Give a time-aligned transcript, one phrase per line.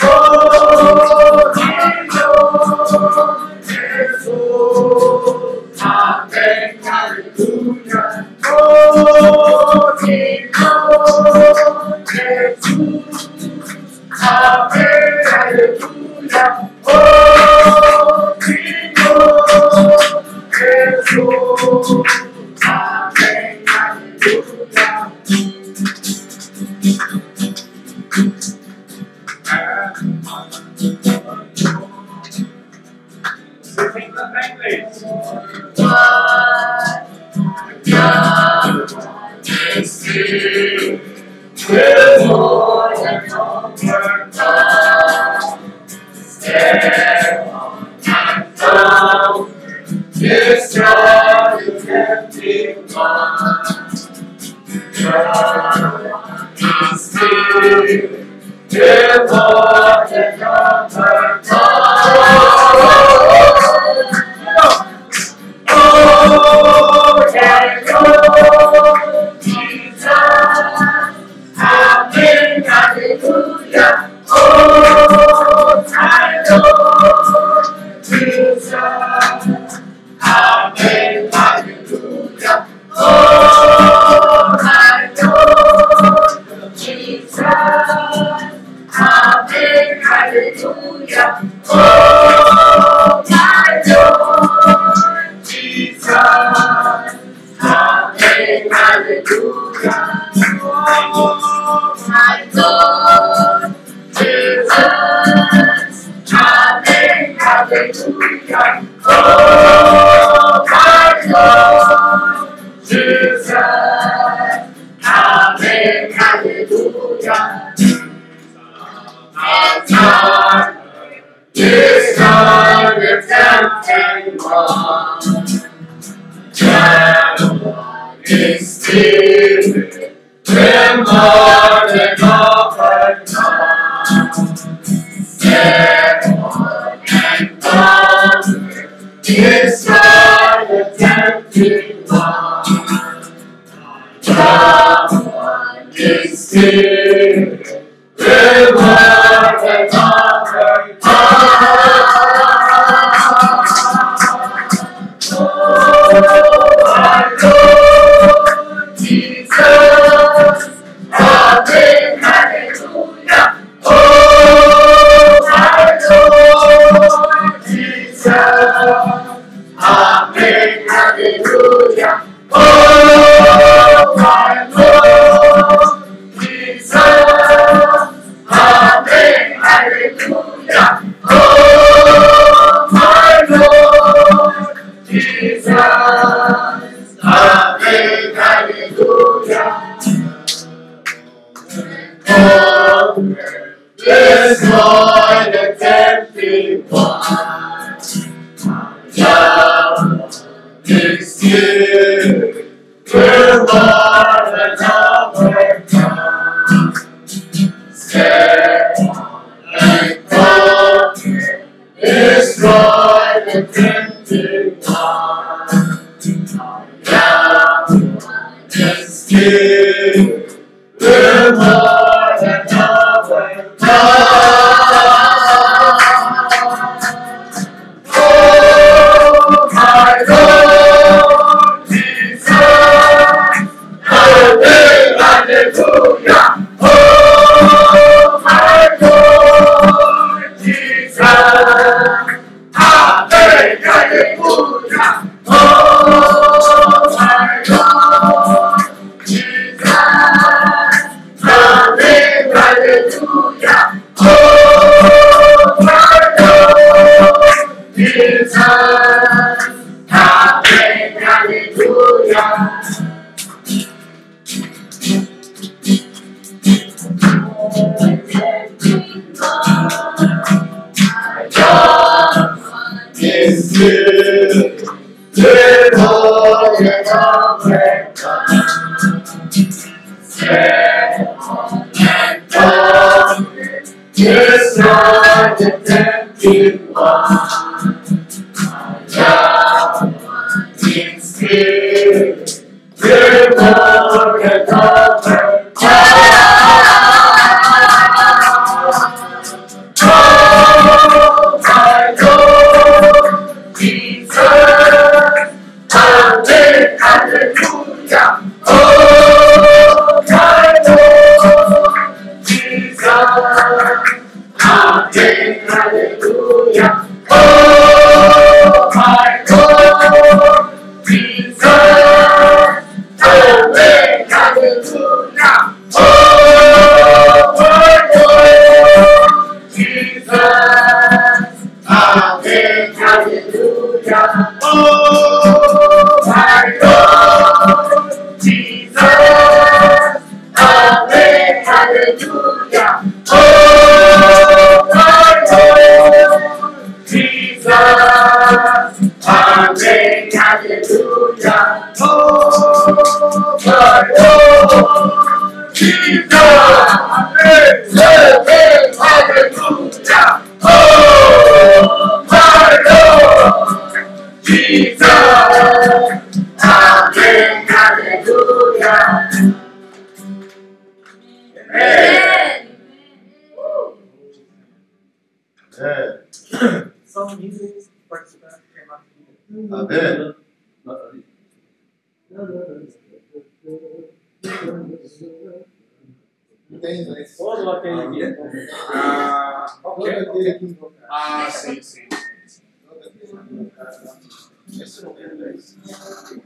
[0.00, 1.27] Oh,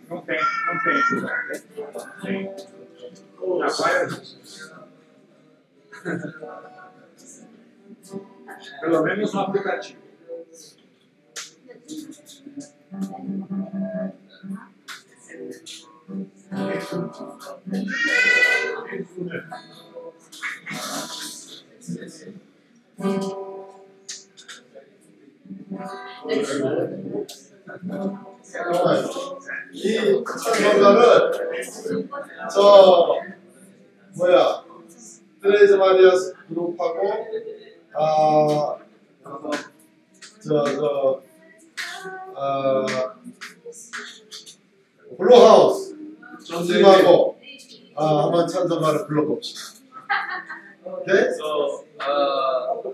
[0.08, 0.96] Não tem, não tem.
[2.22, 2.54] Tem.
[3.62, 4.08] Agora.
[8.80, 10.02] Pelo menos no aplicativo.
[27.92, 28.31] 잠
[29.72, 31.30] 이 찬송가는
[32.52, 33.14] 저
[34.16, 34.64] 뭐야
[35.40, 37.26] Tres Marias 그룹하고
[37.94, 38.76] 아
[40.42, 41.22] 저저
[42.34, 42.86] 아,
[45.16, 45.96] Blue House
[46.66, 47.38] 팀하고
[47.94, 49.82] 아 한번 찬송가를 불러봅시다.
[50.84, 51.30] 오케이?
[51.30, 52.90] So, uh, the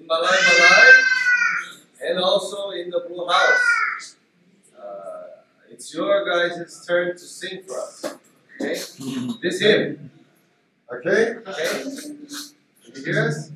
[0.00, 1.29] in Malay Malay
[2.02, 4.16] and also in the Blue House.
[4.78, 5.22] Uh,
[5.70, 8.04] it's your guys' turn to sing for us.
[8.60, 8.74] Okay?
[9.42, 10.10] this hymn.
[10.92, 11.34] Okay?
[11.46, 11.82] Okay?
[11.82, 13.50] Can you hear us?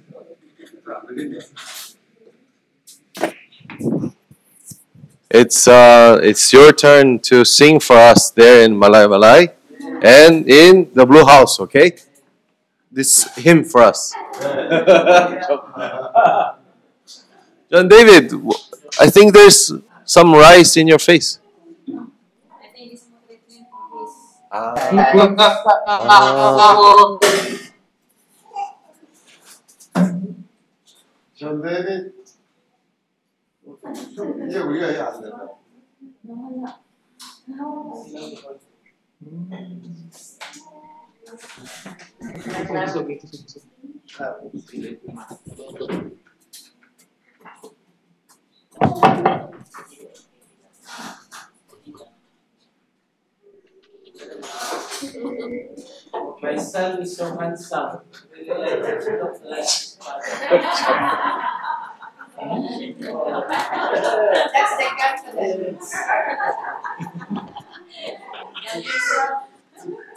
[5.30, 9.48] It's uh, it's your turn to sing for us there in Malay Malay,
[10.02, 11.58] and in the Blue House.
[11.58, 11.96] Okay,
[12.92, 14.14] this hymn for us.
[17.71, 18.51] John David, w-
[18.99, 19.71] I think there's
[20.05, 21.39] some rice in your face.
[21.39, 24.13] I think it's motivating for this.
[31.35, 32.13] 존 데이빗
[34.47, 35.47] 이게 우리가 이해 안 된다.
[56.42, 58.00] My son is so handsome.
[58.46, 59.06] That's
[64.76, 65.94] the confidence.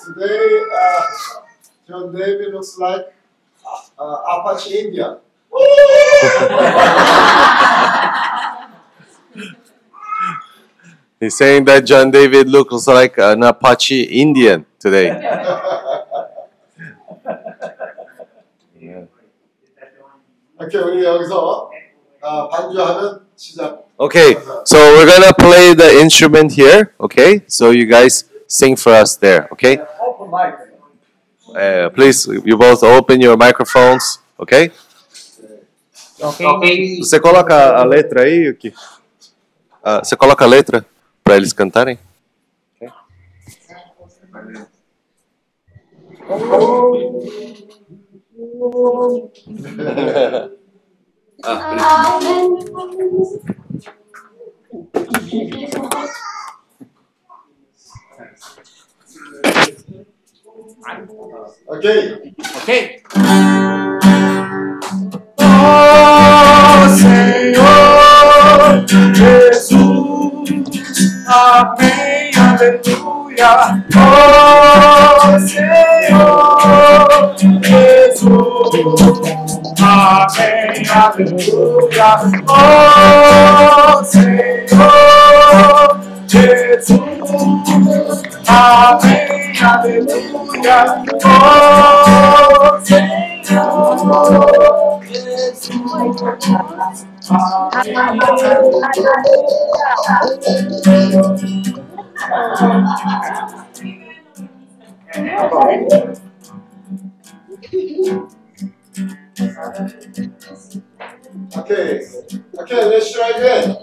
[0.03, 1.01] Today, uh,
[1.87, 3.13] John David looks like
[3.99, 5.17] uh, Apache Indian.
[11.20, 15.12] He's saying that John David looks like an Apache Indian today.
[20.60, 21.70] 오케이, 우리 여기서
[22.22, 23.82] 아, 반주하면 시작.
[23.98, 26.92] Okay, so we're gonna play the instrument here.
[27.00, 29.48] Okay, so you guys sing for us there.
[29.52, 30.54] Okay, Open mic.
[31.54, 34.18] uh, please you both open your microphones.
[34.38, 34.70] Okay.
[36.18, 36.98] 자, Ok.
[37.02, 38.72] Você coloca a letra aí, Yuki?
[39.82, 40.84] Ah, você coloca a letra
[41.27, 41.99] Para eles cantarem?
[61.67, 61.85] Ok?
[62.55, 63.03] Ok.
[65.39, 67.67] Oh Senhor
[69.13, 69.96] Jesus,
[71.27, 73.83] amém, aleluia.
[73.95, 78.73] Oh Senhor Jesus,
[79.81, 82.11] amém, aleluia.
[82.47, 84.37] Oh Senhor
[86.27, 86.99] Jesus,
[88.47, 90.79] amém, aleluia.
[91.25, 93.17] Oh Senhor
[111.57, 112.01] Okay.
[112.59, 113.75] Okay, let's try again.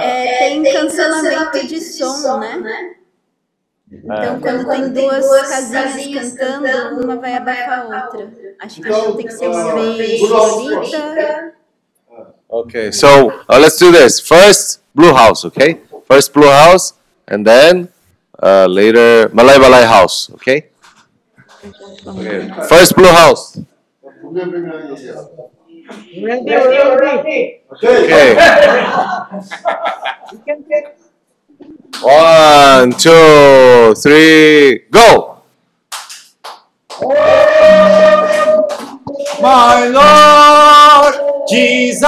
[0.00, 2.94] É, tem cancelamento de som, né?
[3.92, 8.32] Então, quando tem duas casinhas cantando, uma vai abafar a outra.
[8.60, 10.20] Acho que então tem que ser uma vez.
[12.52, 14.18] Okay, so uh, let's do this.
[14.18, 15.78] First, Blue House, okay?
[16.08, 16.94] First Blue House,
[17.28, 17.88] and then
[18.42, 20.66] uh, later Malay Malay House, okay?
[22.04, 22.50] okay?
[22.68, 23.56] First Blue House.
[27.84, 28.34] Okay.
[32.02, 35.38] One, two, three, go!
[39.40, 42.06] My Lord Jesus.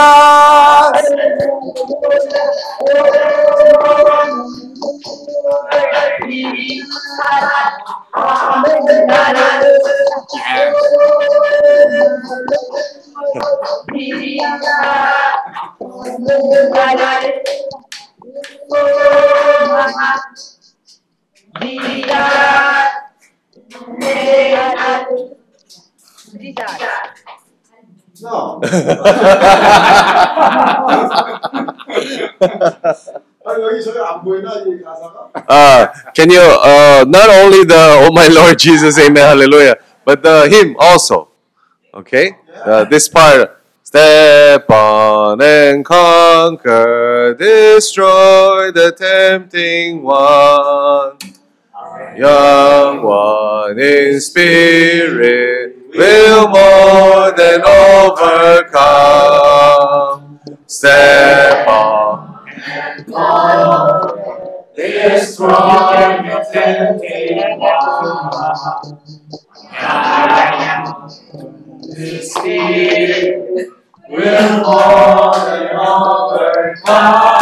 [26.43, 27.22] Jesus.
[35.49, 40.49] Uh, can you uh, not only the oh my Lord Jesus, Amen, Hallelujah, but the
[40.49, 41.29] hymn also.
[41.95, 43.59] Okay, uh, this part.
[43.85, 51.19] Step on and conquer, destroy the tempting one,
[52.17, 55.62] young one in spirit
[55.95, 59.13] will more than overcome.
[60.67, 68.99] Step on and go, destroy the tempting one.
[69.73, 71.09] Now,
[71.83, 73.69] the Spirit
[74.09, 77.42] will more than overcome.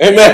[0.00, 0.32] Amen.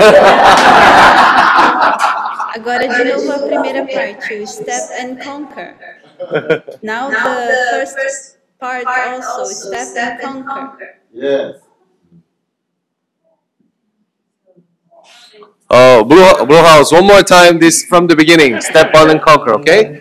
[2.55, 5.75] Agora de novo a primeira parte, o Step and Conquer.
[6.83, 7.17] Now the
[7.71, 10.97] first part also, Step and Conquer.
[11.13, 11.57] Yes.
[15.69, 18.61] Oh, Blue, Blue House, one more time, this from the beginning.
[18.61, 20.01] Step on and conquer, okay?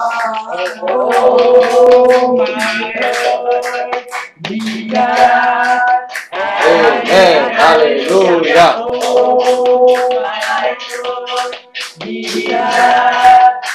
[0.81, 2.91] oh my
[6.63, 7.51] Amen.
[7.51, 8.75] Hallelujah.
[8.77, 10.39] Oh my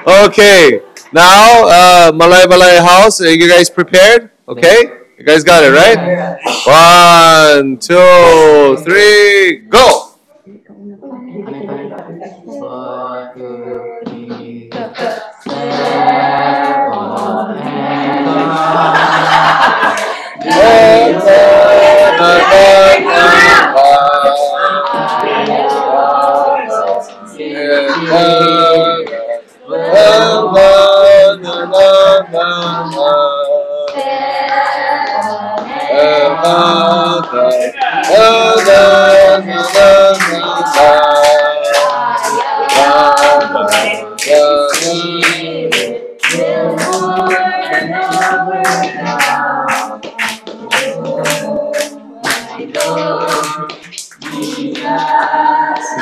[0.07, 0.81] Okay.
[1.13, 4.31] Now, uh, Malay Malay House, are you guys prepared?
[4.49, 4.91] Okay?
[5.19, 5.99] You guys got it, right?
[6.65, 10.10] One, two, three, go!
[10.81, 10.97] One,
[13.35, 14.71] two,
[15.45, 16.70] three.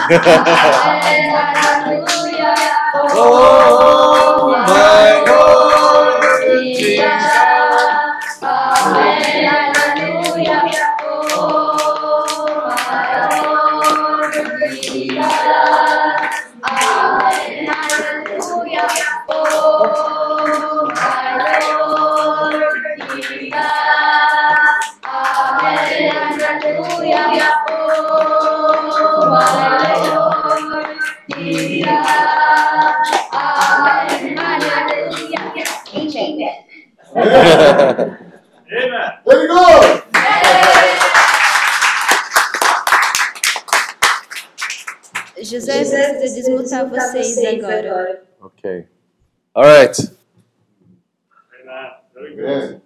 [0.08, 0.97] 哈哈哈哈哈
[48.40, 48.86] Ok.
[49.54, 49.96] All right.
[52.14, 52.80] Very good.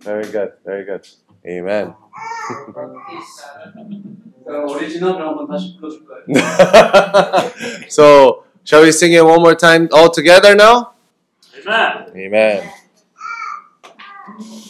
[0.00, 0.52] Very good.
[0.64, 1.08] Very good.
[1.46, 1.94] Amen.
[7.88, 10.92] so, shall we sing it one more time all together now?
[11.66, 12.06] Amen.
[12.16, 12.70] Amen.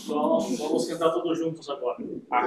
[0.09, 1.96] Vamos cantar todos juntos agora.
[2.31, 2.46] Ah.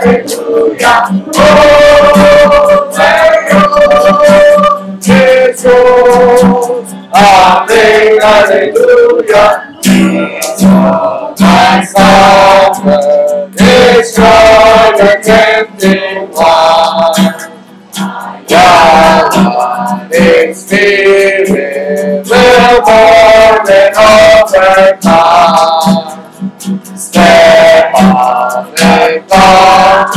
[0.00, 2.88] Hallelujah, Oh,
[5.00, 6.94] Jesús.
[7.12, 8.18] Amén.
[9.82, 17.34] Jesus, my Father, destroy the tempting one.
[18.48, 21.77] Yahweh, in spirit.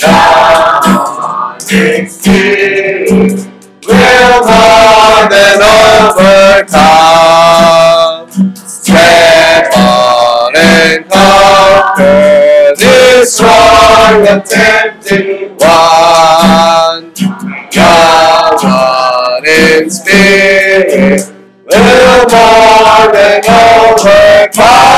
[0.00, 0.69] God
[1.70, 3.06] still
[3.86, 5.62] will more than
[6.10, 6.74] overcome.
[8.56, 17.14] Step on and conquer, destroy the tempting one.
[17.72, 21.22] God in spirit
[21.66, 24.90] will more than overcome.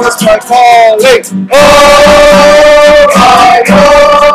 [0.00, 1.48] That's my calling.
[1.52, 4.27] Oh, my Lord,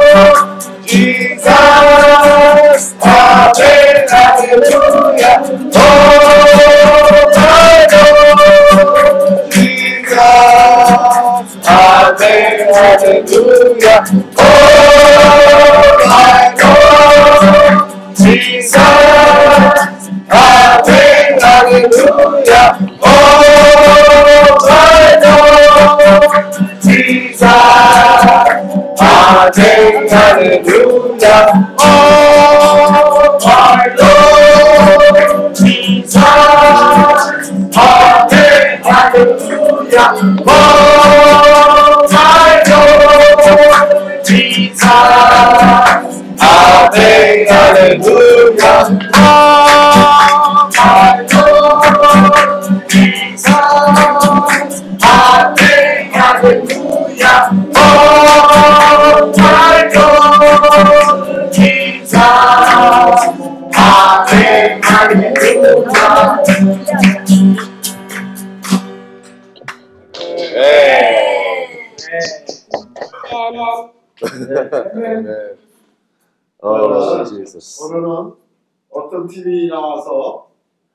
[0.86, 1.47] Jesus,
[4.10, 5.38] Hallelujah.
[5.76, 5.80] Oh,
[7.36, 10.17] my Lord, Jesus,
[12.73, 14.04] Hallelujah.
[14.38, 14.43] Oh,
[16.08, 16.54] my
[18.15, 18.76] Jesus,
[21.41, 22.92] Hallelujah.
[29.57, 31.75] Amen, Hallelujah.
[31.79, 36.23] Oh, my Lord, Jesus,
[38.83, 40.09] Hallelujah.
[40.47, 44.83] Oh, my Lord, Jesus.
[49.15, 53.53] Oh, my Lord, Jesus.
[76.65, 77.81] Oh, Jesus.
[77.83, 78.33] 오늘은
[78.89, 80.49] 어떤 팀이 나와서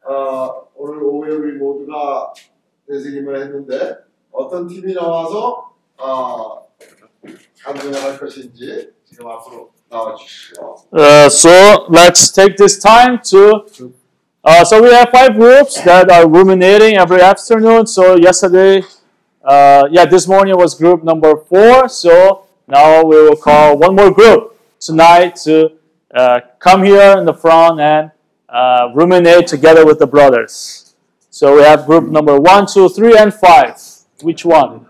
[0.04, 2.32] 어, 오늘 오후에 우리 모두가
[2.86, 3.98] 대승임을 했는데
[4.32, 6.66] 어떤 팀이 나와서 어,
[7.62, 9.77] 감정을 할 것인지 지금 앞으로.
[10.92, 13.92] Uh, so let's take this time to.
[14.44, 17.86] Uh, so we have five groups that are ruminating every afternoon.
[17.86, 18.82] So yesterday,
[19.44, 21.88] uh, yeah, this morning was group number four.
[21.88, 25.72] So now we will call one more group tonight to
[26.14, 28.10] uh, come here in the front and
[28.48, 30.94] uh, ruminate together with the brothers.
[31.30, 33.80] So we have group number one, two, three, and five.
[34.22, 34.87] Which one?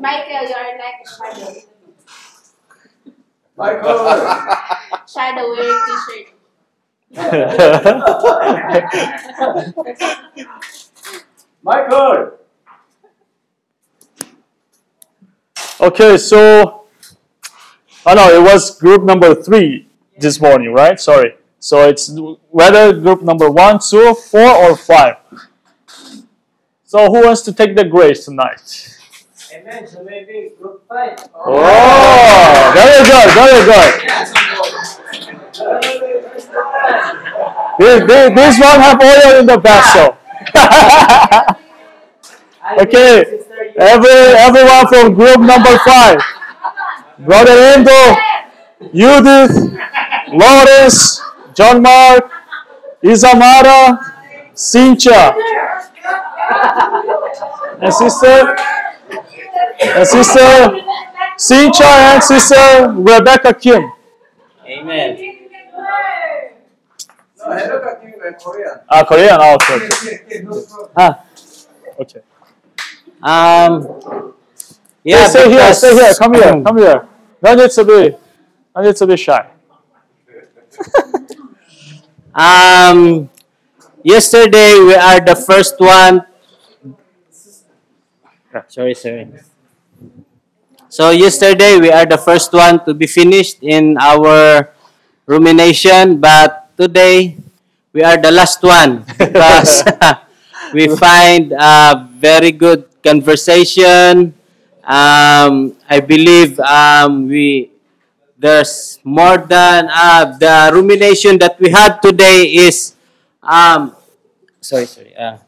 [0.00, 1.52] Michael, you're like shadow.
[3.56, 3.98] Michael!
[5.06, 6.28] Shadow wearing t-shirt.
[11.62, 12.32] Michael!
[15.82, 16.84] Okay, so,
[18.06, 19.86] oh no, it was group number three
[20.18, 20.98] this morning, right?
[20.98, 21.34] Sorry.
[21.58, 22.10] So it's
[22.48, 25.16] whether group number one, two, four, or five.
[26.84, 28.96] So who wants to take the grades tonight?
[29.52, 29.86] Amen.
[29.86, 30.82] So maybe group.
[31.34, 33.90] Oh, very good, very good.
[37.78, 40.16] This, this, this one have oil in the vessel.
[42.80, 43.24] okay,
[43.78, 46.20] every everyone from group number five.
[47.18, 48.16] Brother Endo,
[48.94, 49.50] Judith,
[50.28, 51.20] Lawrence,
[51.54, 52.30] John Mark,
[53.02, 53.98] Isamara,
[54.54, 55.34] Cynthia,
[57.82, 58.56] and sister,
[59.80, 60.80] and sister
[61.36, 63.90] Cynthia and sister Rebecca Kim.
[64.66, 65.18] Amen.
[67.38, 68.78] No, hello, Kakim, I'm Korean.
[68.88, 69.38] Ah, Korean.
[69.40, 70.44] Oh, okay, okay.
[70.96, 71.24] Ah,
[71.98, 72.20] okay.
[73.22, 73.88] Um.
[75.02, 76.14] Yeah, Yeah, stay here, stay here.
[76.14, 77.08] Come here, come here.
[77.42, 78.16] No need to be,
[78.76, 79.48] no need to be shy.
[82.32, 83.28] Um,
[84.04, 86.22] yesterday we are the first one.
[88.68, 89.28] Sorry, sorry.
[90.90, 94.70] So yesterday we are the first one to be finished in our
[95.26, 97.36] rumination, but today
[97.92, 99.84] we are the last one because
[100.74, 104.34] we find a very good conversation.
[104.82, 107.70] Um, I believe um, we
[108.38, 112.94] there's more than uh, the rumination that we had today is
[113.42, 113.94] um,
[114.60, 115.14] sorry, sorry.
[115.16, 115.38] Uh,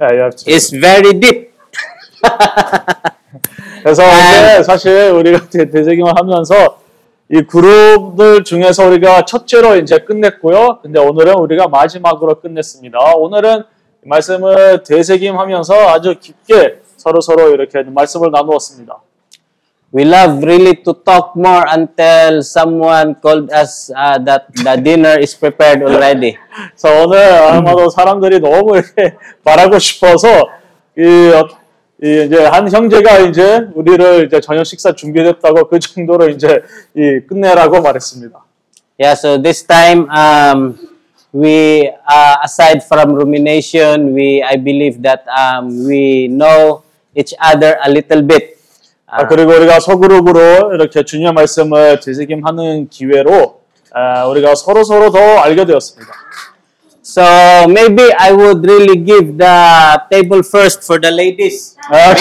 [0.00, 0.50] Yeah, you have to.
[0.50, 1.52] is very deep.
[3.82, 6.78] 그래서 오늘 사실 우리가 대- 대세김을 하면서
[7.32, 10.80] 이 그룹들 중에서 우리가 첫째로 이제 끝냈고요.
[10.82, 12.98] 근데 오늘은 우리가 마지막으로 끝냈습니다.
[13.16, 13.60] 오늘은
[14.04, 18.96] 이 말씀을 대세김 하면서 아주 깊게 서로 서로 이렇게 말씀을 나누었습니다.
[19.94, 25.36] We love really to talk more until someone called us uh, that the dinner is
[25.38, 26.36] prepared already.
[26.78, 30.28] 그래서 오늘 아마도 사람들이 너무 이렇게 말하고 싶어서
[30.96, 31.48] 이, 어,
[32.02, 36.62] 이 이제 한 형제가 이제 우리를 이제 저녁 식사 준비됐다고 그 정도로 이제
[36.96, 38.42] 이 끝내라고 말했습니다.
[38.98, 40.78] Yeah, so this time um,
[41.32, 46.82] we uh, aside from rumination, we I believe that um, we know
[47.14, 48.56] each other a little bit.
[49.06, 53.60] 아, 그리고 우리가 소그룹으로 이렇게 주님의 말씀을 되새김하는 기회로
[53.92, 56.12] 아, 우리가 서로 서로 더 알게 되었습니다.
[57.09, 61.75] So maybe I would really give the table first for the ladies.
[61.89, 62.15] 아,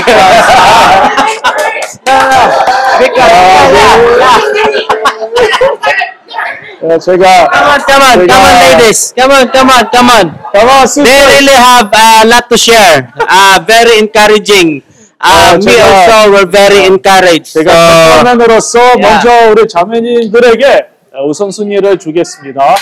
[6.83, 9.15] 어, 제가 Come on, come on, come on, ladies.
[9.17, 10.27] Come on, come on, come on.
[10.53, 13.09] Come on, They really have a lot to share.
[13.17, 14.83] Uh, very encouraging.
[15.17, 17.47] Uh, 아, me 제가- also were very encouraged.
[17.57, 17.73] So, 제가
[18.21, 19.01] 청년으로서 Yeah.
[19.01, 20.87] 먼저 우리 자매님들에게
[21.27, 22.77] 우선순위를 주겠습니다.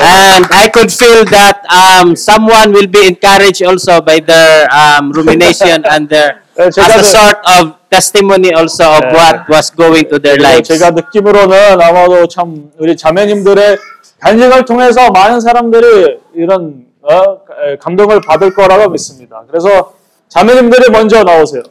[0.00, 5.84] And I could feel that um, someone will be encouraged also by their um, rumination
[5.86, 9.12] and their 네, as a 그- sort of testimony also of 네.
[9.14, 10.68] what was going to their lives.
[10.68, 13.78] 제가 느낌으로는 아마도 참 우리 자매님들의
[14.20, 19.42] 간증을 통해서 많은 사람들이 이런 어, 에, 감동을 받을 거라고 믿습니다.
[19.48, 19.94] 그래서
[20.28, 21.62] 자매님들이 먼저 나오세요.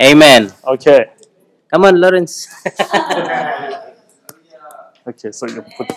[0.00, 0.50] Amen.
[0.66, 1.00] 오케이.
[1.72, 2.48] Come on, Lawrence.
[5.06, 5.32] 오케이.
[5.32, 5.88] So you put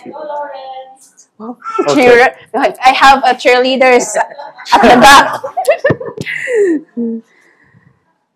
[1.40, 1.94] Okay.
[1.94, 2.34] Cheer.
[2.54, 4.16] I have a cheerleaders
[4.72, 5.38] at the back.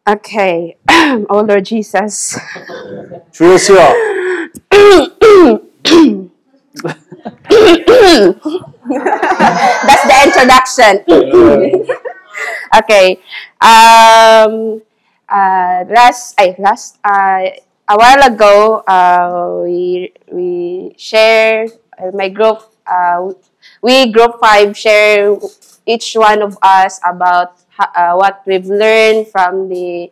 [0.08, 0.76] okay.
[1.28, 2.38] oh Lord Jesus.
[3.34, 3.66] That's
[10.06, 11.04] the introduction.
[12.78, 13.18] okay.
[13.60, 14.82] Um,
[15.28, 17.50] uh, last, I last, uh,
[17.88, 23.32] a while ago, uh, we we shared uh, my group Uh,
[23.82, 25.36] we group five share
[25.86, 30.10] each one of us about uh, what we've learned from the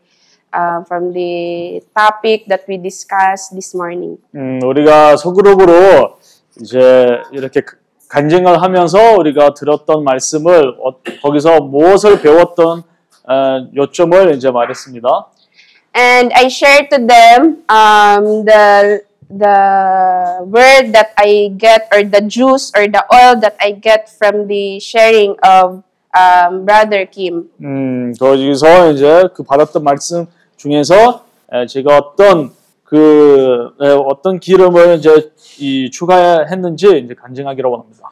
[0.52, 4.18] uh, from the topic that we discussed this morning.
[4.34, 6.18] 음, 우리가 소그룹으로
[6.60, 7.62] 이제 이렇게
[8.08, 12.82] 간증을 하면서 우리가 들었던 말씀을 어, 거기서 무엇을 배웠던
[13.28, 15.08] 어, 요점을 이제 말했습니다.
[15.94, 22.71] and I shared to them um, the the word that I get or the juice
[22.75, 25.83] or the oil that I get from the sharing of
[26.15, 27.49] um, Brother Kim.
[27.61, 32.51] 음, 거기서 이제 그 받았던 말씀 중에서 에, 제가 어떤
[32.83, 38.11] 그 에, 어떤 기름을 이제 이 추가했는지 이제 간증하기로 원합니다.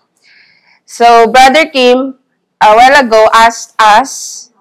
[0.86, 2.16] So Brother Kim
[2.62, 4.52] a while ago asked us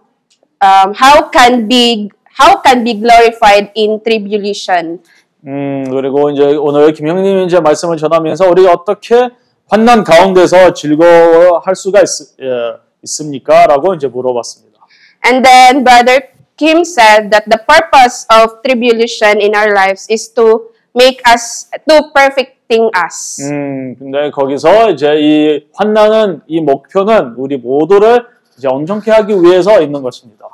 [0.60, 5.00] um, how can be how can be glorified in tribulation.
[5.47, 9.29] 음, 그리고 이제 오늘 김형님이 이제 말씀을 전하면서 우리가 어떻게
[9.69, 12.07] 환난 가운데서 즐거워할 수가 있,
[12.41, 13.65] 예, 있습니까?
[13.65, 14.79] 라고 이제 물어봤습니다.
[15.25, 20.69] And then Brother Kim said that the purpose of tribulation in our lives is to
[20.93, 23.41] make us to perfecting us.
[23.49, 28.25] 음, 근데 거기서 이제 이 환난은 이 목표는 우리 모두를
[28.57, 30.45] 이제 온전케 하기 위해서 있는 것입니다.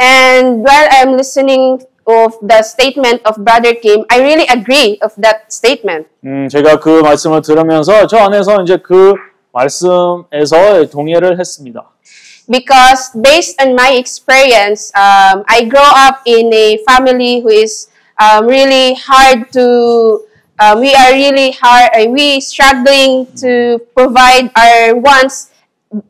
[0.00, 5.51] And while I'm listening of the statement of Brother Kim, I really agree of that
[5.51, 6.07] statement.
[6.25, 9.13] 음, 제가 그 말씀을 들으면서 저 안에서 이제 그
[9.51, 11.89] 말씀에서 동의를 했습니다.
[12.49, 17.87] Because based on my experience, um, I grow up in a family who is
[18.19, 20.27] um, really hard to.
[20.59, 21.89] Um, we are really hard.
[21.95, 25.49] Uh, we struggling to provide our wants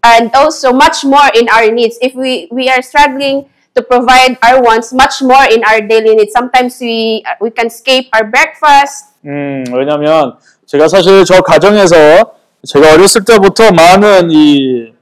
[0.03, 1.97] and also much more in our needs.
[2.01, 3.45] If we we are struggling
[3.78, 8.10] to provide our wants much more in our daily needs, sometimes we we can skip
[8.14, 9.14] our breakfast.
[9.24, 10.36] 음, 왜냐면
[10.66, 11.94] 제가 사실 저 가정에서
[12.66, 14.92] 제가 어렸을 때부터 많은 이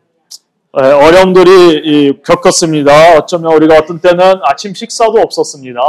[0.78, 3.16] 에, 어려움들이 이, 겪었습니다.
[3.16, 5.80] 어쩌면 우리가 어떤 때는 아침 식사도 없었습니다.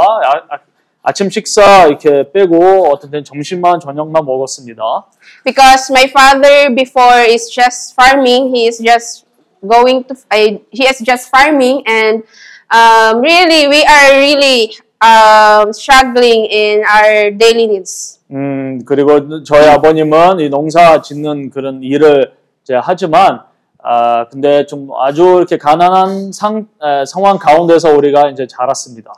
[1.02, 4.82] 아, 침 식사 이렇게 빼고 어떤 때는 점심만 저녁만 먹었습니다.
[5.44, 9.24] because my father before is just farming he is just
[9.66, 12.24] going to I, he is just farming and
[12.70, 20.40] um, really we are really um, struggling in our daily needs 음, 그리고 저희 아버님은
[20.40, 23.40] 이 농사 짓는 그런 일을 이제 하지만
[23.82, 29.12] 아 근데 좀 아주 이렇게 가난한 상 에, 상황 가운데서 우리가 이제 자랐습니다.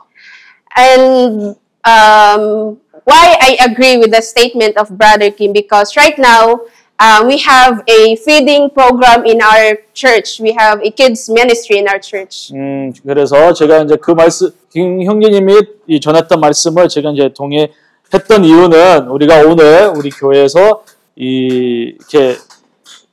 [0.77, 6.61] And um, why I agree with the statement of Brother Kim because right now
[7.01, 10.39] uh, we have a feeding program in our church.
[10.39, 12.53] We have a kids ministry in our church.
[12.53, 19.07] 음 그래서 제가 이제 그 말씀 김 형제님이 이 전했던 말씀을 제가 이제 동의했던 이유는
[19.07, 20.83] 우리가 오늘 우리 교회에서
[21.15, 22.37] 이 이렇게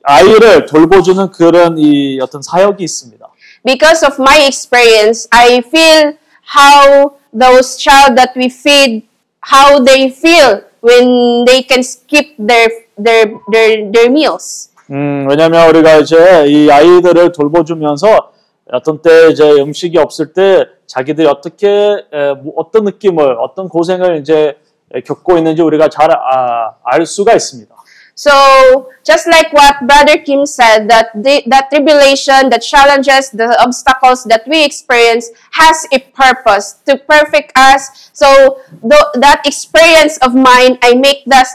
[0.03, 3.25] 아이를 돌보주는 그런 이 어떤 사역이 있습니다.
[3.65, 6.13] Because of my experience, I feel
[6.55, 9.03] how those child that we feed,
[9.41, 12.69] how they feel when they can skip their
[13.03, 14.69] their their, their meals.
[14.91, 18.31] 음, 왜냐면 우리가 이제 이 아이들을 돌보주면서
[18.71, 24.57] 어떤 때 이제 음식이 없을 때 자기들이 어떻게 에, 뭐 어떤 느낌을 어떤 고생을 이제
[24.93, 27.75] 에, 겪고 있는지 우리가 잘 아, 알 수가 있습니다.
[28.15, 34.25] So just like what Brother Kim said, that the, that tribulation, the challenges, the obstacles
[34.25, 38.11] that we experience has a purpose to perfect us.
[38.11, 41.47] So tho- that experience of mine, I make that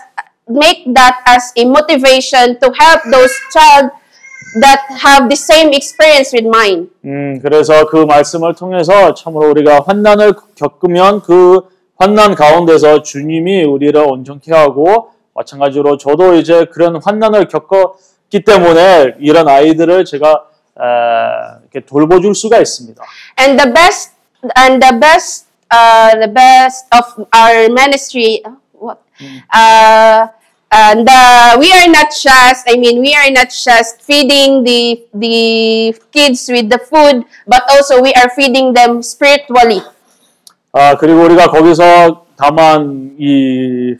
[0.49, 3.91] make that as a motivation to help those child
[4.61, 6.89] that have the same experience with mine.
[7.05, 11.63] 음, 그래서 그 말씀을 통해서 참으로 우리가 환난을 겪으면 그
[11.97, 20.05] 환난 가운데서 주님이 우리를 온전케 하고 마찬가지로 저도 이제 그런 환난을 겪었기 때문에 이런 아이들을
[20.05, 20.45] 제가
[20.79, 20.83] 에,
[21.63, 23.03] 이렇게 돌보줄 수가 있습니다.
[23.41, 24.13] And the best
[24.59, 28.99] and the best uh, the best of our ministry uh, what
[29.55, 30.29] uh,
[30.75, 35.95] and uh, we are not just I mean we are not just feeding the the
[36.11, 39.81] kids with the food but also we are feeding them spiritually
[40.73, 43.95] 아, 그리고 우리가 거기서 다만 이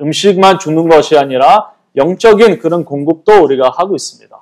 [0.00, 4.36] 음식만 주는 것이 아니라 영적인 그런 공급도 우리가 하고 있습니다.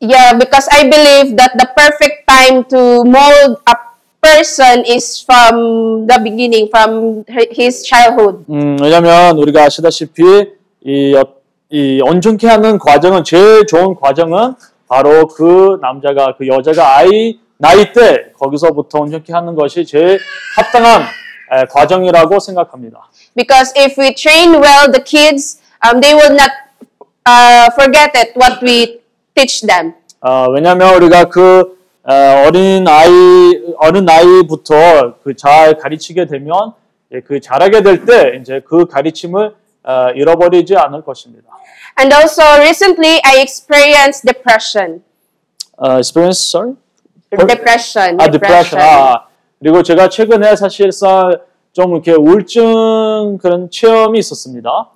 [0.00, 3.91] yeah because I believe that the perfect time to mold a
[4.36, 7.24] person is from the beginning from
[7.58, 10.22] his childhood 음, 왜냐면 우리가 아시다시피
[10.84, 11.34] 이, 어-
[11.70, 14.54] 이 온전케 하는 과정은 제일 좋은 과정은
[14.88, 20.20] 바로 그 남자가 그 여자가 아이 나이 때 거기서부터 온전케 하는 것이 제일
[20.56, 23.08] 합당한 에, 과정이라고 생각합니다.
[23.36, 26.50] because if we train well the kids um, they will not
[27.26, 29.00] uh, forget it what we
[29.34, 33.08] teach them 어, 왜냐면 우리가 그 어, 어린 아이
[33.78, 36.72] 어린 나이부터 그 잘 가르치게 되면
[37.12, 41.48] 예, 그 잘하게 될 때 이제 그 가르침을 어, 잃어버리지 않을 것입니다.
[42.00, 45.02] and also recently i experienced depression
[45.76, 46.74] 어, experience, sorry?
[47.46, 48.80] depression 아, depression.
[48.80, 49.26] 아,
[49.60, 51.36] 그리고 제가 최근에 사실상
[51.72, 54.90] 좀 이렇게 우울증 그런 체험이 있었습니다.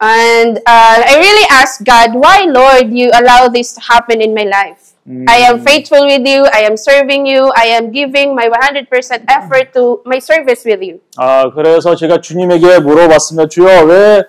[0.00, 4.44] and uh, i really asked god why lord you allow this to happen in my
[4.46, 4.94] life
[5.28, 9.72] i am faithful with you i am serving you i am giving my 100% effort
[9.72, 13.48] to my service with you 아, 그래서 제가 주님에게 물어봤습니다.
[13.48, 14.22] 주여, 왜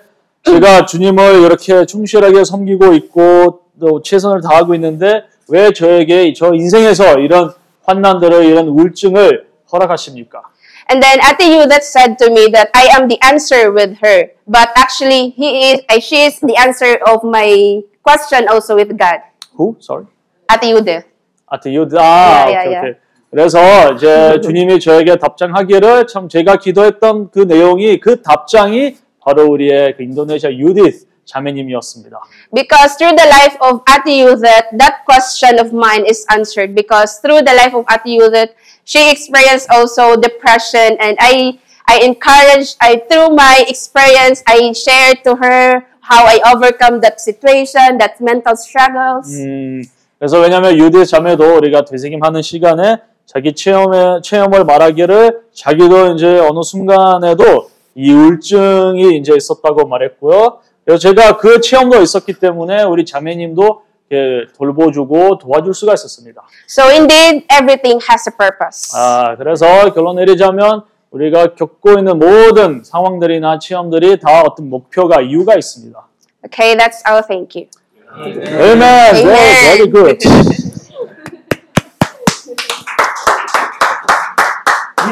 [0.44, 7.52] 제가 주님을 이렇게 충실하게 섬기고 있고 또 최선을 다하고 있는데 왜 저에게 저 인생에서 이런
[7.84, 10.42] 환난들을 이런 우울증을 허락하십니까?
[10.90, 14.32] And then Ate Yu that said to me that I am the answer with her,
[14.48, 19.20] but actually he is, uh, she is the answer of my question also with God.
[19.54, 19.76] Who?
[19.78, 20.06] Sorry.
[20.50, 21.06] Ate Judith.
[21.46, 23.10] 아트 유드 아 Yeah, 오케이 yeah, 오케이.
[23.30, 30.02] 그래서 이제 주님이 저에게 답장하기를 참 제가 기도했던 그 내용이 그 답장이 바로 우리의 그
[30.02, 32.18] 인도네시아 유디스 자매님이었습니다.
[32.54, 36.74] Because through the life of Ate Judith, that question of mine is answered.
[36.74, 38.50] Because through the life of Ate Judith,
[38.84, 45.34] she experienced also depression, and I I encouraged, I through my experience, I shared to
[45.38, 49.30] her how I overcome that situation, that mental struggles.
[49.30, 49.82] 음,
[50.20, 57.70] 그래서 왜냐하면 유디스 자매도 우리가 되새김하는 시간에 자기 체험에 체험을 말하기를 자기도 이제 어느 순간에도
[57.94, 60.58] 이 우울증이 이제 있었다고 말했고요.
[60.84, 66.42] 그래서 제가 그 체험도 있었기 때문에 우리 자매님도 이렇게 돌보주고 도와줄 수가 있었습니다.
[66.68, 68.92] So indeed, everything has a purpose.
[68.94, 75.98] 아, 그래서 결론 내리자면 우리가 겪고 있는 모든 상황들이나 체험들이 다 어떤 목표가 이유가 있습니다.
[76.44, 77.70] Okay, that's our thank you.
[78.12, 78.72] Amen.
[78.72, 79.14] Amen.
[79.14, 80.18] Very, very good.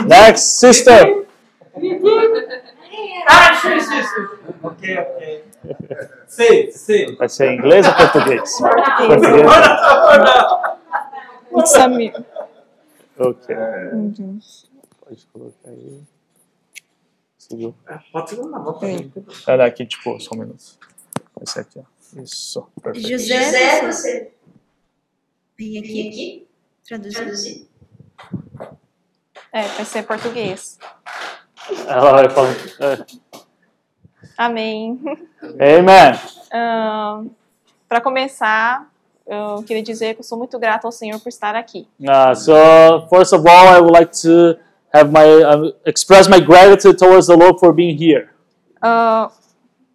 [0.06, 1.24] Next, sister.
[4.62, 5.44] Ok, ok.
[6.26, 7.16] Sim, sim.
[7.16, 8.58] Vai ser inglês ou português?
[9.06, 9.46] Português.
[11.66, 12.12] Samir.
[13.18, 13.54] Ok.
[15.04, 16.00] Pode colocar aí.
[17.38, 17.74] Subiu.
[18.12, 19.24] Pode segurar, pode segurar.
[19.46, 20.78] Era aqui, tipo, só um minuto.
[21.40, 21.97] Esse aqui, ó.
[22.16, 23.08] Isso, perfeito.
[23.08, 24.32] José, José, você você
[25.58, 26.48] vem vem aqui aqui
[26.86, 27.14] traduzir.
[27.16, 27.68] traduzir.
[29.52, 30.78] É, vai ser português.
[31.86, 32.50] Ela vai falar.
[32.80, 33.06] é.
[34.36, 35.00] Amém.
[35.42, 37.34] Amen.
[37.88, 38.88] Para começar,
[39.26, 41.88] eu queria dizer que eu sou muito grata ao Senhor por estar aqui.
[42.00, 44.58] Uh, so, first of all, I would like to
[44.94, 48.30] have my uh, express my gratitude towards the Lord for being here.
[48.80, 49.30] Ah,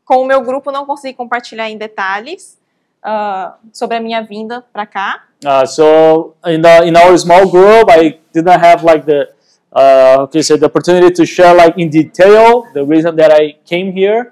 [0.06, 2.58] com o meu grupo, não consegui compartilhar em detalhes
[3.04, 7.90] ah, sobre a minha vinda para cá, Uh, so, in the in our small group,
[7.92, 9.28] I didn't have like the
[9.76, 13.92] uh, you say the opportunity to share like in detail the reason that I came
[13.92, 14.32] here.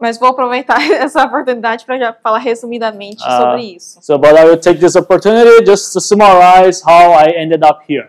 [0.00, 3.36] mas vou aproveitar essa oportunidade para já falar resumidamente Ah.
[3.42, 3.98] sobre isso.
[4.00, 8.08] So, but I will take this opportunity just to summarize how I ended up here.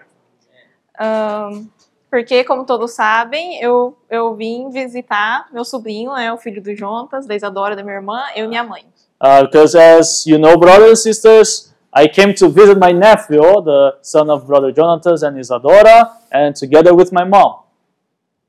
[0.97, 1.67] Ahn,
[2.11, 7.25] porque, como todos sabem, eu, eu vim visitar meu sobrinho, né, o filho do Jontas,
[7.25, 8.83] da Isadora, da minha irmã, eu e minha mãe.
[9.23, 13.95] Uh, because as you know, brothers and sisters, I came to visit my nephew, the
[14.01, 17.61] son of brother Jonathan and Isadora, and together with my mom.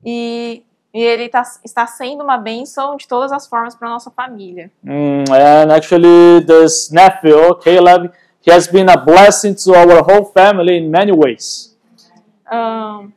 [0.05, 4.69] E, e ele tá, está sendo uma bênção de todas as formas para nossa família.
[4.83, 8.11] Mm, and actually, this nephew, Caleb,
[8.45, 11.72] he has been a blessing to our whole family in many ways.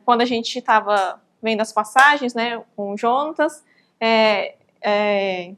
[0.05, 3.63] Quando a gente estava vendo as passagens né, com o Jontas,
[3.99, 5.53] é, é,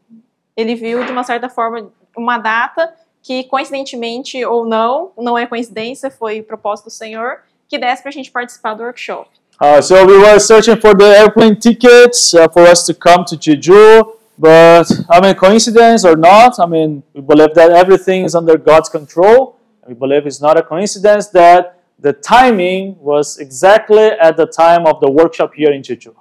[0.56, 6.10] ele viu de uma certa forma uma data que, coincidentemente ou não, não é coincidência,
[6.10, 9.30] foi propósito do Senhor, que desse para a gente participar do workshop.
[9.62, 13.36] Uh, so we were searching for the airplane tickets uh, for us to come to
[13.36, 14.06] Jeju,
[14.38, 18.88] but I mean, coincidence or not, I mean, we believe that everything is under God's
[18.88, 19.58] control.
[19.86, 25.00] We believe it's not a coincidence that the timing was exactly at the time of
[25.00, 26.16] the workshop here in Jeju.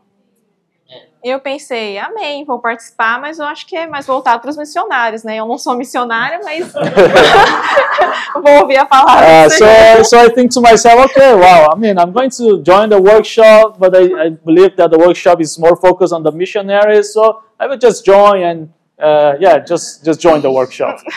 [1.22, 5.24] Eu pensei, amém, vou participar, mas eu acho que é mais voltado para os missionários,
[5.24, 5.36] né?
[5.36, 6.72] Eu não sou missionária, mas
[8.32, 9.46] vou ouvir a palavra.
[9.46, 12.88] Uh, so, so I think to myself, okay, wow, I mean, I'm going to join
[12.88, 17.12] the workshop, but I, I believe that the workshop is more focused on the missionaries,
[17.12, 21.00] so I will just join and, uh, yeah, just, just join the workshop.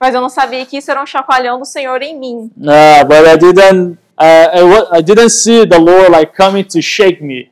[0.00, 2.50] Mas eu não sabia que isso era um chacoalhão do Senhor em mim.
[2.56, 7.50] Uh, but I didn't, uh, I, didn't see the Lord like coming to shake me.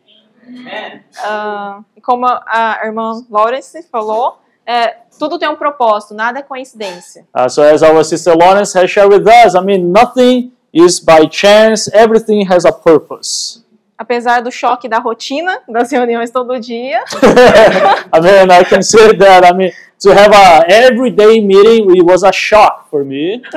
[1.22, 7.26] Ah, e como a irmã Lawrence falou, é, tudo tem um propósito, nada é coincidência.
[7.34, 11.28] Uh, so as our sister Lawrence has shared with us, I mean, nothing is by
[11.30, 13.62] chance, everything has a purpose.
[13.99, 17.03] Apesar do choque da rotina, das reuniões todo dia,
[18.14, 22.22] I mean, I can say that, I mean, to have a everyday meeting, it was
[22.22, 23.42] a shock for me.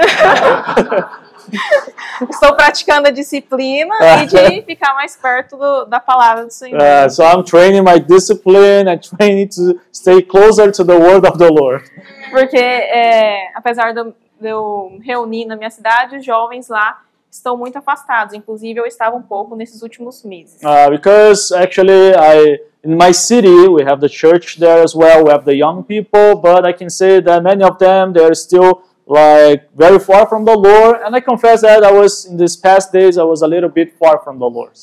[2.29, 6.79] estou praticando a disciplina e de ficar mais perto do- da palavra do Senhor.
[6.79, 11.37] Uh, so I'm training my discipline and training to stay closer to the word of
[11.37, 11.83] the Lord.
[12.31, 16.99] Porque, é, apesar de eu reunir na minha cidade, os jovens lá
[17.32, 18.34] estão muito afastados.
[18.34, 20.61] Inclusive, eu estava um pouco nesses últimos meses.
[20.61, 25.23] Uh, because actually, I in my city we have the church there as well.
[25.23, 28.36] We have the young people, but I can say that many of them they are
[28.36, 31.01] still like very far from the Lord.
[31.05, 33.93] And I confess that I was in these past days I was a little bit
[33.97, 34.77] far from the Lord.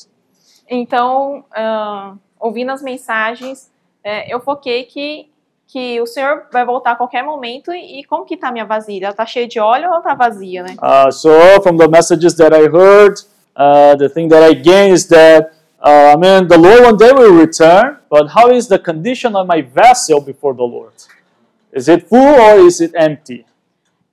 [0.67, 3.71] Então, ah, ouvindo as mensagens,
[4.03, 5.29] é, eu foquei que,
[5.71, 8.65] que o Senhor vai voltar a qualquer momento e, e como que tá a minha
[8.65, 9.05] vasilha?
[9.05, 10.75] Ela tá cheia de óleo ou tá vazia, né?
[10.81, 11.29] Uh, so
[11.61, 13.19] from the messages that I heard,
[13.55, 17.13] uh, the thing that I gained is that uh, I mean the Lord one day
[17.13, 20.93] will return, but how is the condition of my vessel before the Lord?
[21.71, 23.45] Is it full or is it empty?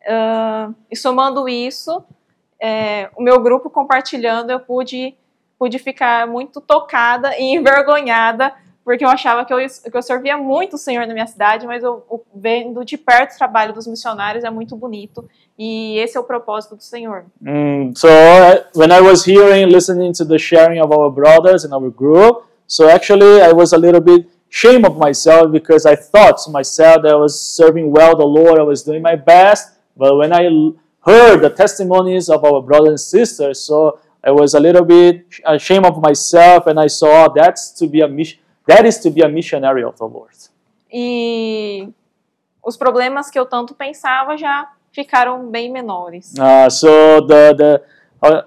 [0.06, 2.04] Ah, e somando isso,
[2.60, 5.14] é, o meu grupo compartilhando, eu pude,
[5.58, 8.52] pude ficar muito tocada e envergonhada,
[8.86, 11.82] porque eu achava que eu, que eu servia muito o Senhor na minha cidade, mas
[11.82, 15.24] eu, eu vendo de perto o trabalho dos missionários é muito bonito,
[15.58, 17.24] e esse é o propósito do Senhor.
[17.42, 21.72] Mm, so uh, when I was hearing, listening to the sharing of our brothers in
[21.72, 26.38] our group, so actually I was a little bit ashamed of myself because I thought
[26.44, 29.72] to myself that I was serving well the Lord, I was doing my best.
[29.96, 30.44] But when I
[31.00, 35.86] heard the testimonies of our brothers and sisters, so I was a little bit ashamed
[35.86, 38.38] of myself, and I saw that's to be a mission.
[38.66, 40.34] That is to be a missionary of the Lord.
[40.92, 41.88] E
[42.62, 46.34] os problemas que eu tanto pensava já ficaram bem menores.
[46.34, 47.82] Uh, so the the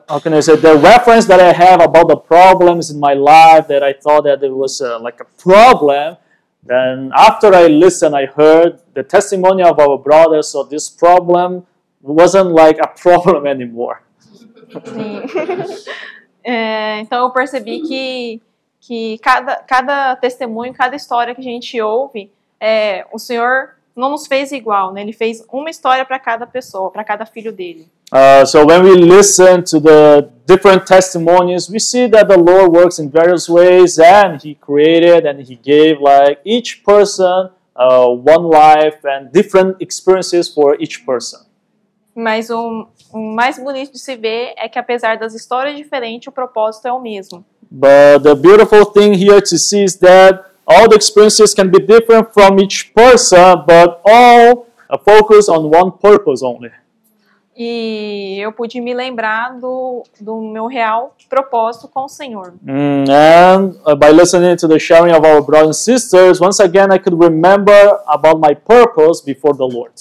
[0.09, 3.67] how, can I say the reference that I have about the problems in my life
[3.67, 6.17] that I thought that it was uh, like a problem.
[6.63, 10.49] Then after I listened, I heard the testimony of our brothers.
[10.49, 11.65] So this problem
[12.01, 14.01] wasn't like a problem anymore.
[14.85, 15.23] Sim.
[16.41, 18.41] É, então eu percebi que,
[18.89, 24.25] que cada, cada testemunho, cada história que a gente ouve, é, o Senhor não nos
[24.25, 25.01] fez igual, né?
[25.01, 27.87] Ele fez uma história para cada pessoa, para cada filho dele.
[28.11, 32.97] Uh, so when we listen to the different testimonies, we see that the Lord works
[32.97, 38.97] in various ways, and He created and He gave like each person uh, one life
[39.05, 41.45] and different experiences for each person.
[42.15, 46.31] Mas o, o mais bonito de se ver é que apesar das histórias diferentes, o
[46.31, 47.45] propósito é o mesmo.
[47.71, 52.33] But the beautiful thing here to see is that all the experiences can be different
[52.33, 54.67] from each person, but all
[55.05, 56.71] focus on one purpose only.
[57.61, 62.53] E eu pude me lembrar do, do meu real propósito com o Senhor.
[62.63, 66.89] Mm, and uh, by listening to the sharing of our brothers and sisters, once again
[66.89, 69.93] I could remember about my purpose before the Lord.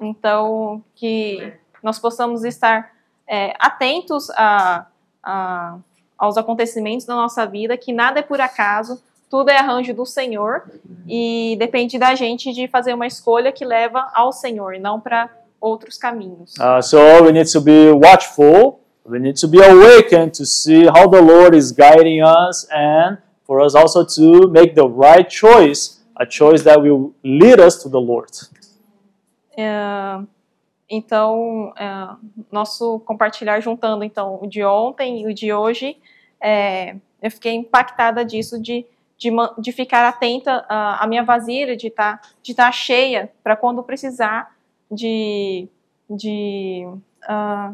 [0.00, 2.92] Então, que nós possamos estar
[3.26, 4.86] é, atentos a,
[5.20, 5.78] a,
[6.18, 9.00] aos acontecimentos da nossa vida, que nada é por acaso,
[9.30, 10.64] tudo é arranjo do Senhor
[11.06, 15.98] e depende da gente de fazer uma escolha que leva ao Senhor, não para outros
[15.98, 16.54] caminhos.
[16.58, 18.80] Uh, so we need to be watchful.
[19.04, 23.64] We need to be awakened to see how the Lord is guiding us, and for
[23.64, 27.98] us also to make the right choice, a choice that will lead us to the
[27.98, 28.30] Lord.
[29.56, 30.20] É,
[30.90, 32.16] então, é,
[32.50, 35.96] nosso compartilhar juntando então o de ontem e o de hoje,
[36.40, 38.86] é, eu fiquei impactada disso de
[39.18, 44.54] de, de ficar atenta à, minha vasilha, de estar de tá cheia para quando precisar
[44.90, 45.66] de,
[46.08, 46.88] de
[47.24, 47.72] ah,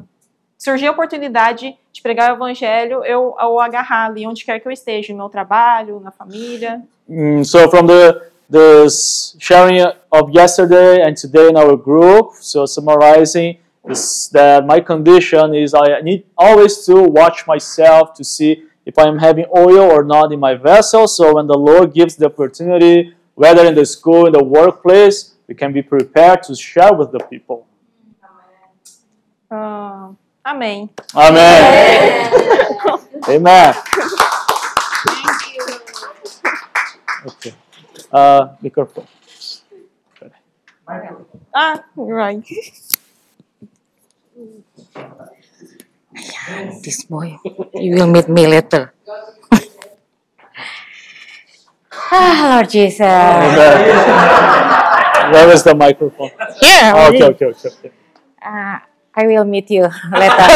[0.57, 4.73] surgir a oportunidade de pregar o evangelho, eu o agarrar ali onde quer que eu
[4.73, 6.83] esteja, no meu trabalho, na família.
[7.07, 9.80] Mm, so from the the s- sharing
[10.12, 16.01] of yesterday and today in our group, so summarizing is that my condition is I
[16.01, 20.40] need always to watch myself to see if I am having oil or not in
[20.40, 21.07] my vessel.
[21.09, 25.55] So when the Lord gives the opportunity, whether in the school, in the workplace, we
[25.55, 27.66] can be prepared to share with the people.
[30.51, 30.90] Amém.
[31.14, 32.30] Amen.
[33.28, 33.74] Amen.
[37.26, 37.55] Okay.
[38.14, 39.07] Uh, microphone.
[41.53, 42.41] Ah, right.
[46.84, 47.38] This boy,
[47.74, 48.93] you will meet me later.
[52.12, 53.05] ah, Lord Jesus.
[55.30, 56.32] Where is the microphone?
[56.60, 56.93] Here.
[56.95, 57.70] Oh, okay, okay, okay.
[57.70, 57.91] okay.
[58.41, 58.80] Uh,
[59.14, 60.47] I will meet you later.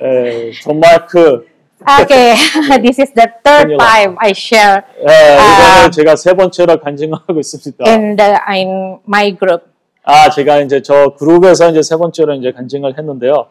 [0.00, 1.46] 에, 정말 그
[1.83, 2.35] okay,
[2.81, 7.83] this is the third time I share 에, 이거는 제가 세 번째로 간증하고 있습니다.
[7.87, 9.63] in the in my group.
[10.03, 13.47] 아, 제가 이제 저 그룹에서 이제 세 번째로 이제 간증을 했는데요.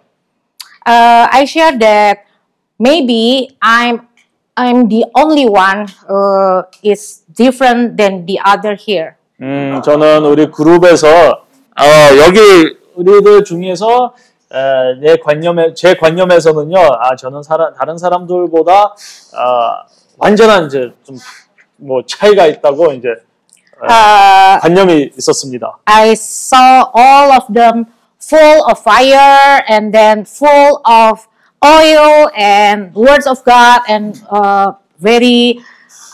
[0.87, 2.21] Uh, I share that
[2.79, 4.01] maybe I'm
[4.57, 9.15] I'm the only one uh, is different than the other here.
[9.41, 11.85] 음, 저는 우리 그룹에서 어,
[12.25, 14.15] 여기 우리들 중에서
[14.55, 16.79] 에, 내 관념에 제 관념에서는요.
[16.79, 18.95] 아, 저는 사람 다른 사람들보다
[19.37, 19.83] 아,
[20.19, 21.17] 완전한 이제 좀
[21.77, 23.15] 뭐 차이가 있다고 이제 에,
[23.83, 25.79] Uh, 관념이 있었습니다.
[25.87, 27.87] I saw all of them
[28.23, 31.27] full of fire and then full of
[31.63, 35.59] oil and words of God and uh, very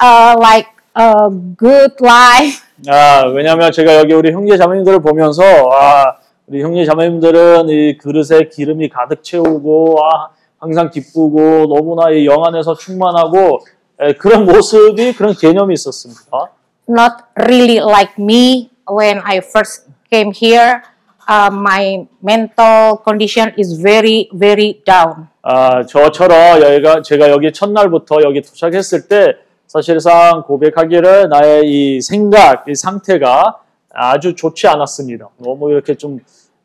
[0.03, 0.67] uh, like
[0.97, 2.65] a good life.
[2.89, 6.17] 아, 왜냐하면 제가 여기 우리 형제 자매님들을 보면서 아,
[6.51, 12.75] 우리 형제 자매님들은 이 그릇에 기름이 가득 채우고 아, 항상 기쁘고 너무나 이 영 안에서
[12.75, 13.61] 충만하고
[14.01, 16.51] 에, 그런 모습이 그런 개념이 있었습니다.
[16.89, 20.83] Not really like me when I first came here.
[21.29, 25.29] Uh, my mental condition is very very down.
[25.43, 29.35] 아, 저처럼 여기가 제가 여기 첫날부터 여기 도착했을 때
[29.69, 33.61] 사실상 고백하기를 나의 이 생각, 이 상태가
[33.93, 35.29] 아주 좋지 않았습니다.
[35.39, 36.21] 너무 이렇게 좀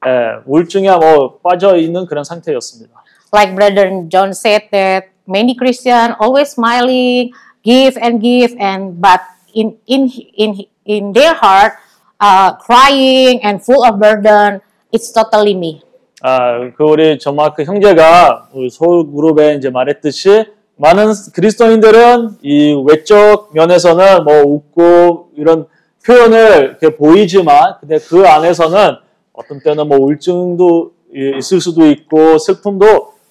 [0.06, 0.10] 에,
[0.46, 3.06] 우울증에 뭐 빠져 있는 그런 상태였습니다.
[3.36, 9.20] like brother John said that many Christian always smiling, give and give, and but
[9.52, 10.08] in in
[10.40, 11.76] in in their heart,
[12.24, 14.64] uh, crying and full of burden.
[14.96, 15.84] It's totally me.
[16.24, 20.46] 아, 그 우리 그 형제가 우리 서울 그룹에 이제 말했듯이
[20.78, 25.68] 많은 그리스도인들은 이 외적 면에서는 뭐 웃고 이런
[26.06, 28.96] 표현을 이렇게 보이지만 근데 그 안에서는
[29.34, 32.86] 어떤 때는 뭐 우울증도 이- 있을 수도 있고 슬픔도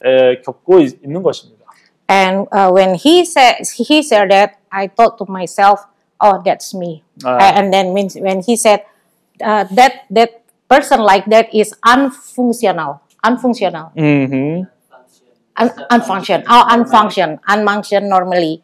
[0.05, 1.65] 에, 겪고 있, 있는 것입니다.
[2.07, 5.87] And uh, when he said he said that, I thought to myself,
[6.21, 7.39] "Oh, that's me." Ah.
[7.41, 8.85] Uh, and then when when he said
[9.41, 14.69] uh, that that person like that is unfunctional, unfunctional, 음,
[15.57, 18.61] un, unfunction, oh, unfunction, unfunction normally.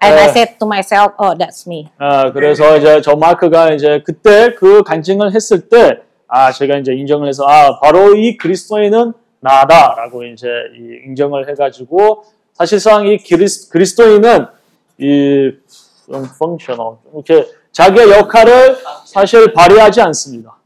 [0.00, 0.30] And I 네.
[0.30, 1.88] said to myself, oh, that's me.
[1.98, 7.28] 아, 그래서 이제 저 마크가 이제 그때 그 간증을 했을 때, 아, 제가 이제 인정을
[7.28, 12.24] 해서, 아, 바로 이 그리스도인은 나다라고 이제 이 인정을 해가지고,
[12.54, 14.46] 사실상 이 그리스, 그리스도인은
[14.98, 15.52] 이
[16.08, 20.57] functional, 이렇게 자기의 역할을 사실 발휘하지 않습니다.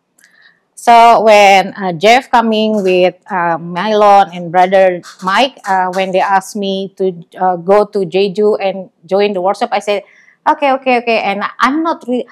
[0.83, 6.59] So when uh, Jeff coming with uh, Mylon and brother Mike, uh, when they asked
[6.59, 10.03] me to uh, go to Jeju and join the workshop, I said,
[10.43, 11.23] okay, okay, okay.
[11.23, 12.27] And I'm not really,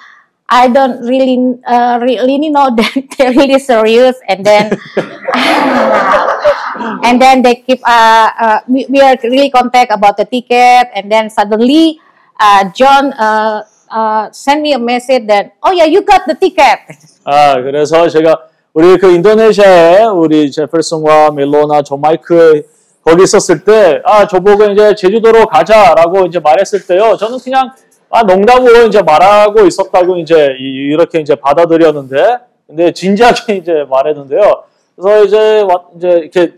[0.49, 4.19] I don't really, uh, really know that they're really serious.
[4.27, 4.75] And then,
[7.07, 10.91] and then they keep, uh, uh, we, we are really contact about the ticket.
[10.91, 12.01] And then suddenly,
[12.41, 16.79] uh, John uh, uh, sent me a message that, oh yeah, you got the ticket.
[17.25, 22.63] 아, 그래서 제가 우리 그 인도네시아에 우리 제펠슨과 멜로나 조 마이크
[23.05, 27.17] 거기 있었을 때, 아, 저보고 이제 제주도로 가자라고 이제 말했을 때요.
[27.17, 27.73] 저는 그냥
[28.11, 34.65] 아, 농담으로 이제 말하고 있었다고 이제 이- 이렇게 이제 받아들였는데, 근데 진지하게 이제 말했는데요.
[34.97, 36.53] 그래서 이제 와- 이제 이렇게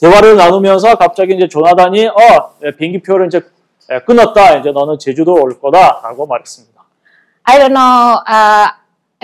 [0.00, 2.12] 대화를 나누면서 갑자기 이제 조나단이 어,
[2.64, 3.40] 예, 비행기표를 이제
[3.90, 4.56] 예, 끊었다.
[4.58, 6.77] 이제 너는 제주도 올 거다라고 말했습니다.
[7.48, 8.20] I don't know.
[8.28, 8.68] Uh,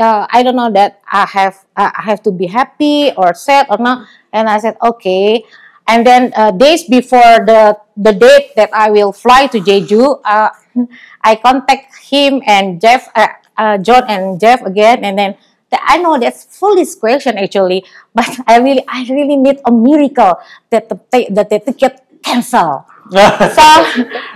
[0.01, 3.67] uh, I don't know that I have uh, I have to be happy or sad
[3.69, 4.09] or not.
[4.33, 5.45] And I said okay.
[5.87, 10.49] And then uh, days before the the date that I will fly to Jeju, uh,
[11.23, 13.29] I contact him and Jeff, uh,
[13.61, 15.33] uh, John and Jeff again, and then.
[15.73, 17.83] th- I know that's foolish question actually,
[18.15, 20.39] but I really, I really need a miracle
[20.71, 20.97] that the
[21.35, 22.87] that the ticket cancel.
[23.12, 23.66] so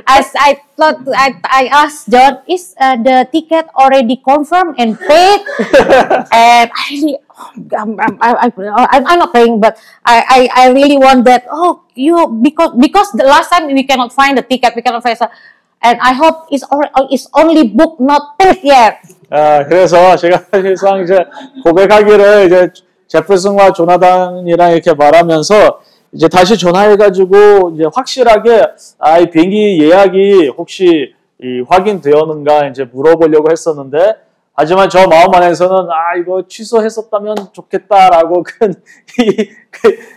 [0.07, 5.41] as I thought, I, I asked John, is uh, the ticket already confirmed and paid?
[6.34, 7.17] and I really,
[7.77, 11.45] I'm, I'm, I'm, I'm, I'm not paying, but I, I, I really want that.
[11.49, 15.17] Oh, you because because the last time we cannot find the ticket, we cannot find.
[15.17, 15.27] So,
[15.81, 18.99] and I hope it's, already, it's only booked, not paid yet.
[19.29, 21.25] 아, 그래서 제가 사실상 이제
[21.63, 22.69] 고백하기를 이제
[23.07, 25.81] 제프슨과 조나단이랑 이렇게 말하면서
[26.12, 28.66] 이제 다시 전화해가지고 이제 확실하게
[28.98, 34.16] 아, 이 비행기 예약이 혹시 이 확인되었는가 이제 물어보려고 했었는데
[34.54, 38.42] 하지만 저 마음 안에서는 아 이거 취소했었다면 좋겠다라고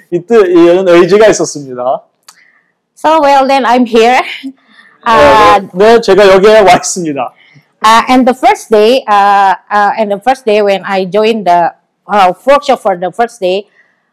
[0.09, 2.03] 큰이뜻 이런 의지가 있었습니다.
[2.95, 4.19] So well, then I'm here.
[5.05, 7.33] Uh, 네, 제가 여기에 와 있습니다.
[7.83, 11.73] Uh, and the first day, uh, uh, and the first day when I joined the
[12.07, 13.67] uh, workshop for the first day,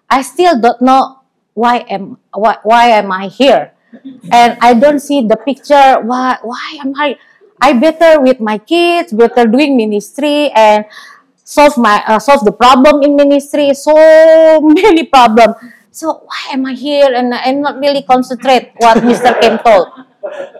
[0.08, 1.17] I still don't know
[1.58, 3.74] why am why, why am I here,
[4.30, 5.98] and I don't see the picture.
[6.06, 7.18] Why why am I?
[7.58, 10.86] I better with my kids, better doing ministry and
[11.42, 13.74] solve my uh, solve the problem in ministry.
[13.74, 13.90] So
[14.62, 15.58] many problem.
[15.90, 19.34] So why am I here and and not really concentrate what Mr.
[19.42, 19.90] Kim told?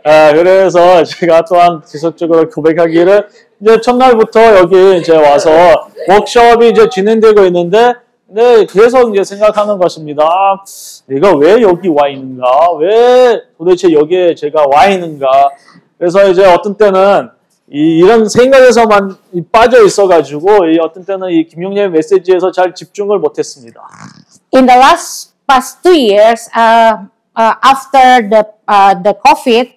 [0.03, 3.29] 아, 그래서 제가 또한 지속적으로 고백하기를
[3.61, 5.51] 이제 첫날부터 여기 이제 와서
[6.09, 7.95] 워크숍이 이제 진행되고 있는데
[8.31, 10.22] 네, 계속 이제 생각하는 것입니다.
[10.24, 10.62] 아,
[11.07, 12.72] 내가 왜 여기 와 있는가?
[12.79, 15.26] 왜 도대체 여기에 제가 와 있는가?
[15.97, 17.31] 그래서 이제 어떤 때는
[17.70, 23.81] 이, 이런 생각에서만 이 빠져 있어가지고 이 어떤 때는 이 김용렬 메시지에서 잘 집중을 못했습니다.
[24.53, 27.05] in the last past two years, uh,
[27.37, 29.72] uh, after the uh, the COVID,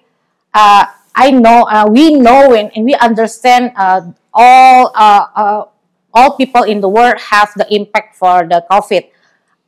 [0.54, 0.84] uh,
[1.14, 4.00] I know uh, we know and, and we understand uh,
[4.32, 5.64] all uh, uh,
[6.14, 9.08] all people in the world have the impact for the COVID,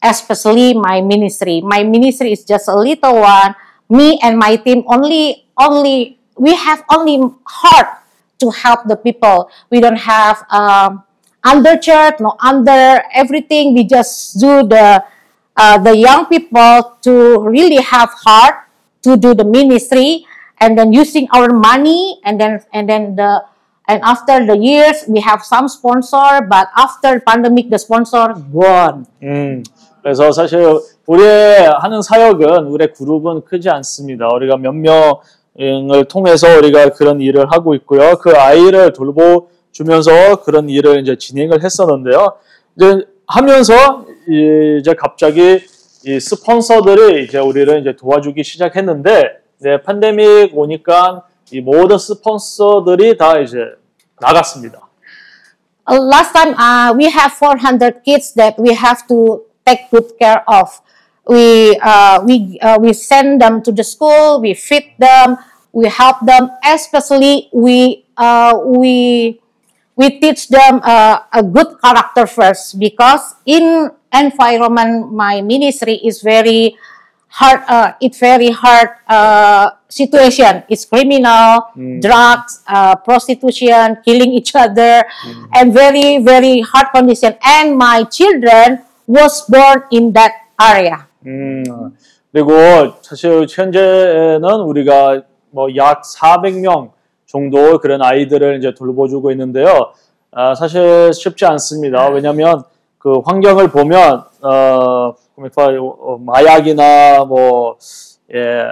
[0.03, 1.61] especially my ministry.
[1.61, 3.55] My ministry is just a little one.
[3.89, 8.05] Me and my team only only we have only heart
[8.41, 9.51] to help the people.
[9.71, 11.05] We don't have um,
[11.45, 13.75] under church, no under everything.
[13.75, 15.05] We just do the
[15.57, 18.67] uh, the young people to really have heart
[19.03, 20.27] to do the ministry,
[20.59, 23.45] and then using our money, and then and then the
[23.89, 29.05] and after the years we have some sponsor, but after pandemic the sponsor gone.
[29.23, 29.63] 음,
[30.03, 30.61] 그래서 사실
[31.07, 34.29] 우리의 하는 사역은 우리의 그룹은 크지 않습니다.
[34.35, 38.17] 우리가 몇 명을 통해서 우리가 그런 일을 하고 있고요.
[38.17, 42.35] 그 아이를 돌보주면서 그런 일을 이제 진행을 했었는데요.
[42.77, 45.61] 이제 하면서 이제 갑자기
[46.07, 49.23] 이 스폰서들이 이제 우리를 이제 도와주기 시작했는데,
[49.61, 53.58] 네, 팬데믹 오니까 이 모든 스폰서들이 다 이제
[54.20, 54.90] 나갔습니다.
[55.90, 60.44] Uh, last time uh, we have 400 kids that we have to take good care
[60.46, 60.70] of.
[61.26, 64.42] We uh, we uh, we send them to the school.
[64.42, 65.38] We feed them.
[65.74, 66.50] We help them.
[66.62, 69.42] Especially we uh, we
[69.98, 76.78] we teach them uh, a good character first because in environment my ministry is very
[77.30, 77.62] hard.
[77.66, 80.63] Uh, it's very hard uh, situation.
[80.69, 82.01] It's criminal, Mm.
[82.03, 85.07] drugs, uh, prostitution, killing each other,
[85.55, 87.33] and very very hard condition.
[87.43, 91.07] And my children was born in that area.
[91.27, 91.63] 음,
[92.33, 92.51] 그리고
[93.03, 96.91] 사실 현재는 우리가 뭐 약 400명
[97.27, 99.93] 정도 그런 아이들을 이제 돌보주고 있는데요.
[100.33, 102.09] 아, 사실 쉽지 않습니다.
[102.09, 102.65] 왜냐하면
[102.99, 107.77] 그 환경을 보면 어, 어, 마약이나 뭐
[108.35, 108.65] 예,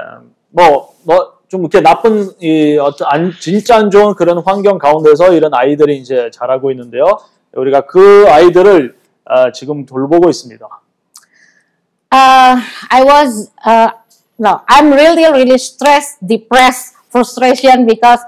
[0.53, 5.53] 뭐 뭐 좀 이렇게 나쁜 이 어떤 안, 진짜 안 좋은 그런 환경 가운데서 이런
[5.53, 7.05] 아이들이 이제 자라고 있는데요.
[7.53, 8.96] 우리가 그 아이들을
[9.26, 10.66] 아, 지금 돌보고 있습니다.
[12.14, 12.57] uh,
[12.88, 13.90] I was uh,
[14.38, 18.20] no, I'm really really stressed, depressed, frustration because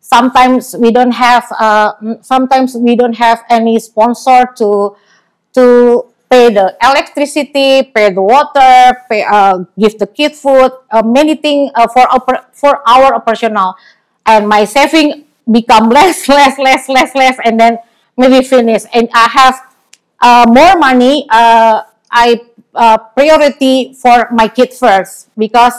[0.00, 4.96] sometimes we don't have uh, sometimes we don't have any sponsor to
[5.54, 11.36] to pay the electricity, pay the water, pay uh, give the kid food, uh, many
[11.36, 13.76] things uh, for oper- for our operational,
[14.24, 17.76] and my saving become less, less, less, less, less, and then
[18.16, 19.56] maybe finish, and I have
[20.20, 22.40] uh, more money, uh, I
[22.74, 25.74] uh, priority for my kid first because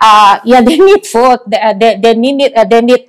[0.00, 3.08] uh, yeah they need food they, they, they need it uh, they need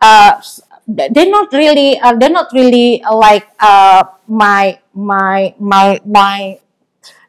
[0.00, 0.40] uh,
[0.88, 6.58] they're not really uh, they're not really uh, like uh, my my my my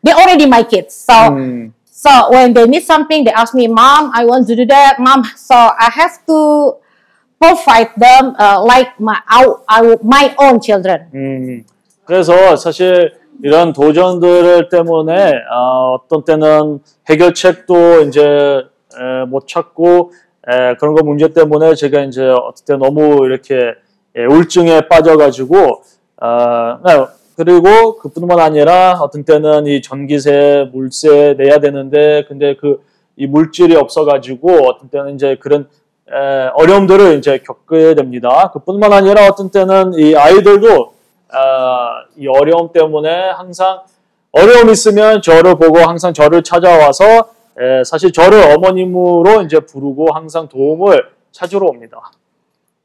[0.01, 4.11] they're already my kids so 음, so when they need something they ask me mom
[4.15, 6.75] I want to do that mom so I have to
[7.39, 11.65] provide them uh, like my our, our, my own children 음,
[12.05, 16.79] 그래서 사실 이런 도전들 때문에 아, 어떤 때는
[17.09, 20.11] 해결책도 이제 에, 못 찾고
[20.47, 22.33] 에, 그런 거 문제 때문에 제가 이제
[22.65, 23.73] 때 너무 이렇게
[24.17, 25.83] 예, 우울증에 빠져가지고
[26.17, 27.05] 아, 네,
[27.37, 34.69] 그리고 그뿐만 아니라 어떤 때는 이 전기세, 물세 내야 되는데 근데 그 이 물질이 없어가지고
[34.69, 35.67] 어떤 때는 이제 그런
[36.09, 38.49] 에, 어려움들을 이제 겪게 됩니다.
[38.53, 40.93] 그뿐만 아니라 어떤 때는 이 아이들도
[41.31, 43.81] 아, 이 어려움 때문에 항상
[44.31, 51.10] 어려움 있으면 저를 보고 항상 저를 찾아와서 에, 사실 저를 어머님으로 이제 부르고 항상 도움을
[51.32, 52.10] 찾으러 옵니다.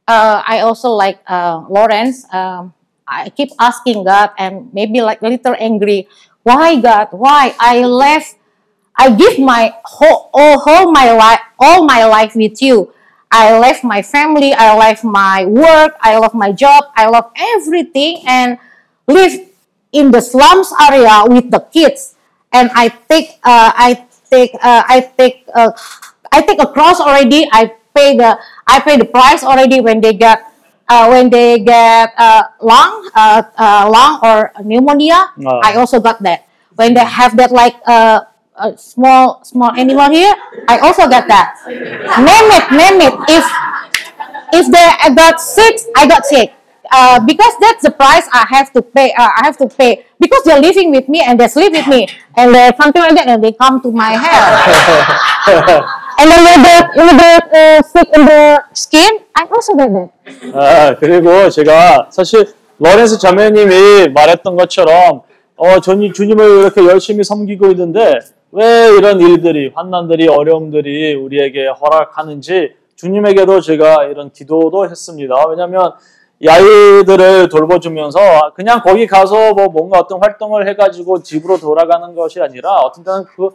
[0.09, 2.25] uh, I also like uh, Lawrence.
[2.33, 2.73] Um,
[3.07, 6.09] I keep asking God and maybe like a little angry.
[6.41, 7.09] Why God?
[7.11, 8.35] Why I left?
[8.97, 12.91] I give my whole, all, whole my life, all my life with you.
[13.31, 14.53] I left my family.
[14.53, 15.95] I left my work.
[16.01, 16.85] I left my job.
[16.95, 18.57] I left everything and
[19.07, 19.47] live
[19.91, 22.15] in the slums area with the kids.
[22.51, 25.72] And I take, uh, I take, uh, I take, uh,
[26.32, 27.48] I take a cross already.
[27.52, 30.42] I pay the, I pay the price already when they get,
[30.88, 35.30] uh, when they get uh, lung, uh, uh, lung or pneumonia.
[35.44, 35.60] Oh.
[35.62, 36.46] I also got that.
[36.74, 38.20] When they have that like uh,
[38.56, 40.34] a small small animal here,
[40.68, 41.58] I also got that.
[41.66, 43.14] Name it, name it.
[43.30, 43.44] If
[44.54, 46.52] if they got sick, I got sick.
[46.90, 49.12] Uh, because that's the price I have to pay.
[49.12, 52.08] Uh, I have to pay because they're living with me and they sleep with me
[52.36, 54.76] and there's something like that and they come to my house.
[56.20, 60.10] and then when they when they uh, sick in the skin, I also get that.
[60.54, 65.22] 아, 그리고 제가 사실 러렌스 자매님이 말했던 것처럼
[65.56, 68.18] 어, 전 주님을 이렇게 열심히 섬기고 있는데
[68.50, 75.34] 왜 이런 일들이, 환난들이, 어려움들이 우리에게 허락하는지 주님에게도 제가 이런 기도도 했습니다.
[75.48, 75.94] 왜냐하면
[76.40, 82.72] 이 아이들을 돌봐주면서 그냥 거기 가서 뭐 뭔가 어떤 활동을 해가지고 집으로 돌아가는 것이 아니라
[82.80, 83.50] 어떤 때는 그,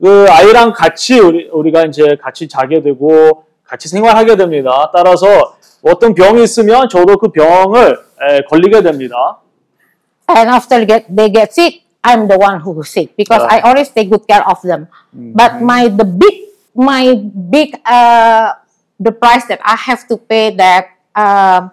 [0.00, 4.90] 그 아이랑 같이 우리, 우리가 이제 같이 자게 되고 같이 생활하게 됩니다.
[4.94, 7.98] 따라서 어떤 병이 있으면 저도 그 병을
[8.28, 9.38] 에, 걸리게 됩니다.
[10.30, 14.10] and after get they get sick i'm the one who sick because i always take
[14.10, 17.14] good care of them but my the big my
[17.50, 18.52] big uh
[18.98, 21.70] the price that i have to pay that um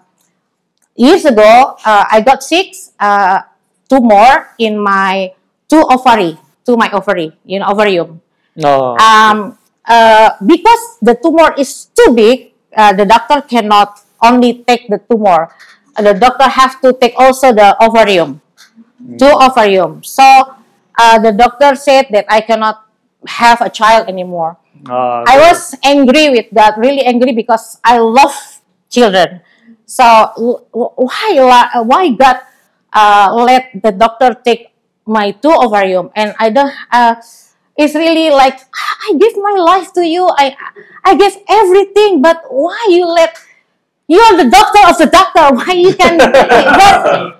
[0.96, 3.42] years ago uh, i got six, uh
[3.90, 5.32] more in my
[5.68, 8.20] two ovary to my ovary you know ovarium
[8.58, 14.88] 어, um, uh, because the tumor is too big, uh, the doctor cannot only take
[14.88, 15.50] the tumor.
[15.96, 18.40] Uh, the doctor have to take also the ovarium,
[19.18, 20.02] two ovarium.
[20.02, 20.22] So
[20.98, 22.86] uh, the doctor said that I cannot
[23.26, 24.56] have a child anymore.
[24.88, 28.32] 아, I was angry with that, really angry because I love
[28.88, 29.42] children.
[29.90, 30.06] So
[30.70, 31.34] why
[31.82, 32.38] why God
[32.94, 34.70] uh, let the doctor take
[35.04, 36.70] my two ovarium and I don't.
[36.94, 37.18] Uh,
[37.74, 40.30] it's really like I give my life to you.
[40.30, 40.54] I
[41.02, 43.34] I give everything, but why you let
[44.06, 45.50] you are the doctor of the doctor?
[45.58, 46.22] Why you can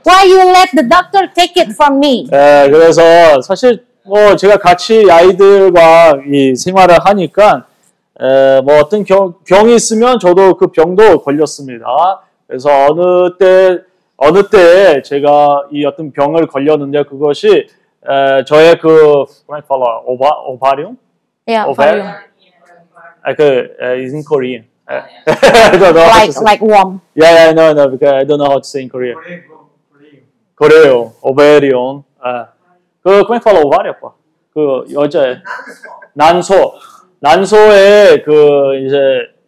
[0.03, 2.27] why you let the doctor take it from me?
[2.33, 7.67] 에, 그래서 사실 뭐 제가 같이 아이들과 이 생활을 하니까
[8.21, 11.87] 에, 뭐 어떤 경, 병이 있으면 저도 그 병도 걸렸습니다.
[12.51, 13.79] 그래서 어느 때
[14.17, 17.69] 어느 때에 제가 이 어떤 병을 걸렸는데 그것이
[18.09, 20.97] 에, 저의 그 뭐라 팔라 오바 오바리움
[21.49, 22.07] Oh, volume.
[23.23, 24.65] 아그 is in Korean.
[24.87, 26.45] I don't know how to Like say.
[26.45, 27.01] like warm.
[27.15, 29.17] Yeah, yeah, no, no, because I don't know how to say in Korean.
[30.55, 32.05] 그래요, 오베리온.
[32.23, 32.49] 아,
[33.03, 34.13] 그 그냥 팔로 오바리 아빠.
[34.55, 35.39] 그 여자
[36.15, 36.75] 난소,
[37.21, 38.97] 난소에 그 이제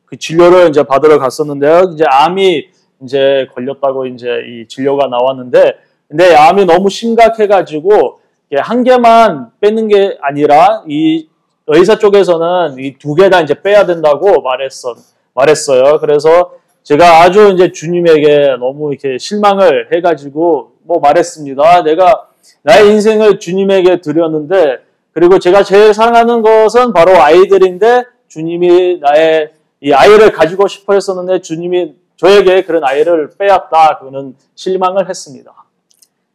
[0.07, 1.92] 그 진료를 이제 받으러 갔었는데요.
[1.94, 2.68] 이제 암이
[3.05, 5.76] 이제 걸렸다고 이제 이 진료가 나왔는데,
[6.09, 8.20] 근데 암이 너무 심각해가지고
[8.57, 11.28] 한 개만 빼는 게 아니라 이
[11.66, 14.94] 의사 쪽에서는 이 두 개 다 이제 빼야 된다고 말했어
[15.34, 15.98] 말했어요.
[16.00, 21.84] 그래서 제가 아주 이제 주님에게 너무 이렇게 실망을 해가지고 뭐 말했습니다.
[21.84, 22.26] 내가
[22.62, 24.78] 나의 인생을 주님에게 드렸는데
[25.12, 31.94] 그리고 제가 제일 사랑하는 것은 바로 아이들인데 주님이 나의 이 아이를 가지고 싶어 했었는데 주님이
[32.21, 33.99] 저에게 그런 아이를 빼앗다.
[33.99, 35.51] 그는 실망을 했습니다.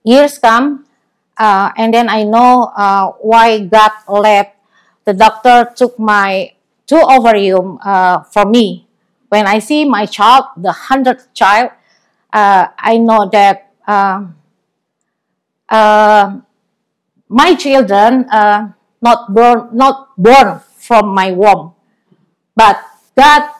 [0.06, 0.84] Years come,
[1.38, 4.56] uh, and then I know uh, why God let
[5.04, 6.52] the doctor took my
[6.86, 8.86] two ovarium uh, from me.
[9.28, 11.70] When I see my child, the hundredth child,
[12.32, 14.36] uh, I know that um
[15.68, 16.38] uh,
[17.28, 18.68] my children uh,
[19.00, 21.72] not born not born from my womb,
[22.54, 22.76] but
[23.16, 23.55] God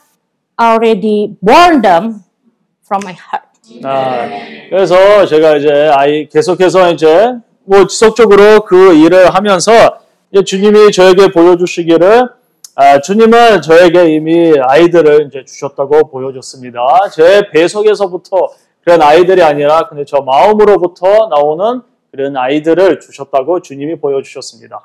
[0.60, 2.24] already born them
[2.86, 3.47] from my heart.
[3.84, 4.28] 아,
[4.70, 7.34] 그래서 제가 이제 아이 계속해서 이제
[7.66, 9.72] 뭐 지속적으로 그 일을 하면서
[10.32, 12.30] 이제 주님이 저에게 보여주시기를
[12.76, 17.10] 아, 주님은 저에게 이미 아이들을 이제 주셨다고 보여줬습니다.
[17.12, 18.49] 제 배속에서부터
[18.84, 21.82] 그런 아이들이 아니라 근데 저 마음으로부터 나오는
[22.12, 24.80] 그런 아이들을 주셨다고 주님이 보여주셨습니다.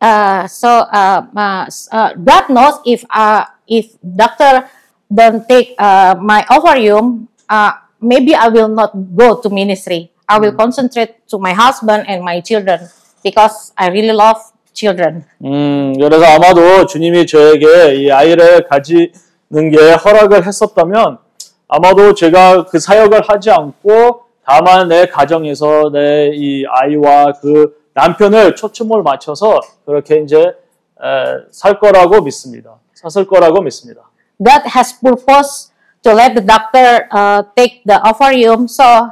[0.00, 4.68] Uh, so uh, uh, uh, God knows if uh, if doctor
[5.12, 10.10] don't take uh, my ovarium, uh, maybe I will not go to ministry.
[10.28, 12.80] I will concentrate to my husband and my children
[13.24, 14.40] because I really love
[14.74, 15.24] children.
[15.44, 19.10] 음, 그래서 아마도 주님이 저에게 이 아이를 가지는
[19.72, 21.18] 게 허락을 했었다면
[21.68, 29.02] 아마도 제가 그 사역을 하지 않고 다만 내 가정에서 내 이 아이와 그 남편을 초점을
[29.02, 30.54] 맞춰서 그렇게 이제 에,
[31.50, 32.76] 살 거라고 믿습니다.
[32.94, 34.02] 샀을 거라고 믿습니다.
[34.40, 35.70] God has purpose
[36.02, 39.10] to let the doctor uh, take the ovarium so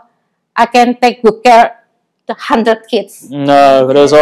[0.55, 1.83] I can take good care
[2.27, 3.29] the hundred kids.
[3.33, 4.16] 음, 아, 그래서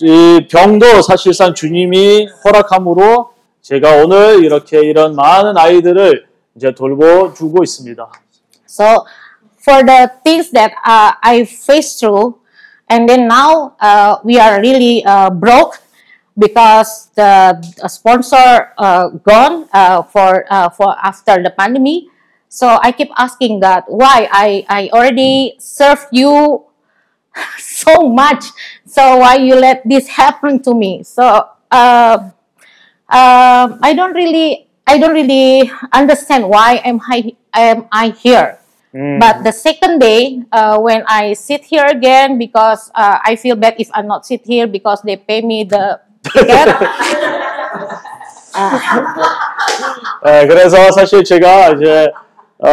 [0.00, 3.30] 이 병도 사실상 주님이 허락함으로
[3.60, 6.26] 제가 오늘 이렇게 이런 많은 아이들을
[6.56, 8.10] 이제 돌보주고 있습니다.
[8.66, 9.04] So
[9.60, 12.40] for the things that uh, I faced through,
[12.88, 15.78] and then now uh, we are really uh, broke
[16.38, 22.04] because the, sponsor uh, gone uh, for uh, for after the pandemic.
[22.48, 26.64] So I keep asking that why I I already served you
[27.58, 28.44] so much.
[28.84, 31.02] So why you let this happen to me?
[31.02, 31.24] So
[31.70, 32.18] uh,
[33.08, 38.58] um, I don't really I don't really understand why am I am I here.
[38.92, 43.80] But the second day, uh, when I sit here again, because uh, I feel bad
[43.80, 46.00] if I'm not sit here because they pay me the.
[50.24, 52.10] 네, 그래서 사실 제가 이제
[52.58, 52.68] 어,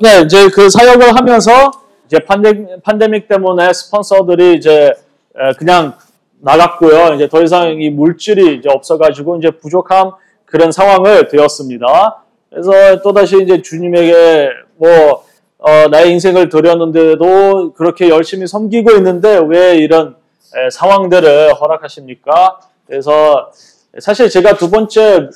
[0.00, 1.70] 네, 이제 그 사역을 하면서
[2.06, 4.92] 이제 판데, 판데믹 때문에 스폰서들이 이제
[5.36, 5.94] 에, 그냥
[6.40, 7.14] 나갔고요.
[7.14, 10.12] 이제 더 이상 이 물질이 이제 없어가지고 이제 부족한
[10.46, 12.22] 그런 상황을 되었습니다.
[12.50, 15.24] 그래서 또 다시 이제 주님에게 뭐
[15.58, 20.16] 어, 나의 인생을 드렸는데도 그렇게 열심히 섬기고 있는데 왜 이런
[20.54, 22.58] 에, 상황들을 허락하십니까?
[22.86, 23.50] 그래서
[23.98, 25.28] 사실 제가 두 번째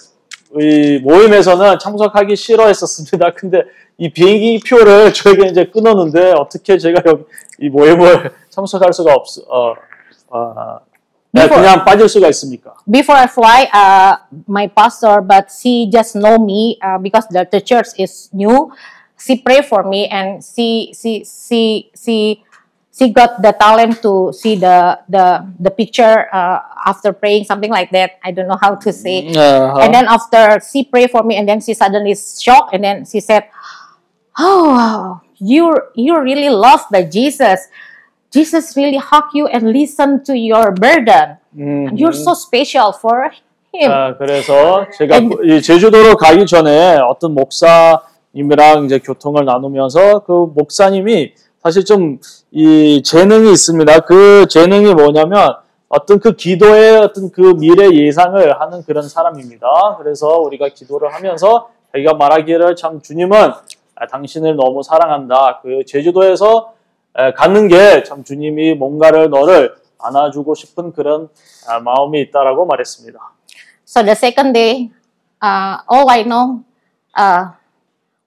[0.58, 3.32] 이 모임에서는 참석하기 싫어했었습니다.
[3.34, 3.62] 근데
[3.98, 7.24] 이 비행기 표를 저에게 이제 끊었는데 어떻게 제가 여기
[7.60, 9.74] 이 모임을 참석할 수가 없, 어,
[10.28, 10.78] 어,
[11.32, 12.74] 네, 그냥 빠질 수가 있습니까?
[12.90, 14.16] Before I fly, uh,
[14.48, 18.70] my pastor, but she just know me uh, because the, the church is new.
[19.18, 22.42] She pray for me and she she she she
[22.95, 27.89] she got the talent to see the the the picture uh, after praying something like
[27.91, 28.19] that.
[28.23, 29.31] I don't know how to say.
[29.31, 29.79] Uh-huh.
[29.79, 33.19] And then after she pray for me, and then she suddenly shocked, and then she
[33.23, 33.47] said,
[34.37, 37.71] "Oh, you you really loved by Jesus.
[38.31, 41.39] Jesus really hug you and listen to your burden.
[41.55, 43.31] 음, You're so special for
[43.73, 51.33] him." 아, 그래서 제가 이 제주도로 가기 전에 어떤 목사님이랑 이제 교통을 나누면서 그 목사님이
[51.66, 52.20] 사실 좀
[52.52, 54.00] 이 재능이 있습니다.
[54.00, 55.56] 그 재능이 뭐냐면
[55.88, 59.96] 어떤 그 기도의 어떤 그 미래 예상을 하는 그런 사람입니다.
[59.98, 63.52] 그래서 우리가 기도를 하면서 자기가 말하기를 참 주님은
[63.96, 65.60] 아, 당신을 너무 사랑한다.
[65.62, 66.72] 그 제주도에서
[67.18, 71.28] 에, 가는 게 참 주님이 뭔가를 너를 안아주고 싶은 그런
[71.68, 73.18] 아, 마음이 있다라고 말했습니다.
[73.84, 74.90] So the second day,
[75.42, 76.64] uh, all I know,
[77.18, 77.50] uh,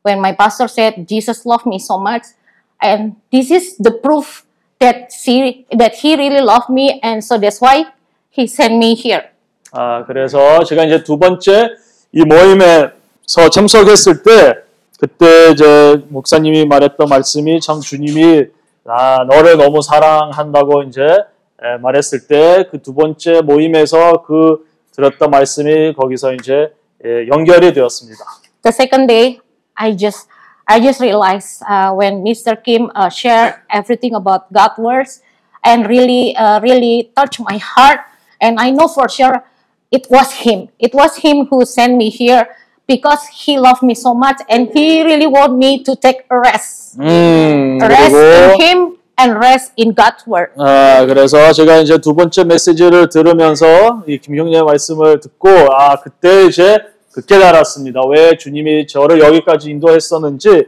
[0.05, 2.35] when my pastor said Jesus loved me so much,
[2.82, 4.43] and this is the proof
[4.80, 7.86] that she, that he really loved me, and so that's why
[8.30, 9.23] he sent me here.
[9.71, 11.69] 아, 그래서 제가 이제 두 번째
[12.11, 14.55] 이 모임에서 참석했을 때
[14.99, 18.45] 그때 이제 목사님이 말했던 말씀이 참 주님이
[18.86, 24.65] 아, 너를 너무 사랑한다고 이제 에, 말했을 때 그 두 번째 모임에서 그
[24.95, 26.73] 들었던 말씀이 거기서 이제
[27.05, 28.19] 예, 연결이 되었습니다.
[28.63, 29.39] The second day,
[29.75, 30.27] I just
[30.68, 32.57] I just realized uh, when Mr.
[32.62, 35.20] Kim uh, shared everything about God words
[35.62, 38.01] and really uh, really touched my heart,
[38.40, 39.45] and I know for sure
[39.90, 40.68] it was him.
[40.78, 42.49] It was him who sent me here
[42.86, 46.99] because he loved me so much and he really want me to take a rest,
[46.99, 50.51] 음, rest in 그리고 him and rest in God's word.
[50.59, 56.78] 아, 그래서 제가 이제 두 번째 메시지를 들으면서 이 김경래 말씀을 듣고 아, 그때 이제
[57.12, 58.01] 그 깨달았습니다.
[58.07, 60.68] 왜 주님이 저를 여기까지 인도했었는지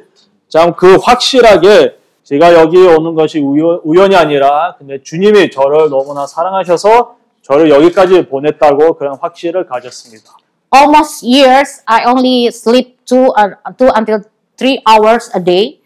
[0.49, 6.25] 참 그 확실하게 제가 여기 오는 것이 우연, 우연 이 아니라 근데 주님이 저를 너무나
[6.27, 10.37] 사랑하셔서 저를 여기까지 보냈다고 그런 확신을 가졌습니다.
[10.73, 14.21] almost years I only sleep two uh, two until
[14.55, 15.81] three hours a day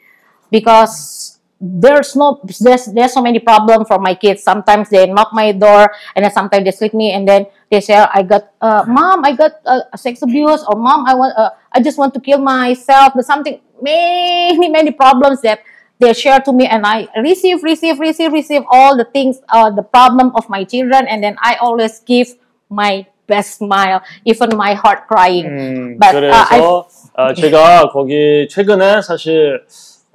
[0.51, 1.24] because
[1.64, 4.42] there's no there's there's so many problems for my kids.
[4.42, 7.94] Sometimes they knock my door and then sometimes they sleep me and then they say
[7.96, 11.82] I got uh, mom I got uh, sex abuse or mom I want uh, I
[11.82, 13.12] just want to kill myself.
[13.12, 15.60] There's something many many problems that
[15.98, 19.82] they share to me and I receive receive receive receive all the things uh, the
[19.84, 22.28] problem of my children and then I always give
[22.70, 25.44] my best smile even my heart crying.
[25.44, 29.60] 음, But, uh, I- 그래서 어, 제가 거기 최근에 사실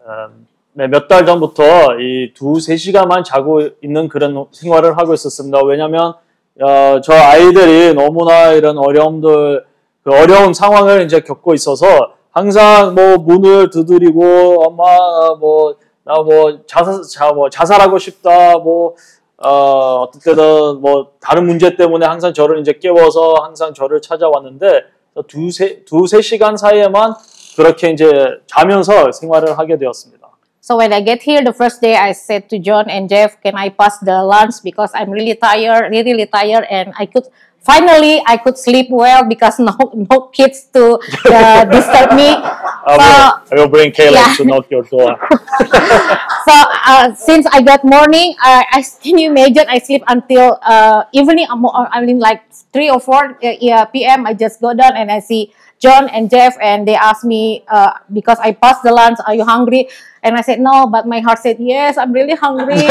[0.07, 5.58] 음, 네, 몇 달 전부터 이 두 세 시간만 자고 있는 그런 생활을 하고 있었습니다.
[5.64, 6.14] 왜냐하면
[6.60, 9.64] 어, 저 아이들이 너무나 이런 어려움들,
[10.04, 11.86] 그 어려운 상황을 이제 겪고 있어서
[12.30, 14.84] 항상 뭐 문을 두드리고 엄마
[15.38, 18.94] 뭐 나 뭐 자살 자, 뭐 자살하고 싶다 뭐
[19.36, 24.84] 어, 어떨 때는 뭐 다른 문제 때문에 항상 저를 이제 깨워서 항상 저를 찾아왔는데
[25.28, 27.14] 두세 두세 시간 사이에만
[27.56, 28.10] 그렇게 이제
[28.46, 30.19] 자면서 생활을 하게 되었습니다.
[30.60, 33.56] So when I get here the first day, I said to John and Jeff, "Can
[33.56, 37.24] I pass the lunch because I'm really tired, really, really tired, and I could
[37.64, 41.00] finally I could sleep well because no no kids to
[41.32, 44.36] uh, disturb me." I will, I will bring Caleb yeah.
[44.36, 45.16] to knock your door.
[46.40, 51.04] So uh, since I got morning, I, I can you imagine I sleep until uh,
[51.12, 51.46] evening.
[51.48, 52.42] I mean like
[52.72, 54.26] three or four uh, p.m.
[54.26, 57.92] I just go down and I see John and Jeff, and they ask me uh,
[58.12, 59.18] because I passed the lunch.
[59.26, 59.88] Are you hungry?
[60.22, 61.96] And I said no, but my heart said yes.
[61.98, 62.76] I'm really hungry.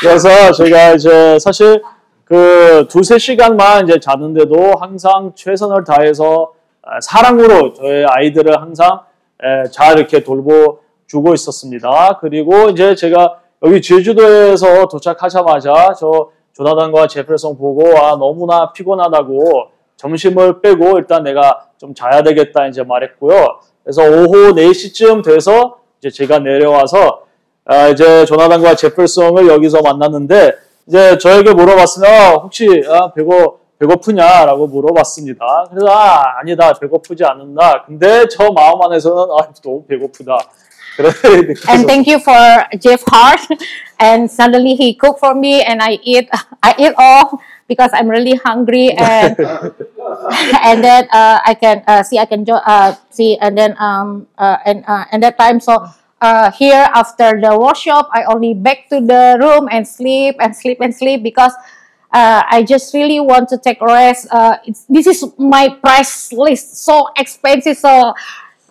[0.00, 1.82] 그래서 제가 이제 사실
[2.24, 9.00] 그 두세 시간만 이제 자는데도 항상 최선을 다해서 아, 사랑으로 저의 아이들을 항상
[9.42, 12.18] 에, 잘 이렇게 돌보 주고 있었습니다.
[12.20, 20.98] 그리고 이제 제가 여기 제주도에서 도착하자마자 저 조나단과 제프레송 보고 아 너무나 피곤하다고 점심을 빼고
[20.98, 23.60] 일단 내가 좀 자야 되겠다 이제 말했고요.
[23.82, 27.22] 그래서 오후 4시쯤 돼서 이제 제가 내려와서
[27.64, 30.52] 아, 이제 조나단과 제플송을 여기서 만났는데
[30.86, 35.44] 이제 저에게 물어봤으면 혹시 아, 배고 배고프냐라고 물어봤습니다.
[35.70, 37.84] 그래서 아 아니다 배고프지 않는다.
[37.86, 40.38] 근데 저 마음 안에서는 아 너무 배고프다.
[41.70, 43.40] and thank you for Jeff Hart.
[43.98, 46.28] And suddenly he cooked for me, and I eat.
[46.62, 49.36] I eat all because I'm really hungry, and
[50.64, 54.26] and then uh, I can uh, see I can jo- uh, see, and then um
[54.38, 55.86] uh, and uh, and that time so.
[56.24, 60.80] Uh, here after the workshop, I only back to the room and sleep and sleep
[60.80, 61.52] and sleep because
[62.14, 64.28] uh, I just really want to take rest.
[64.30, 67.76] Uh, it's, this is my price list, so expensive.
[67.76, 68.14] So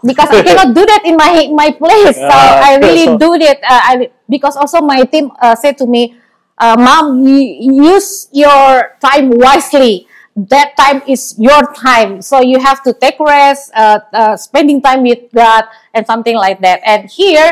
[0.04, 3.58] because I cannot do that in my my place, so I really do that.
[3.62, 3.94] Uh, I
[4.30, 6.16] because also my team uh, said to me,
[6.64, 10.08] uh, "Mom, use your time wisely.
[10.34, 15.04] That time is your time, so you have to take rest, uh, uh, spending time
[15.04, 17.52] with God, and something like that." And here,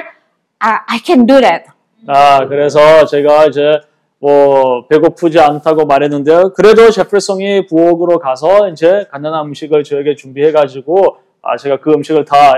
[0.63, 1.69] uh, I can do that.
[2.07, 3.79] 아, 그래서 제가 이제
[4.17, 6.53] 뭐 배고프지 않다고 말했는데요.
[6.53, 12.53] 그래도 제플송이 부엌으로 가서 이제 간단한 음식을 저에게 준비해 가지고 아, 제가 그 음식을 다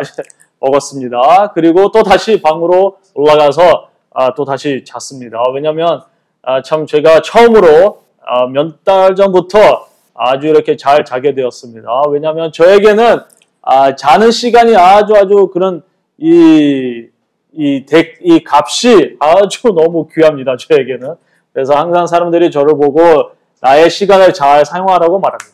[0.59, 1.51] 먹었습니다.
[1.53, 5.41] 그리고 또 다시 방으로 올라가서 아, 또 다시 잤습니다.
[5.53, 6.03] 왜냐면
[6.43, 11.89] 아, 참 제가 처음으로 아, 몇달 전부터 아주 이렇게 잘 자게 되었습니다.
[12.09, 13.19] 왜냐하면 저에게는
[13.61, 15.81] 아, 자는 시간이 아주 아주 그런
[16.17, 17.07] 이,
[17.53, 20.55] 이, 덱, 이 값이 아주 너무 귀합니다.
[20.57, 21.15] 저에게는.
[21.53, 23.31] 그래서 항상 사람들이 저를 보고
[23.61, 25.53] 나의 시간을 잘 사용하라고 말합니다.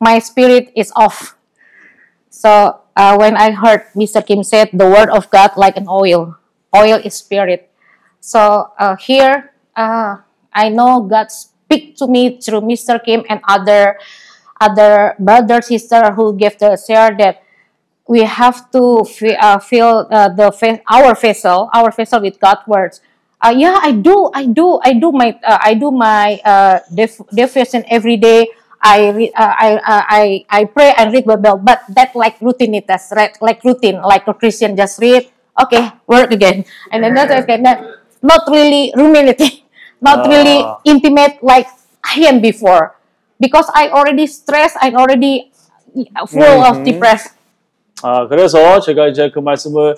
[0.00, 1.36] my spirit is off.
[2.30, 4.24] So uh, when I heard Mr.
[4.24, 6.36] Kim said the word of God like an oil,
[6.74, 7.70] oil is spirit.
[8.26, 10.18] So uh, here uh,
[10.50, 12.98] I know God speak to me through Mr.
[12.98, 14.02] Kim and other
[14.58, 17.46] other brother sister who gave the share that
[18.10, 19.06] we have to
[19.38, 20.50] uh, fill uh, the
[20.90, 22.98] our vessel our vessel with God words.
[23.38, 26.80] Uh, yeah, I do, I do, I do my uh, I do my uh,
[27.86, 28.48] every day.
[28.82, 33.36] I uh, I, uh, I I pray and read Bible, but that like routinitas, right?
[33.40, 35.30] Like routine, like a Christian just read,
[35.62, 37.62] okay, work again, and then that's okay.
[38.26, 39.62] Not really ruminating,
[40.02, 40.78] not really Ah.
[40.84, 41.68] intimate like
[42.02, 42.90] I am before,
[43.40, 45.50] because I already stressed, I already
[46.28, 46.84] full of Mhm.
[46.84, 47.34] depressed.
[48.02, 49.96] 아, 그래서 제가 이제 그 말씀을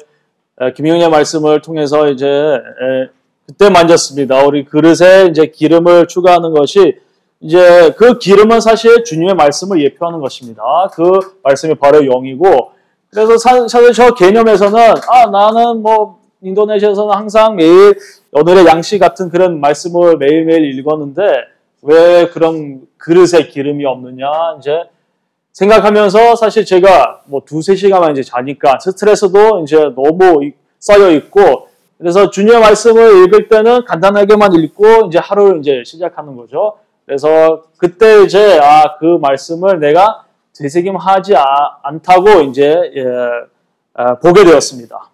[0.60, 3.08] 에, 김용의 말씀을 통해서 이제 에,
[3.46, 4.44] 그때 만졌습니다.
[4.44, 6.98] 우리 그릇에 이제 기름을 추가하는 것이
[7.40, 10.62] 이제 그 기름은 사실 주님의 말씀을 예표하는 것입니다.
[10.92, 12.72] 그 말씀이 바로 영이고
[13.10, 17.98] 그래서 사, 사실 저 개념에서는 아 나는 뭐 인도네시아에서는 항상 매일
[18.32, 21.22] 오늘의 양식 같은 그런 말씀을 매일매일 읽었는데
[21.82, 24.26] 왜 그런 그릇에 기름이 없느냐
[24.58, 24.84] 이제
[25.52, 31.68] 생각하면서 사실 제가 뭐 두세 시간만 이제 자니까 스트레스도 이제 너무 이- 쌓여 있고
[31.98, 36.78] 그래서 주님의 말씀을 읽을 때는 간단하게만 읽고 이제 하루를 이제 시작하는 거죠.
[37.04, 40.24] 그래서 그때 이제 아 그 말씀을 내가
[40.56, 43.04] 되새김하지 아- 않다고 이제 예,
[43.94, 45.10] 아, 보게 되었습니다.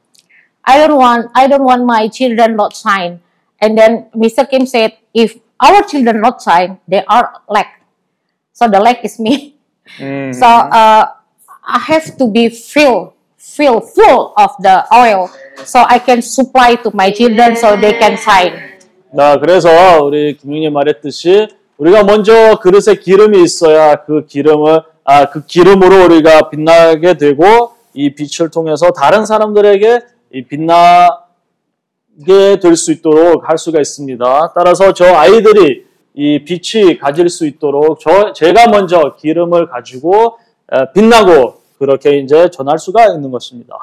[0.66, 3.20] I don't want I don't want my children not shine.
[3.60, 4.48] And then Mr.
[4.48, 7.80] Kim said, if our children not shine, they are lack.
[8.52, 9.54] So the lack is me.
[10.00, 11.04] 음, So uh,
[11.66, 15.30] I have to be filled, filled full of the oil,
[15.64, 18.52] so I can supply to my children so they can shine.
[19.12, 19.68] 나 그래서
[20.02, 21.48] 우리 김용님 말했듯이
[21.78, 28.50] 우리가 먼저 그릇에 기름이 있어야 그 기름을 아 그 기름으로 우리가 빛나게 되고 이 빛을
[28.50, 31.14] 통해서 다른 사람들에게 이 빛나게
[32.60, 34.52] 될 수 있도록 할 수가 있습니다.
[34.54, 40.36] 따라서 저 아이들이 이 빛이 가질 수 있도록 저 제가 먼저 기름을 가지고
[40.72, 43.74] 에, 빛나고 그렇게 이제 전할 수가 있는 것입니다.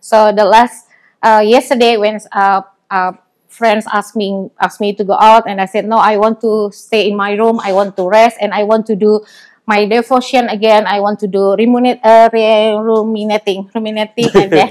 [0.00, 0.86] So the last
[1.24, 3.12] uh, yesterday when uh, uh,
[3.50, 6.70] friends asked me asked me to go out and I said no I want to
[6.72, 9.20] stay in my room I want to rest and I want to do
[9.66, 14.70] my devotion again I want to do ruminate, uh, ruminating ruminating and then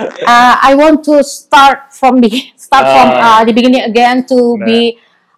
[0.00, 3.40] uh, I want to start from the start from Ah.
[3.40, 4.66] uh, the beginning again to Amen.
[4.66, 4.80] be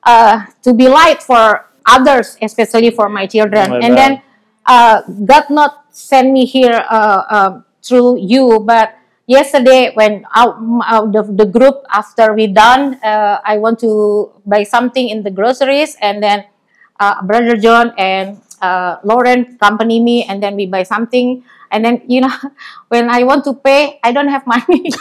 [0.02, 3.98] uh, to be light for others especially for my children and Amen.
[3.98, 4.12] then
[4.66, 8.94] uh, God not send me here uh, um, through you, but
[9.26, 10.56] yesterday when out,
[10.86, 15.30] uh, the, the group after we done, uh, I want to buy something in the
[15.30, 16.44] groceries, and then
[17.00, 21.44] uh, Brother John and uh, Lauren accompany me, and then we buy something.
[21.72, 22.30] And then you know,
[22.92, 24.92] when I want to pay, I don't have money.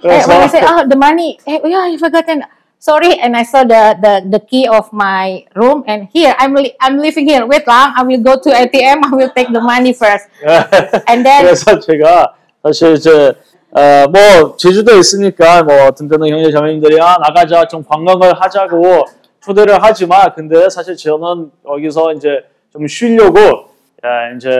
[0.00, 2.40] Eh, when I say, "Oh, the money," eh, yeah, I forgotten.
[2.80, 6.72] Sorry, and I saw the, the, the key of my room, and here I'm li-
[6.80, 7.44] I'm living here.
[7.44, 9.04] Wait lang, I will go to ATM.
[9.04, 10.24] I will take the money first,
[11.04, 12.32] and then 그래서 제가
[12.64, 13.34] 사실 이제
[13.76, 19.04] 어, 뭐 제주도에 있으니까 뭐 든든한 형제 자매님들이 아 나가자 좀 관광을 하자고
[19.44, 23.38] 초대를 하지만 근데 사실 저는 여기서 이제 좀 쉬려고
[24.04, 24.50] 예, 이제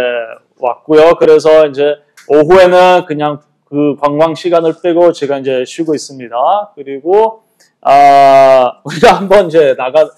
[0.60, 1.14] 왔고요.
[1.18, 1.96] 그래서 이제
[2.28, 6.36] 오후에는 그냥 그 관광 시간을 빼고 제가 이제 쉬고 있습니다.
[6.74, 7.42] 그리고
[7.80, 10.08] 아 우리가 한번 이제 나가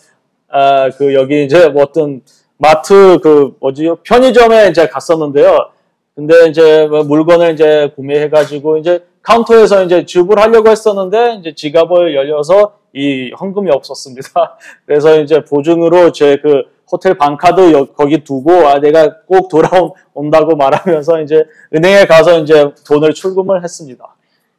[0.49, 2.23] 아, 그 여기 이제 뭐 어떤
[2.59, 5.71] 마트 그 뭐지요 편의점에 이제 갔었는데요.
[6.15, 13.33] 근데 이제 뭐 물건을 이제 구매해가지고 이제 카운터에서 이제 지불하려고 했었는데 이제 지갑을 열려서 이
[13.39, 14.59] 현금이 없었습니다.
[14.85, 21.23] 그래서 이제 보증으로 제 그 호텔 방카드 여- 거기 두고 아 내가 꼭 돌아온다고 말하면서
[21.23, 21.45] 이제
[21.75, 24.05] 은행에 가서 이제 돈을 출금을 했습니다.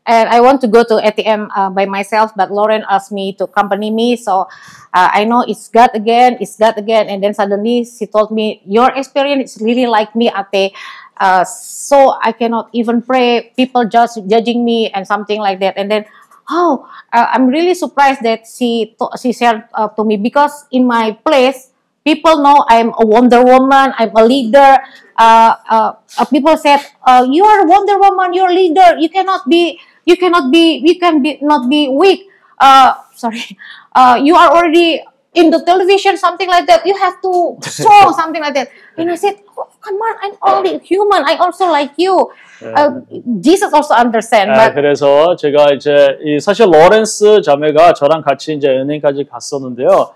[0.05, 3.45] and I want to go to ATM uh, by myself, but Lauren asked me to
[3.45, 4.18] accompany me.
[4.18, 4.51] So
[4.93, 7.07] uh, I know it's God again, it's God again.
[7.07, 10.73] And then suddenly she told me, Your experience is really like me, Ate.
[11.15, 13.53] Uh, so I cannot even pray.
[13.55, 15.77] People just judging me and something like that.
[15.77, 16.03] And then,
[16.51, 16.84] oh,
[17.14, 21.72] uh, I'm really surprised that she she shared uh, to me because in my place,
[22.05, 23.93] people know I'm a Wonder Woman.
[23.98, 24.78] I'm a leader.
[25.18, 28.32] Uh, uh, uh, people said, uh, "You are Wonder Woman.
[28.32, 28.97] You're a leader.
[28.98, 29.78] You cannot be.
[30.05, 30.80] You cannot be.
[30.85, 32.28] You can be not be weak.
[32.60, 33.56] uh, sorry,
[33.94, 35.02] uh, you are already
[35.35, 36.85] in the television, something like that.
[36.86, 38.68] You have to show something like that.
[38.97, 41.22] And I said, oh, come on, I'm only human.
[41.24, 42.30] I also like you.
[42.60, 42.98] Uh,
[43.40, 48.66] Jesus also understand, 아, but 그래서 제가 이제 이 사실 로렌스 자매가 저랑 같이 이제
[48.68, 50.10] 은행까지 갔었는데요.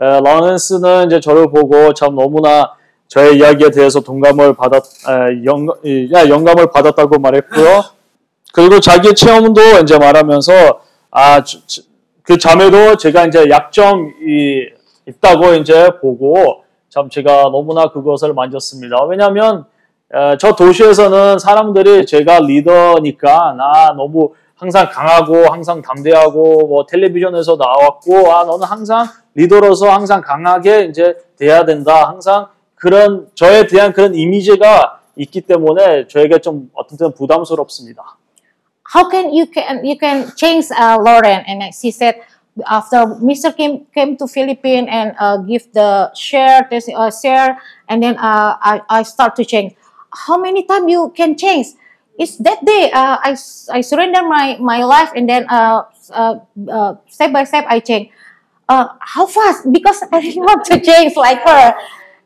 [0.00, 2.72] 에, 로렌스는 이제 저를 보고 참 너무나
[3.08, 4.78] 저의 이야기에 대해서 동감을 받았,
[5.08, 7.82] 에, 영, 이, 야, 영감을 받았다고 말했고요.
[8.52, 10.52] 그리고 자기의 체험도 이제 말하면서
[11.10, 11.82] 아, 저- 저-
[12.22, 14.10] 그 자매도 제가 이제 약점이
[15.08, 19.04] 있다고 이제 보고 참 제가 너무나 그것을 만졌습니다.
[19.08, 19.64] 왜냐하면
[20.14, 28.32] 에, 저 도시에서는 사람들이 제가 리더니까 나 너무 항상 강하고 항상 담대하고 뭐 텔레비전에서 나왔고
[28.32, 35.00] 아 너는 항상 리더로서 항상 강하게 이제 돼야 된다 항상 그런 저에 대한 그런 이미지가
[35.16, 38.16] 있기 때문에 저에게 좀 어떤 때는 부담스럽습니다.
[38.92, 41.46] how can you can you can change uh, Lauren?
[41.46, 42.22] And she said
[42.66, 43.54] after Mr.
[43.56, 47.58] Kim came to Philippines and uh, give the share this uh, share,
[47.88, 49.74] and then uh, I I start to change.
[50.10, 51.78] How many times you can change?
[52.18, 53.38] It's that day uh, I
[53.70, 56.34] I surrender my my life and then uh, uh,
[56.68, 58.10] uh, step by step I change.
[58.70, 59.66] Uh, how fast?
[59.72, 61.74] Because I want to change like her.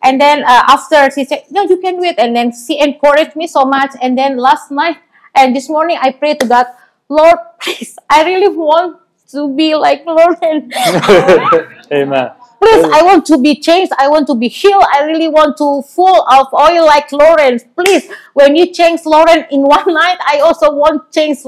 [0.03, 3.49] And then uh, after she said, "No, you can wait." And then she encouraged me
[3.49, 3.97] so much.
[4.03, 5.01] And then last night
[5.35, 6.67] and this morning, I prayed to God,
[7.09, 9.01] Lord, please, I really want
[9.33, 10.71] to be like Lauren.
[11.91, 12.29] Amen.
[12.61, 13.93] Please, I want to be changed.
[13.99, 14.85] I want to be healed.
[14.93, 17.59] I really want to full of oil like Lauren.
[17.77, 21.41] Please, when you change Lauren in one night, I also want change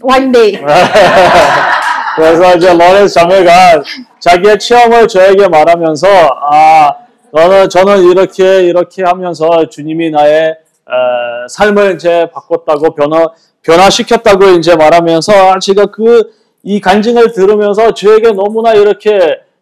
[0.00, 0.60] one day.
[2.16, 3.82] 그래서 이제 로렌스 자매가
[4.20, 6.06] 자기의 체험을 저에게 말하면서
[6.50, 6.92] 아
[7.32, 10.54] 너는 저는 이렇게 이렇게 하면서 주님이 나의 에,
[11.48, 13.28] 삶을 이제 바꿨다고 변화
[13.62, 19.18] 변화시켰다고 이제 말하면서 아, 제가 그 이 간증을 들으면서 저에게 너무나 이렇게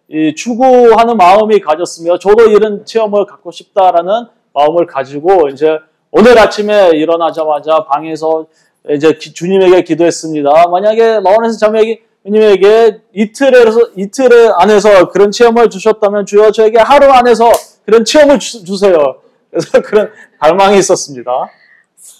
[0.08, 5.78] 이 추구하는 마음이 가졌으며 저도 이런 체험을 갖고 싶다라는 마음을 가지고 이제
[6.12, 8.46] 오늘 아침에 일어나자마자 방에서
[8.88, 10.68] 이제 기- 주님에게 기도했습니다.
[10.70, 17.50] 만약에 러렌스 자매 님에게 이틀에서 이틀 안에서 그런 체험을 주셨다면 주여 저에게 하루 안에서
[17.84, 19.16] 그런 체험을 주, 주세요.
[19.50, 21.50] 그래서 그런 갈망이 있었습니다.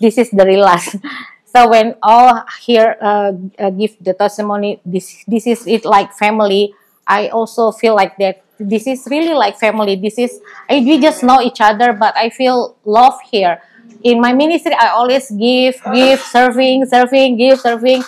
[0.01, 0.97] this is the real last.
[1.47, 6.75] So when all here uh, uh, give the testimony, this this is it like family.
[7.07, 8.43] I also feel like that.
[8.59, 9.97] This is really like family.
[9.97, 13.61] This is I, we just know each other, but I feel love here.
[14.03, 18.03] In my ministry, I always give, give, serving, serving, give, serving.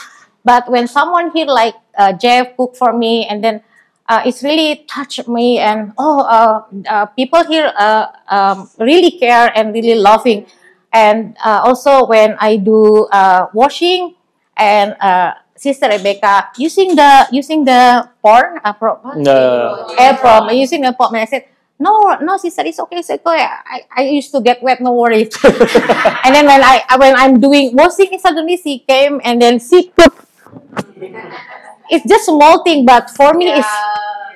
[0.44, 3.62] But when someone here like uh, Jeff cook for me, and then
[4.08, 9.50] uh, it's really touched me, and oh, uh, uh, people here uh, um, really care
[9.56, 10.46] and really loving.
[10.92, 14.14] And uh, also when I do uh, washing
[14.56, 19.34] and uh, Sister Rebecca using the using the porn uh, pro, 네.
[19.98, 21.46] apron using the porn and I said
[21.78, 23.42] no no sister it's okay it's okay.
[23.42, 25.34] I, I used to get wet no worries.
[26.24, 30.14] And then when I when I'm doing washing suddenly she came and then she put
[31.90, 33.72] it's just small thing but for me it's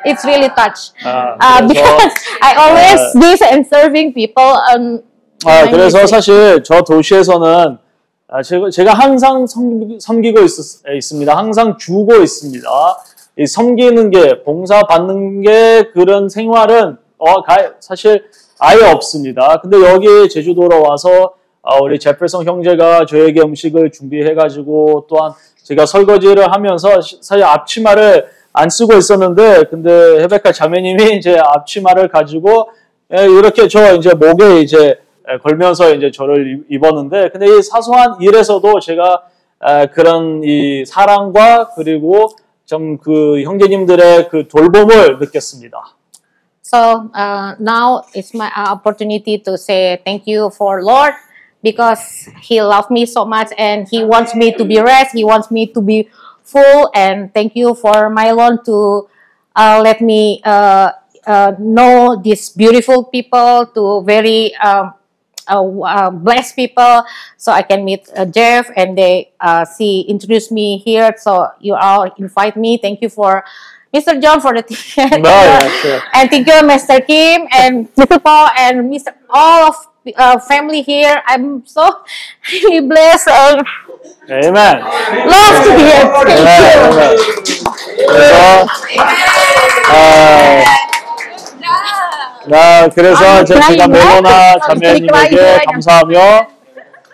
[0.05, 3.21] it's really touch 아, uh, 그래서- because I always 아.
[3.21, 5.03] give and serving people um,
[5.47, 6.05] 아, 그래서.
[6.07, 7.79] 사실 저 도시에서는
[8.31, 10.51] 아, 제가, 제가 항상 섬기, 섬기고 있,
[10.97, 11.35] 있습니다.
[11.37, 12.69] 항상 주고 있습니다.
[13.39, 18.25] 이 섬기는 게, 봉사 받는 게 그런 생활은 어, 가- 사실
[18.59, 19.61] 아예 없습니다.
[19.63, 21.33] 근데 여기 제주도로 와서
[21.63, 25.33] 아, 우리 제플성 형제가 저에게 음식을 준비해가지고 또한
[25.69, 29.91] 제가 설거지를 하면서 시- 사실 앞치마를 안 쓰고 있었는데 근데
[30.23, 32.71] 헤베카 자매님이 이제 앞치마를 가지고
[33.15, 38.17] 예, 이렇게 저 이제 목에 이제 에, 걸면서 이제 저를 입- 입었는데 근데 이 사소한
[38.21, 39.23] 일에서도 제가
[39.67, 42.31] 에, 그런 이 사랑과 그리고
[42.65, 45.79] 좀 그 형제님들의 그 돌봄을 느꼈습니다.
[46.63, 51.15] So uh, now it's my opportunity to say thank you for Lord
[51.63, 55.15] because He loved me so much and He wants me to be rest.
[55.15, 56.09] He wants me to be
[56.43, 59.09] full and thank you for my Lord to
[59.55, 60.93] uh, let me uh,
[61.27, 64.95] uh, know these beautiful people to very um,
[65.49, 67.05] uh, uh, blessed people
[67.37, 71.75] so I can meet uh, Jeff and they uh, see introduce me here so you
[71.75, 73.45] all invite me thank you for
[73.93, 74.21] Mr.
[74.21, 76.01] John for the ticket No, yeah, sure.
[76.15, 77.05] and thank you Mr.
[77.07, 78.23] Kim and Mr.
[78.23, 79.15] Paul and Mr.
[79.31, 79.77] all of
[80.17, 81.89] uh, family here I'm so
[82.53, 83.63] really blessed and
[84.31, 84.81] Amen.
[85.27, 86.63] love to be here thank Amen.
[86.63, 87.17] you Amen.
[88.09, 88.67] 그래서
[89.91, 90.63] 아,
[92.47, 96.47] 나 그래서 제- 제가 메로나 자매님에게 감사하며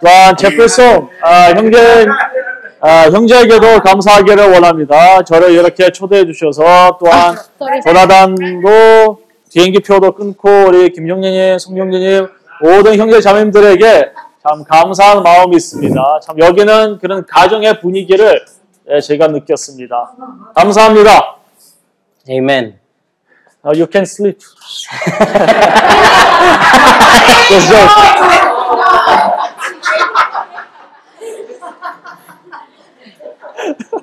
[0.01, 2.07] 또한 제플송 아, 형제
[2.81, 5.23] 아, 형제에게도 감사하기를 원합니다.
[5.25, 7.35] 저를 이렇게 초대해 주셔서 또한
[7.83, 12.29] 조나단도 비행기 표도 끊고 우리 김용재님, 송영재님
[12.65, 14.13] 모든 형제 자매님들에게
[14.43, 16.21] 참 감사한 마음이 있습니다.
[16.23, 18.43] 참 여기는 그런 가정의 분위기를
[18.91, 20.13] 예, 제가 느꼈습니다.
[20.55, 21.37] 감사합니다.
[22.31, 22.79] Amen.
[23.63, 24.39] Uh, you can sleep.
[27.49, 27.91] Just joke.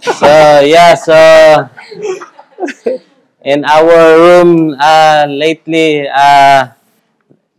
[0.02, 1.70] So yeah, so
[3.44, 6.68] in our room uh, lately, uh,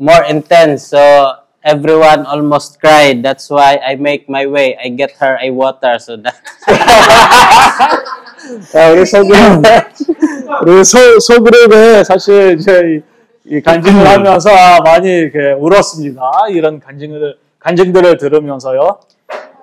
[0.02, 0.88] more intense.
[0.88, 1.34] So
[1.64, 3.24] everyone almost cried.
[3.24, 4.78] That's why I make my way.
[4.78, 6.36] I get her a water so that
[8.72, 9.64] 자, 우리 소그룹,
[10.62, 13.04] 우리 소, 소그룹에 사실 이제
[13.46, 14.50] 이, 이 간증을 하면서
[14.84, 16.22] 많이 이렇게 울었습니다.
[16.52, 19.00] 이런 간증을, 간증들을 들으면서요.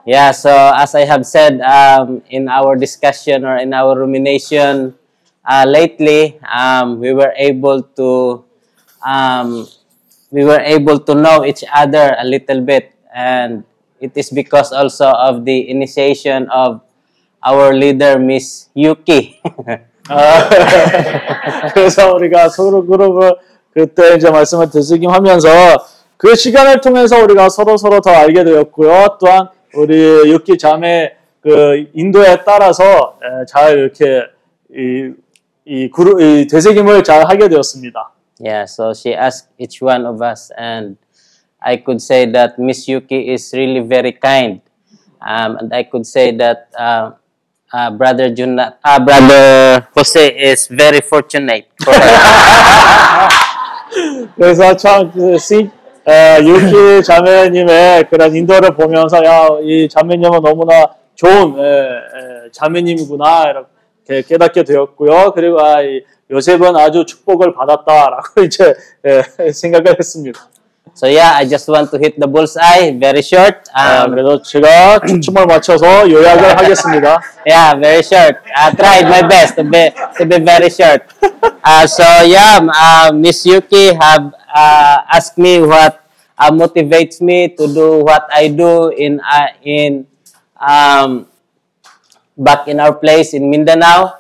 [0.07, 4.95] Yeah, so as I have said um, in our discussion or in our rumination
[5.49, 8.45] uh, lately, um, we were able to
[9.01, 9.67] um,
[10.32, 13.64] we were able to know each other a little bit, and
[14.00, 16.82] it is because also of the initiation of
[17.44, 19.42] our leader, Miss Yuki.
[20.10, 20.50] 아,
[21.74, 23.36] 그래서 우리가 소그룹 그룹을
[23.74, 25.50] 그때 말씀을 되새김하면서
[26.18, 29.18] 그 시간을 통해서 우리가 서로 서로 더 알게 되었고요.
[29.20, 34.24] 또한 우리 육기 자매 그 인도에 따라서 에, 잘 이렇게
[34.76, 35.14] 이,
[35.66, 38.12] 이 그룹 이 되새김을 잘 하게 되었습니다.
[38.39, 40.97] yeah, so she asked each one of us, and
[41.61, 44.61] I could say that Miss Yuki is really very kind,
[45.21, 46.69] um, and I could say that.
[46.77, 47.13] Uh,
[47.75, 53.29] uh, brother Juna, uh, brother Jose is very fortunate for her.
[54.37, 55.37] 그래서 참그
[56.43, 63.69] 유키 자매님의 그런 인도를 보면서 야이 자매님은 너무나 좋은 에, 에, 자매님이구나 이렇게
[64.28, 65.32] 깨닫게 되었고요.
[65.34, 68.74] 그리고 아, 이 요셉은 아주 축복을 받았다라고 이제
[69.06, 70.40] 에, 생각을 했습니다.
[70.96, 73.56] so yeah, I just want to hit the bullseye very short.
[73.74, 77.22] 아, Um, 그래서 제가 초점을 맞춰서 요약을 하겠습니다.
[77.48, 78.36] yeah, very short.
[78.56, 81.06] I tried my best to be to be very short.
[81.64, 86.04] Uh, so yeah, uh, Miss Yuki have uh, asked me what
[86.38, 90.06] uh, motivates me to do what I do in uh, in
[90.60, 91.28] um,
[92.40, 94.20] back in our place in Mindanao.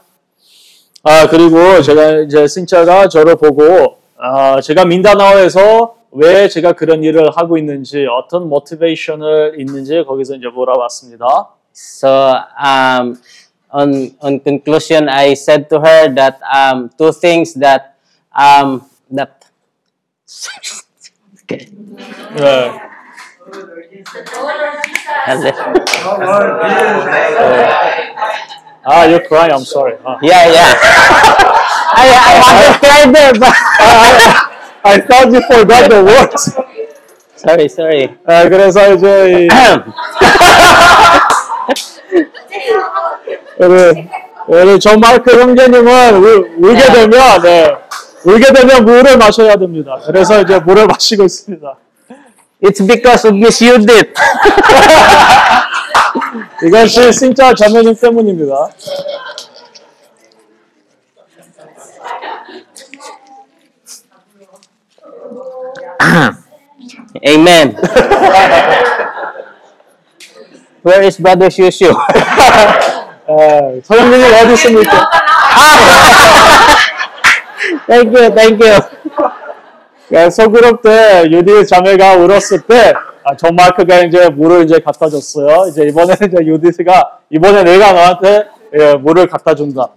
[1.03, 7.57] 아 그리고 제가 이제 신자가 저를 보고 아, 제가 민다나오에서 왜 제가 그런 일을 하고
[7.57, 11.25] 있는지 어떤 모티베이션을 있는지 거기서 이제 물어봤습니다.
[11.73, 13.15] So um,
[13.71, 17.95] on on conclusion, I said to her that um, two things that
[18.35, 18.81] um,
[19.15, 19.45] that
[21.43, 21.69] okay.
[22.35, 22.89] 네.
[28.83, 29.51] 아, you're crying.
[29.53, 29.97] I'm sorry.
[30.03, 30.17] 아.
[30.23, 30.73] Yeah, yeah.
[31.93, 33.53] I I cried there, but
[34.83, 36.55] I thought you forgot the words.
[37.35, 38.15] sorry, sorry.
[38.25, 39.47] 아, 그래서 이제 이,
[43.59, 44.09] 우리
[44.47, 47.75] 우리 존 마크 형제님은 울, 울게 되면 네,
[48.23, 49.99] 울게 되면 물을 마셔야 됩니다.
[50.05, 51.75] 그래서 이제 물을 마시고 있습니다.
[52.60, 54.14] It's because of Miss Judith.
[56.62, 58.70] 이것이 진짜 자매님 때문입니다.
[67.26, 67.76] Amen.
[70.82, 71.92] Where is Brother Shushu?
[73.26, 75.10] 아, 서영민이 어디 있습니까?
[77.86, 78.80] thank you, thank you.
[80.08, 82.92] 네, 소그룹 때 유디 자매가 울었을 때
[83.24, 85.68] 아, 존 마크가 이제 물을 이제 갖다 줬어요.
[85.68, 88.44] 이제 이번에 이제 유디가 이번에 내가 너한테
[88.78, 89.88] 예, 물을 갖다 준다.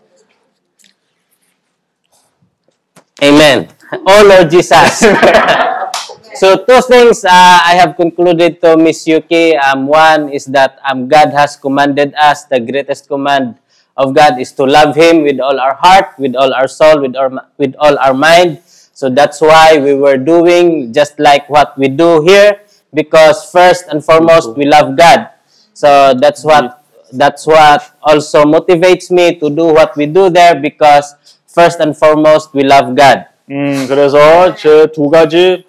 [3.21, 3.67] Amen.
[4.05, 5.01] Oh Lord Jesus.
[6.39, 9.57] so two things uh, I have concluded to Miss Yuki.
[9.57, 12.45] Um, one is that um, God has commanded us.
[12.45, 13.57] The greatest command
[13.97, 17.17] of God is to love Him with all our heart, with all our soul, with
[17.17, 18.61] our with all our mind.
[19.02, 22.60] So that's why we were doing just like what we do here,
[22.94, 25.26] because first and foremost we love God.
[25.74, 31.16] So that's what that's what also motivates me to do what we do there because
[31.50, 33.26] first and foremost we love God.
[33.50, 35.64] 음, 그래서 제 두 가지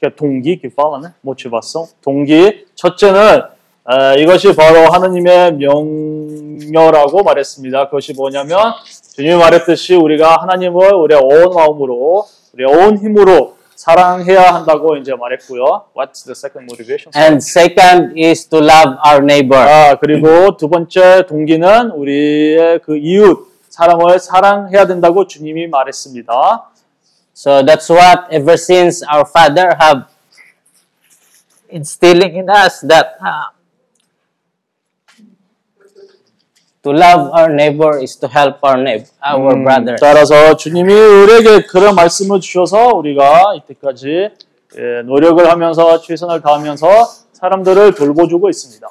[0.00, 3.42] 그러니까 동기 기뻐하네 모티바성 동기 첫째는
[3.86, 7.84] 에, 이것이 바로 하나님의 명령이라고 말했습니다.
[7.86, 8.72] 그것이 뭐냐면
[9.14, 15.86] 주님이 말했듯이 우리가 하나님을 우리의 온 마음으로 우리의 온 힘으로 사랑해야 한다고 이제 말했고요.
[15.94, 17.12] What's the second motivation?
[17.14, 19.58] And second is to love our neighbor.
[19.58, 26.70] 아, 그리고 두 번째 동기는 우리의 그 이웃 사람을 사랑해야 된다고 주님이 말했습니다.
[27.34, 30.04] So that's what ever since our father have
[31.68, 33.50] instilling in us that uh,
[36.84, 39.96] to love our neighbor is to help our neighbor, our brother.
[39.98, 44.28] 따라서 주님이 우리에게 그런 말씀을 주셔서 우리가 이때까지
[44.76, 46.86] 예, 노력을 하면서 최선을 다하면서
[47.32, 48.86] 사람들을 돌보주고 있습니다.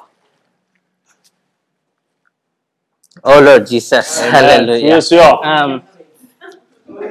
[3.25, 4.95] Oh Lord Jesus, Hallelujah.
[4.97, 5.41] 예수여.
[5.45, 5.81] Um,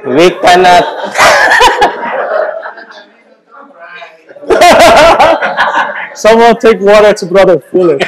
[0.05, 0.83] we cannot.
[6.15, 8.01] Someone take water to brother Philip.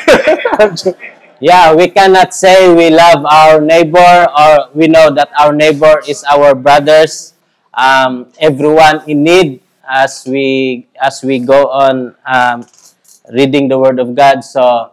[1.41, 6.23] Yeah, we cannot say we love our neighbor or we know that our neighbor is
[6.29, 7.33] our brothers.
[7.73, 12.67] Um, everyone in need as we as we go on um,
[13.33, 14.45] reading the Word of God.
[14.45, 14.93] So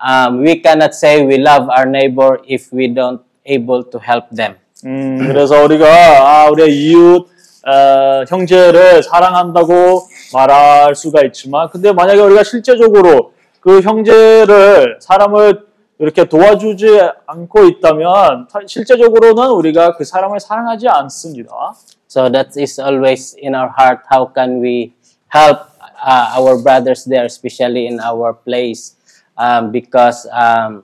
[0.00, 4.56] um, we cannot say we love our neighbor if we don't able to help them.
[4.84, 7.28] 음, 그래서 우리가 아, 우리의 이웃
[7.66, 10.02] 어, 형제를 사랑한다고
[10.32, 15.66] 말할 수가 있지만, 근데 만약에 우리가 실제적으로 그 형제를 사람을
[16.01, 21.75] 이렇게 도와주지 않고 있다면 사- 실제적으로는 우리가 그 사람을 사랑하지 않습니다.
[22.09, 24.01] So that is always in our heart.
[24.11, 24.93] How can we
[25.29, 25.59] help
[26.01, 28.95] uh, our brothers there, especially in our place,
[29.37, 30.83] um, because um,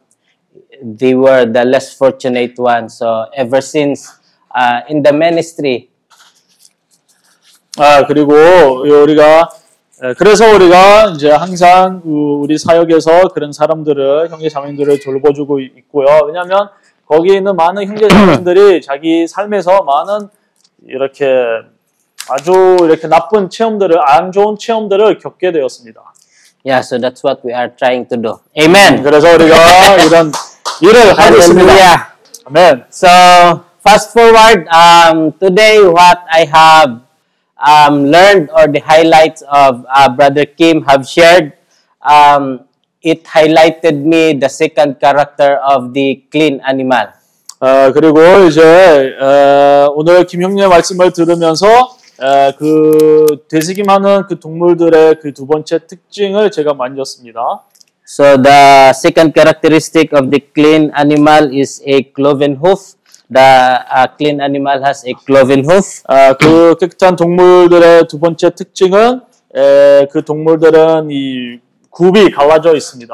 [0.85, 2.99] they were the less fortunate ones.
[2.99, 4.13] So ever since
[4.53, 5.89] uh, in the ministry,
[7.79, 8.33] 아 그리고
[8.85, 9.56] 우리가 에,
[10.17, 16.05] 그래서 우리가 이제 항상 우- 우리 사역에서 그런 사람들을 형제 자매들을 돌봐주고 있고요.
[16.27, 16.69] 왜냐하면
[17.07, 20.29] 거기 있는 많은 형제 자매들이 자기 삶에서 많은
[20.85, 21.25] 이렇게
[22.29, 26.01] 아주 이렇게 나쁜 체험들을 안 좋은 체험들을 겪게 되었습니다.
[26.65, 26.79] yeah.
[26.83, 28.37] So that's what we are trying to do.
[28.59, 29.01] Amen.
[29.01, 29.55] 그래서 우리가
[30.05, 30.31] 이런
[30.81, 32.13] 일을 하고 있습니다.
[32.45, 32.83] 아멘.
[32.91, 33.07] So
[33.79, 34.67] fast forward.
[34.69, 36.99] Um, today, what I have
[37.59, 41.53] um, learned or the highlights of uh, Brother Kim have shared,
[42.01, 42.61] um,
[43.01, 47.13] it highlighted me the second character of the clean animal.
[47.59, 51.65] 아, 그리고 이제 에, 오늘 김 형님의 말씀을 들으면서
[52.21, 57.63] 에, 그 되새김하는 그 동물들의 그 두 번째 특징을 제가 만졌습니다.
[58.05, 62.96] So the second characteristic of the clean animal is a cloven hoof.
[63.29, 66.01] The uh, clean animal has a cloven hoof.
[66.07, 69.19] 아, 그 깨끗한 동물들의 두 번째 특징은
[69.53, 71.59] 에, 그 동물들은 이
[71.89, 73.13] 굽이 갈라져 있습니다.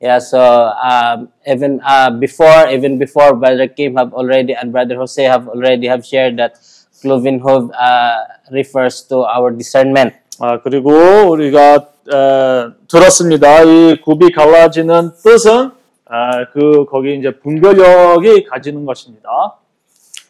[0.00, 5.22] Yeah, so um, even uh, before, even before Brother Kim have already and Brother Jose
[5.24, 6.54] have already have shared that
[7.02, 8.16] cloven hoof uh,
[8.52, 10.14] refers to our discernment.
[10.38, 10.92] 아, 그리고
[11.28, 13.62] 우리가 에, 들었습니다.
[13.64, 15.72] 이 굽이 갈라지는 뜻은 아,
[16.52, 19.56] 그 거기 이제 분별력이 가지는 것입니다.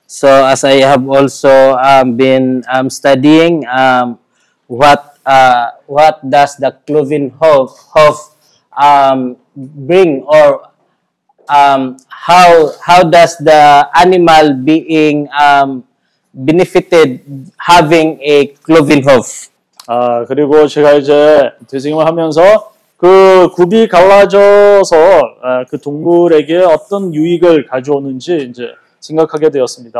[0.07, 4.19] So as I have also um, been um, studying, um,
[4.66, 8.35] what uh, what does the cloven hoof, hoof
[8.74, 10.66] um, bring, or
[11.48, 15.85] um, how how does the animal being um,
[16.35, 17.23] benefited
[17.57, 19.51] having a cloven hoof?
[19.86, 24.97] 아, 그리고 제가 이제 되새김을 하면서 그 굽이 갈라져서
[25.43, 28.64] 아, 그 동물에게 어떤 유익을 가져오는지 이제
[29.01, 29.98] 생각하게 되었습니다.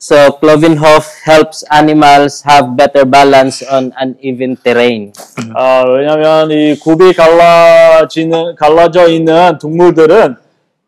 [0.00, 5.12] So cloven hoof helps animals have better balance on uneven terrain.
[5.54, 10.34] 아, 왜냐하면 이 굽이 갈라지는 갈라져 있는 동물들은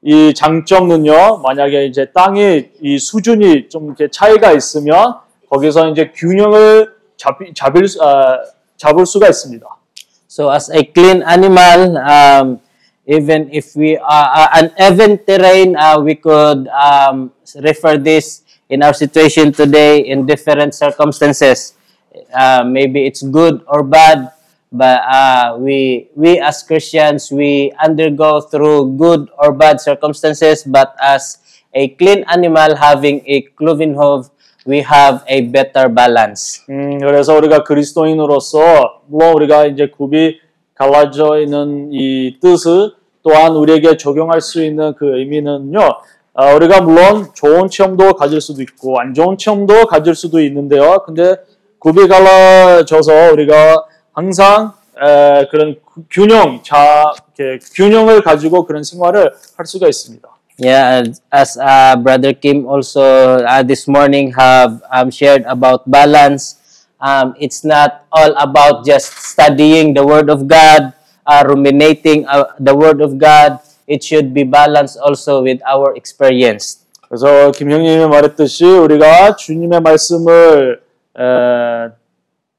[0.03, 1.39] 이 장점은요.
[1.45, 5.15] 만약에 이제 땅이 이 수준이 좀 이렇게 차이가 있으면
[5.49, 8.39] 거기서 이제 균형을 잡, 잡을 수- 아,
[8.77, 9.65] 잡을 수가 있습니다.
[10.37, 12.61] So as a clean animal, um,
[13.09, 17.33] even if we are uh, an even terrain, uh, we could um,
[17.65, 21.73] refer this in our situation today in different circumstances.
[22.29, 24.29] Uh, maybe it's good or bad,
[24.69, 30.69] but uh, we we as Christians we undergo through good or bad circumstances.
[30.69, 31.41] But as
[31.73, 34.29] a clean animal having a cloven hoof,
[34.69, 36.63] we have a better balance.
[36.71, 40.39] 음, 그래서 우리가 그리스도인으로서 물론 우리가 이제 굽이
[40.75, 45.81] 갈라져 있는 이 뜻을 또한 우리에게 적용할 수 있는 그 의미는요.
[46.35, 51.03] 아, 우리가 물론 좋은 체험도 가질 수도 있고 안 좋은 체험도 가질 수도 있는데요.
[51.07, 51.37] 근데
[51.79, 54.73] 굽이 갈라져서 우리가 항상
[55.03, 57.13] 에, 그런 구- 균형, 자,
[57.75, 60.29] 균형을 가지고 그런 생활을 할 수가 있습니다.
[60.58, 66.62] Yeah, as, as uh, Brother Kim also uh, this morning have um, shared about balance.
[67.02, 70.94] um, it's not all about just studying the Word of God,
[71.26, 73.60] uh, ruminating uh, the Word of God.
[73.88, 76.86] It should be balanced also with our experience.
[77.10, 80.80] 그래서 김형님이 말했듯이 우리가 주님의 말씀을
[81.20, 81.92] 에,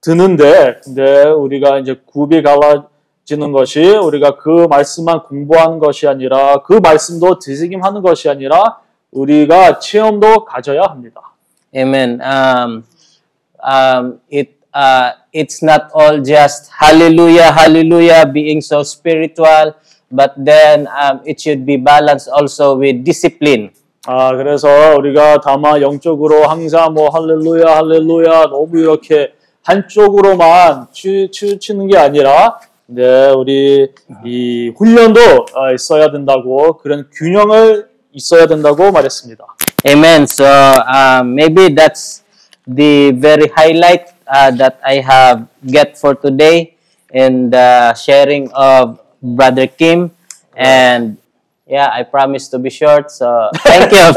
[0.03, 2.85] 듣는데 근데 우리가 이제 굽이 갈라
[3.28, 8.80] 지는 것이 우리가 그 말씀만 공부하는 것이 아니라 그 말씀도 되새김하는 것이 아니라
[9.12, 11.34] 우리가 체험도 가져야 합니다.
[11.76, 12.22] Amen.
[12.22, 12.86] Um,
[13.60, 19.76] um, it uh, it's not all just hallelujah, hallelujah, being so spiritual,
[20.10, 23.72] but then um, it should be balanced also with discipline.
[24.08, 29.34] 아 그래서 우리가 다만 영적으로 항상 뭐 할렐루야 할렐루야 너무 이렇게
[29.64, 32.58] 한쪽으로만 치, 치우치는 게 아니라
[32.90, 33.92] 네 우리
[34.24, 35.20] 이 훈련도
[35.54, 39.44] 어, 있어야 된다고 그런 균형을 있어야 된다고 말했습니다.
[39.86, 40.24] Amen.
[40.24, 42.24] So um, maybe that's
[42.66, 46.76] the very highlight uh, that I have get for today
[47.14, 50.12] in the sharing of Brother Kim.
[50.56, 51.18] And
[51.68, 53.12] yeah, I promise to be short.
[53.12, 54.14] So thank you.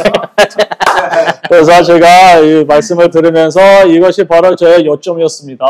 [1.48, 5.66] 그래서 제가 이 말씀을 들으면서 이것이 바로 저의 요점이었습니다.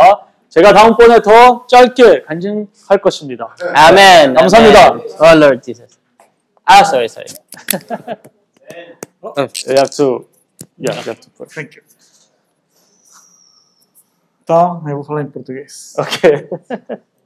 [0.50, 3.54] 제가 다음번에 더 짧게 간증할 것입니다.
[3.74, 4.34] Amen.
[4.34, 4.88] 감사합니다.
[4.88, 5.06] Amen.
[5.20, 5.98] Oh Lord Jesus.
[6.66, 7.28] Ah, sorry, sorry.
[9.22, 10.28] You have to,
[10.78, 11.54] yeah, you have to put.
[11.54, 11.82] Thank you.
[14.42, 15.94] Então, eu vou falar em português.
[15.96, 16.48] Ok.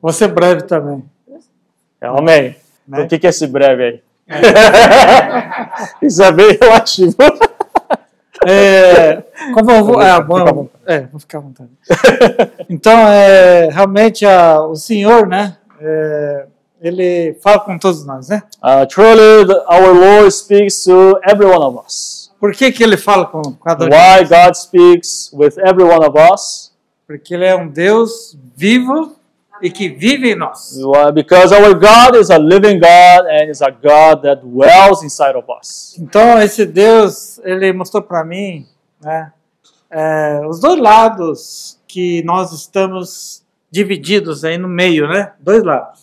[0.03, 1.03] Vou ser breve também.
[2.01, 2.57] Amém.
[2.87, 3.01] Né?
[3.01, 4.03] O que é esse breve aí?
[6.03, 7.17] Isso é bem relativo.
[8.47, 9.23] É,
[9.55, 11.71] como eu vou, é, bom, é, vou ficar à vontade.
[12.69, 16.47] Então, é, realmente, a, o Senhor, né, é,
[16.85, 18.43] ele fala com todos nós, né?
[18.63, 22.31] Uh, truly, the, our Lord speaks to every one of us.
[22.39, 23.89] Por que, que ele fala com cada um?
[23.89, 24.25] de Why?
[24.25, 26.73] God speaks with every one of us?
[27.07, 29.17] Porque ele é um Deus vivo
[29.63, 30.77] e que vive em nós.
[30.77, 31.11] Why?
[31.11, 35.47] Because our God is a living God and is a God that dwells inside of
[35.51, 35.97] us.
[35.99, 38.67] Então, esse Deus, ele mostrou para mim,
[39.01, 39.33] né,
[39.91, 45.33] é, os dois lados que nós estamos divididos aí no meio, né?
[45.39, 46.01] Dois lados.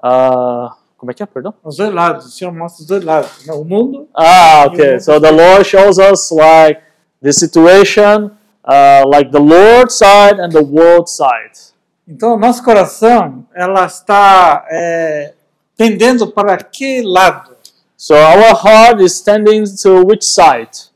[0.00, 1.26] Uh, como é que é?
[1.26, 1.54] Perdão?
[1.62, 2.26] Os dois lados.
[2.26, 3.46] O Senhor mostra os dois lados.
[3.46, 3.52] né?
[3.52, 4.98] O mundo Ah, okay.
[4.98, 6.80] So the Lord shows us like
[7.22, 8.32] the situation,
[8.64, 11.72] uh, like the Lord side and the world side.
[12.08, 15.34] Então, nosso coração, ela está é,
[15.76, 17.54] tendendo para que lado?
[17.96, 20.90] So our heart is tending to which side?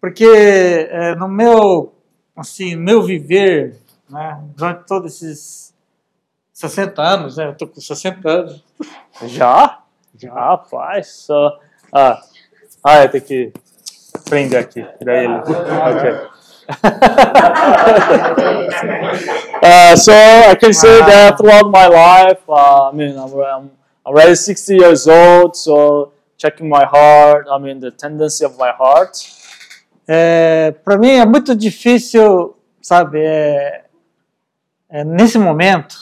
[0.00, 1.92] Porque é, no meu,
[2.36, 3.76] assim, meu viver,
[4.08, 5.74] né, durante todos esses
[6.52, 8.64] 60 anos, né, eu tô com 60 anos,
[9.24, 9.82] Já?
[10.18, 11.08] Já, rapaz.
[11.08, 11.32] So,
[11.92, 12.22] ah,
[12.84, 13.52] ah, eu tenho que
[14.28, 15.34] prender aqui pra ele.
[15.34, 16.32] Ok.
[19.62, 23.70] uh, so I can say that throughout my life, uh, I mean, I'm, I'm
[24.06, 29.16] already 60 years old, so checking my heart, I mean, the tendency of my heart.
[30.06, 33.84] É, para mim é muito difícil, sabe, é,
[34.88, 35.96] é, nesse momento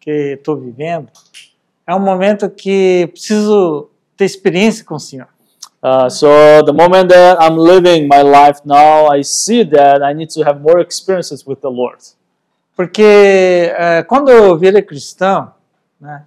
[0.00, 1.08] que estou vivendo,
[1.86, 5.28] é um momento que preciso ter experiência com o Senhor.
[5.82, 6.26] Uh, so
[6.64, 10.60] the moment that I'm living my life now, I see that I need to have
[10.60, 11.98] more experiences with the Lord.
[12.74, 15.52] Porque é, quando eu virei cristão,
[16.00, 16.24] né,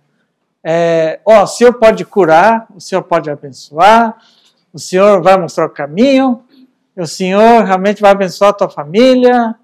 [0.64, 4.18] é, ó, o Senhor pode curar, o Senhor pode abençoar,
[4.72, 6.44] o Senhor vai mostrar o caminho,
[7.02, 9.56] o Senhor realmente vai abençoar a tua família,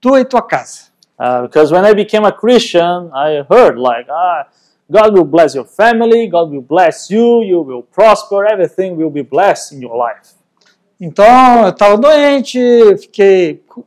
[0.00, 0.86] tua e tua casa.
[1.18, 4.46] Uh, because when I became a Christian, I heard like, ah,
[4.90, 9.22] God will bless your family, God will bless you, you will prosper, everything will be
[9.22, 10.34] blessed in your life.
[11.00, 12.58] Então, eu estava doente,
[12.98, 13.86] fiquei cu-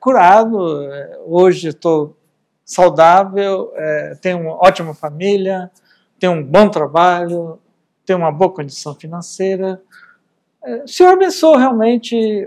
[0.00, 2.16] curado, é, hoje estou
[2.64, 5.70] saudável, é, tenho uma ótima família,
[6.18, 7.60] tenho um bom trabalho,
[8.04, 9.80] tenho uma boa condição financeira.
[10.66, 12.46] É, O Senhor abençoou realmente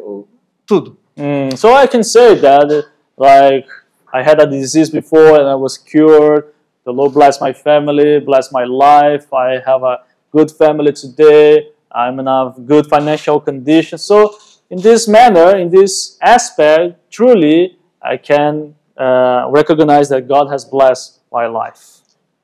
[0.66, 0.98] tudo.
[1.18, 2.86] Mm, so I can say that,
[3.18, 3.68] like,
[4.14, 6.46] I had a disease before and I was cured.
[6.86, 9.28] The Lord bless my family, bless my life.
[9.34, 10.02] I have a
[10.32, 11.72] good family today.
[11.92, 13.98] I'm in a good financial condition.
[13.98, 14.36] So,
[14.70, 21.20] in this manner, in this aspect, truly, I can uh, recognize that God has blessed
[21.32, 22.00] my life.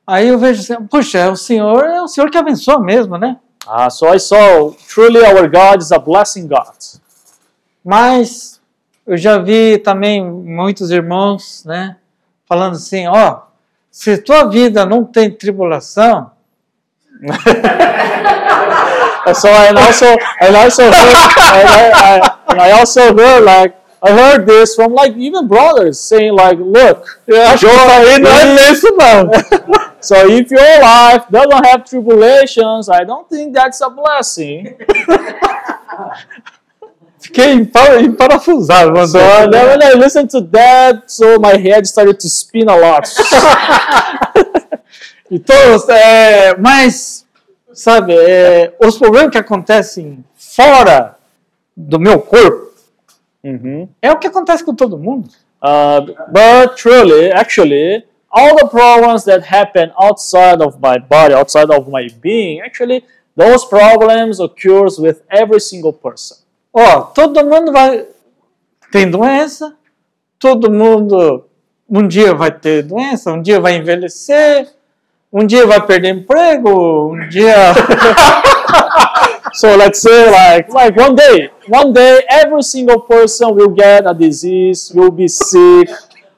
[0.07, 3.37] Aí eu vejo assim, puxa, é o Senhor é o Senhor que abençoa mesmo, né?
[3.67, 6.75] Uh, so I saw truly our God is a blessing God.
[7.83, 8.59] Mas
[9.07, 11.95] eu já vi também muitos irmãos, né,
[12.47, 13.41] falando assim, ó,
[13.91, 16.31] se tua vida não tem tribulação,
[19.33, 20.05] so and also
[20.41, 25.47] and also heard, I, I, I also heard like I heard this from like even
[25.47, 29.31] brothers saying like, look, Eu acho que isso aí não é is- nisso, não.
[30.05, 34.75] so if your life doesn't have tribulations, I don't think that's a blessing.
[37.19, 37.53] Fiquei
[38.91, 39.49] vamos So dizer.
[39.51, 43.07] then when I listened to that, so my head started to spin a lot.
[45.31, 45.55] Então,
[45.89, 47.25] é, mas,
[47.73, 51.15] sabe, é, os problemas que acontecem fora
[51.75, 52.71] do meu corpo
[53.43, 53.89] Mhm.
[54.03, 55.27] é o que acontece com todo mundo.
[55.63, 58.05] Uh, but truly, actually,
[58.35, 63.05] all the problems that happen outside of my body, outside of my being, actually,
[63.35, 66.37] those problems occurs with every single person.
[66.73, 68.05] Ó, todo mundo vai
[68.91, 69.73] tem doença,
[70.37, 71.45] todo mundo
[71.89, 74.67] um dia vai ter doença, um dia vai envelhecer,
[75.31, 77.55] um dia vai perder emprego, um dia
[79.53, 84.13] So let's say like like one day, one day every single person will get a
[84.13, 85.89] disease, will be sick,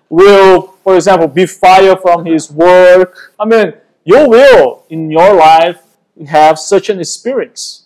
[0.07, 3.33] will, for example, be fired from his work.
[3.37, 3.73] I mean,
[4.05, 5.79] you will in your life
[6.29, 7.83] have such an experience.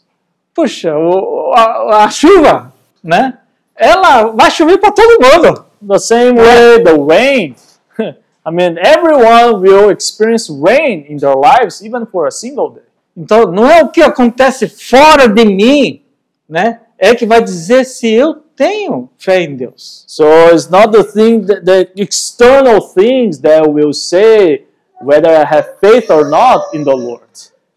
[0.53, 2.71] puxa, o- a, a chuva,
[3.03, 3.39] né?
[3.75, 5.65] Ela vai chover para todo mundo.
[5.81, 7.55] The same way the rain.
[8.45, 12.83] I mean, everyone will experience rain in their lives, even for a single day.
[13.17, 16.03] Então, não é o que acontece fora de mim,
[16.47, 16.81] né?
[16.99, 20.03] É que vai dizer se eu tenho fé em Deus.
[20.05, 20.23] So
[20.53, 24.65] it's not the thing, that, the external things that will say
[25.01, 27.23] whether I have faith or not in the Lord.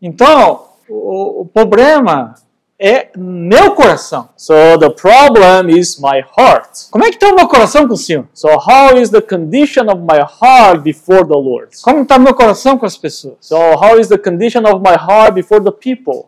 [0.03, 2.35] Então, o, o problema
[2.79, 4.29] é meu coração.
[4.37, 6.91] So the problem is my heart.
[6.91, 8.27] Como é que está o meu coração com o Senhor?
[8.35, 11.81] So how is the condition of my heart before the Lord?
[11.83, 13.37] Como está meu coração com as pessoas?
[13.41, 16.27] So how is the condition of my heart before the people?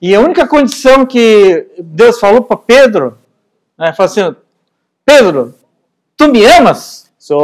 [0.00, 3.18] E a única condição que Deus falou para Pedro,
[3.78, 4.36] né, falou assim,
[5.04, 5.54] Pedro,
[6.16, 7.10] tu me amas?
[7.18, 7.40] So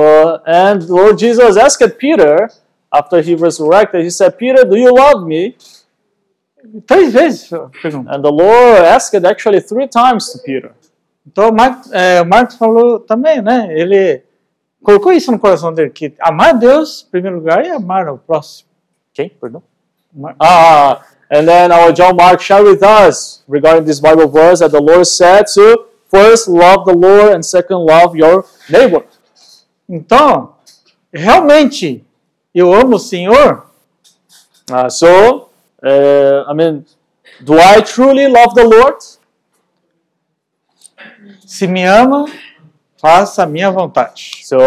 [0.47, 2.51] and Lord Jesus asked Peter
[2.93, 5.57] after he resurrected, he said, Peter, do you love me?
[6.87, 7.51] Três vezes.
[7.53, 10.73] And the Lord asked actually three times to Peter.
[11.27, 13.69] Então, Marcos, é, Marcos falou também, né?
[13.71, 14.23] Ele
[14.83, 18.69] colocou isso no coração dele, que amar Deus, em primeiro lugar, e amar o próximo.
[19.13, 19.63] Okay, perdão.
[20.41, 24.81] Ah, and then our John Mark shared with us regarding this Bible verse that the
[24.81, 29.05] Lord said to first love the Lord and second love your neighbor.
[29.89, 30.55] Então,
[31.13, 32.05] realmente,
[32.55, 33.71] eu amo o Senhor,
[34.71, 35.51] Uh, so,
[35.83, 36.85] uh, I mean,
[37.41, 38.99] do I truly love the Lord?
[41.45, 42.27] se me ama,
[42.97, 44.43] faça a minha vontade.
[44.45, 44.59] So,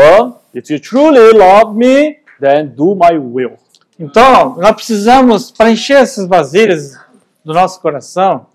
[0.54, 3.58] if you truly love me, then do my will.
[3.98, 7.00] Então, nós precisamos, para encher essas vasilhas
[7.46, 8.48] do nosso coração,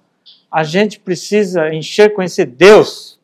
[0.51, 3.19] a gente precisa encher com esse Deus.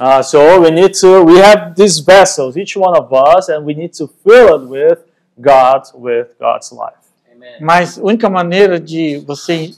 [0.00, 3.74] Uh, so we need to, we have these vessels, each one of us, and we
[3.74, 4.98] need to fill it with
[5.40, 7.04] God, with God's life.
[7.60, 9.70] Mas a única maneira de você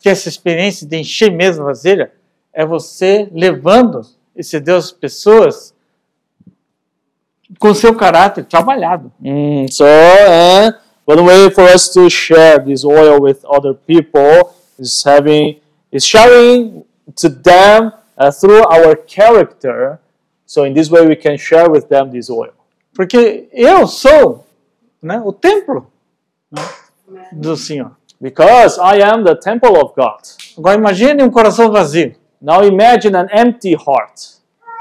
[0.00, 2.12] ter essa experiência de encher mesmo a vasilha
[2.52, 4.02] é você levando
[4.36, 5.74] esse Deus às pessoas
[7.58, 9.12] com seu caráter trabalhado.
[9.20, 10.74] Mm, so, and
[11.06, 15.60] one way for us to share this oil with other people is having,
[15.94, 16.84] is sharing
[17.14, 20.00] to them uh, through our character.
[20.44, 22.52] So in this way we can share with them this oil.
[22.94, 24.44] Porque eu sou
[25.00, 25.86] né, o templo
[26.50, 26.62] né,
[27.32, 27.92] do Senhor.
[28.20, 30.20] Because I am the temple of God.
[30.56, 32.14] Agora imagine um coração vazio.
[32.40, 34.34] Now imagine an empty heart.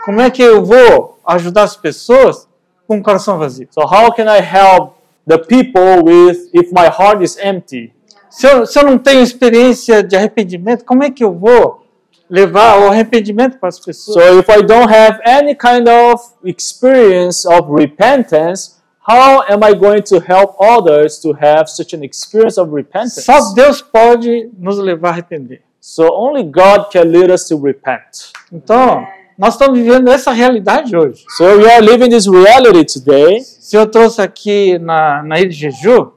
[0.05, 2.47] Como é que eu vou ajudar as pessoas
[2.87, 3.67] com um coração vazio?
[3.71, 4.95] So how can I help
[5.27, 7.93] the people with if my heart is empty?
[8.33, 11.85] Se eu, se eu não tenho experiência de arrependimento, como é que eu vou
[12.27, 14.15] levar o arrependimento para as pessoas?
[14.15, 18.77] So if I don't have any kind of experience of repentance,
[19.07, 23.21] how am I going to help others to have such an experience of repentance?
[23.21, 25.61] Só Deus pode nos levar a arrepender.
[25.79, 28.31] So only God can lead us to repent.
[28.51, 29.05] Então,
[29.37, 31.23] nós estamos vivendo essa realidade hoje.
[31.37, 33.41] So we are living this reality today.
[33.41, 36.12] Se eu trouxe aqui na, na Ilha de Jeju,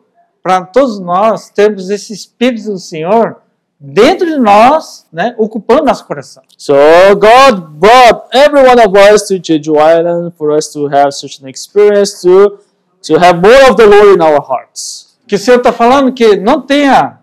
[0.46, 3.38] para todos nós termos esse Espírito do Senhor
[3.80, 6.44] dentro de nós, né, ocupando nosso coração.
[6.56, 6.72] So
[7.14, 11.48] God brought every one of us to Jeju Island for us to have such an
[11.48, 12.60] experience to
[13.02, 15.18] to have more of the Lord in our hearts.
[15.26, 17.18] Que o Senhor está falando que não tenha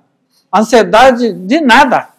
[0.53, 2.09] ansiedade de nada.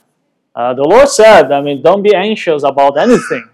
[0.56, 3.44] Uh, the Lord said, I mean, don't be anxious about anything.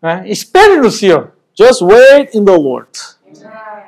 [0.00, 0.22] Né?
[0.26, 1.32] Espere no Senhor.
[1.54, 2.88] Just wait in the Lord.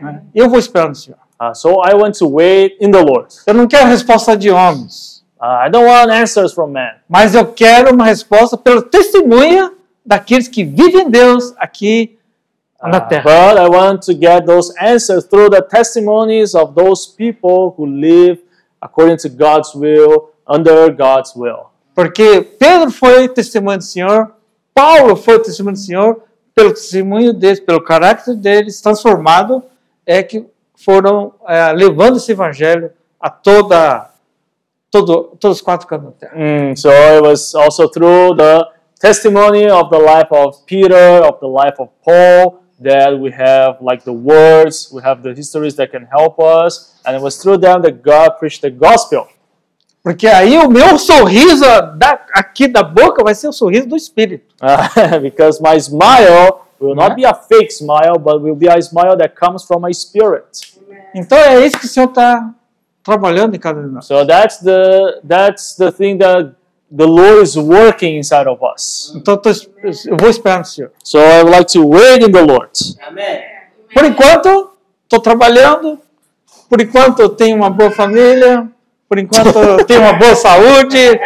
[0.02, 0.22] né?
[0.34, 1.18] Eu vou esperar no Senhor.
[1.40, 3.28] Uh, so I want to wait in the Lord.
[3.46, 7.46] Eu não quero resposta de homens, Uh, I don't want answers from man, mas eu
[7.46, 9.72] quero uma resposta pela testemunha
[10.04, 12.18] daqueles que vivem em Deus aqui
[12.82, 13.22] na Uh, terra.
[13.24, 18.38] but I want to get those answers through the testimonies of those people who live
[18.82, 21.70] according to God's will, under God's will.
[21.94, 24.32] Porque Pedro foi testemunho do Senhor,
[24.74, 26.22] Paulo foi testemunho do Senhor,
[26.54, 29.62] pelo testemunho deles, pelo caráter deles transformado,
[30.04, 30.44] é que
[30.84, 32.90] foram é, levando esse evangelho
[33.20, 34.10] a toda,
[34.90, 36.32] todo, todos os quatro cantos da terra.
[36.36, 38.66] Mm, so it was also through the
[39.00, 44.04] testimony of the life of Peter, of the life of Paul, that we have like
[44.04, 47.82] the words, we have the histories that can help us, and it was through them
[47.82, 49.28] that God preached the gospel.
[50.02, 51.64] Porque aí o meu sorriso
[51.98, 54.54] da, aqui da boca vai ser o sorriso do Espírito.
[54.62, 59.14] Uh, because my smile will not be a fake smile, but will be a smile
[59.16, 60.69] that comes from my spirit.
[61.14, 62.50] Então é isso que o Senhor está
[63.02, 64.06] trabalhando em cada um de nós.
[64.06, 66.52] So that's the that's the thing that
[66.90, 69.12] the Lord is working inside of us.
[69.16, 70.90] Então eu tô eu vou esperar no Senhor.
[71.02, 72.70] So I would like to wait in the Lord.
[73.92, 74.70] Por enquanto,
[75.04, 75.98] estou trabalhando.
[76.68, 78.68] Por enquanto, eu tenho uma boa família.
[79.08, 81.20] Por enquanto, eu tenho uma boa saúde.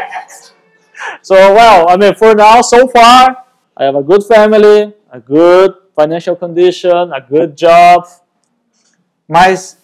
[1.23, 3.45] So well, I mean, for now, so far,
[3.77, 8.05] I have a good family, a good financial condition, a good job.
[9.29, 9.79] Mas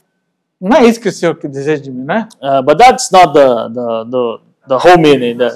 [0.61, 2.29] não é isso que o Senhor deseja de mim, né?
[2.43, 4.39] Uh, but that's not the the the,
[4.69, 5.37] the whole meaning.
[5.39, 5.51] The,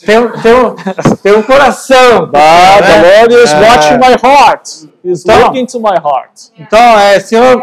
[0.00, 0.76] Tem, tem, um,
[1.24, 2.26] tem um coração.
[2.30, 3.60] but the Lord is É.
[3.60, 4.68] watching my heart.
[5.04, 6.52] He's Então- looking to my heart.
[6.56, 7.60] Então, é, Senhor,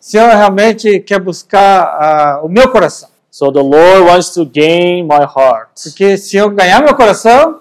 [0.00, 3.10] Senhor realmente quer buscar ah, o meu coração.
[3.30, 5.68] So the Lord wants to gain my heart.
[5.84, 7.60] Porque se eu ganhar meu coração,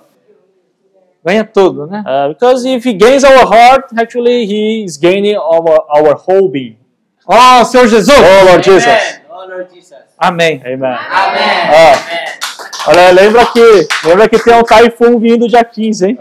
[1.25, 2.01] ganha tudo, né?
[2.07, 6.77] Uh, because if He gains our heart, actually He is gaining our our whole being.
[7.26, 8.14] Ó, Senhor Jesus!
[8.18, 9.20] Oh Lord Jesus.
[9.30, 9.98] Oh Lord Jesus.
[10.18, 10.60] Amém.
[10.64, 10.84] Amen.
[10.84, 10.98] Amen.
[11.72, 16.18] Ah, olha, lembra que, lembra que tem um Typhoon vindo dia 15, hein?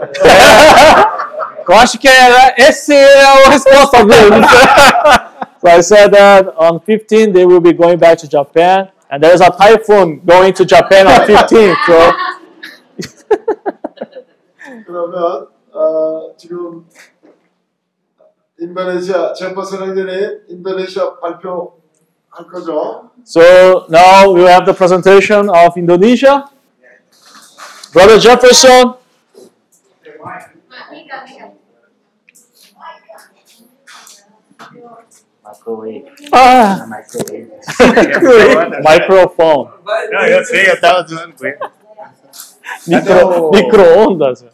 [1.68, 4.44] Eu acho que era, esse é a resposta dele.
[5.60, 9.40] so I said that on 15 they will be going back to Japan, and there's
[9.40, 11.76] a typhoon going to Japan on 15.
[11.86, 12.12] So
[14.84, 16.84] 그러면 어, 지금
[18.58, 23.10] 인도네시아 잼버스랑전에 인도네시아 발표할 거죠.
[23.24, 26.44] So now we have the presentation of Indonesia.
[27.92, 28.94] Brother Jefferson.
[36.32, 36.86] Ah.
[38.82, 39.70] Microphone.
[40.10, 41.58] Não, eu sei, eu tava zoando com ele.
[42.86, 44.44] Micro, micro-ondas.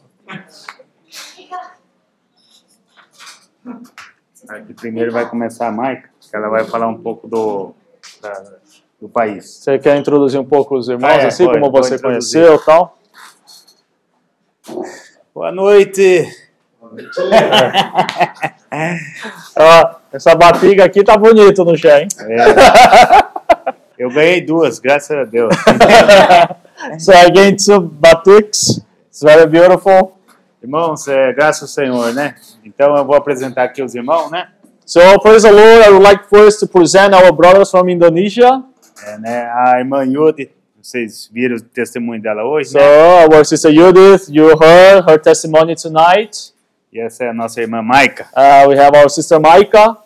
[4.52, 7.74] Aqui primeiro vai começar a Maica, que ela vai falar um pouco do,
[8.22, 8.44] da-
[9.00, 9.46] do país.
[9.64, 12.42] Você quer introduzir um pouco os irmãos, Ah, é, assim pode, como você introduzir.
[12.42, 12.98] conheceu e tal?
[15.34, 16.28] Boa noite!
[19.58, 22.08] Ó, essa batiga aqui tá bonito no chá, hein?
[22.20, 22.36] É.
[23.98, 25.54] Eu ganhei duas, graças a Deus.
[27.00, 28.82] so I gained two batiks.
[29.10, 30.14] It's very beautiful.
[30.62, 32.36] Irmãos, é, graças ao Senhor, né?
[32.64, 34.48] Então eu vou apresentar aqui os irmãos, né?
[34.86, 35.86] So praise the Lord.
[35.88, 38.62] I would like first to present our brothers from Indonesia.
[39.06, 39.50] É, né?
[39.54, 40.52] A irmã Yudi,
[40.82, 43.26] vocês viram o testemunho dela hoje, So né?
[43.36, 46.54] our sister Judith, you heard her testimony tonight.
[46.94, 48.28] E essa é a nossa irmã Maica.
[48.36, 49.98] Uh, we have our sister Micah.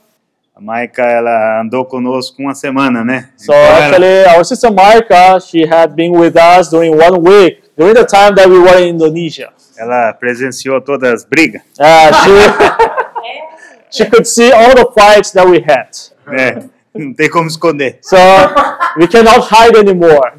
[0.56, 3.30] A Maica, ela andou conosco uma semana, né?
[3.36, 7.62] So Então, ela- actually, our sister Micah, she had been with us during one week
[7.78, 9.50] during the time that we were in Indonesia.
[9.78, 11.62] Ela presenciou todas as brigas.
[11.80, 12.14] Uh,
[13.90, 15.90] she, she could see all the fights that we had.
[16.28, 16.70] né?
[16.94, 18.00] Não tem como esconder.
[18.02, 18.16] So
[18.98, 20.34] we cannot hide anymore.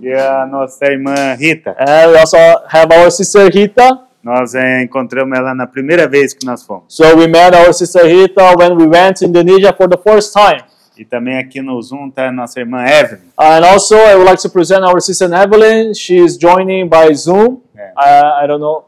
[0.00, 2.36] E a nossa irmã Rita, And we also
[2.68, 4.00] have our sister Rita.
[4.22, 6.84] nós é, encontramos ela na primeira vez que nós fomos.
[6.88, 10.62] So we met our sister Rita when we went to Indonesia for the first time.
[10.96, 13.22] E também aqui no Zoom tá a nossa irmã Evelyn.
[13.38, 15.94] And also, I would like to present our sister Evelyn.
[15.94, 17.60] She is joining by Zoom.
[17.98, 18.20] Yeah.
[18.20, 18.84] Uh, I don't know.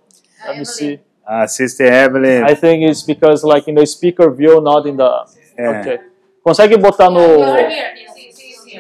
[0.47, 1.01] Let me see.
[1.27, 2.45] A Sister Evelyn.
[2.45, 5.25] I think it's because like in the speaker view, not in the.
[5.57, 5.81] É.
[5.81, 5.99] Okay.
[6.45, 7.21] Consegue botar no.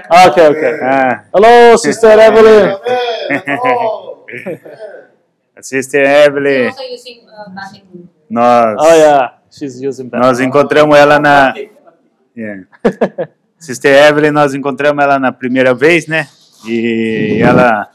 [0.08, 0.78] Ah, okay, okay.
[0.82, 2.78] Ah, Hello, sister Evelyn.
[3.64, 4.24] Oh.
[5.60, 6.72] Sister Evelyn,
[8.30, 10.18] nós, Oh yeah, she's using that.
[10.20, 11.52] nós encontramos ela na.
[12.34, 12.64] Yeah.
[13.58, 16.26] Sister Evelyn, nós encontramos ela na primeira vez, né?
[16.66, 17.90] E ela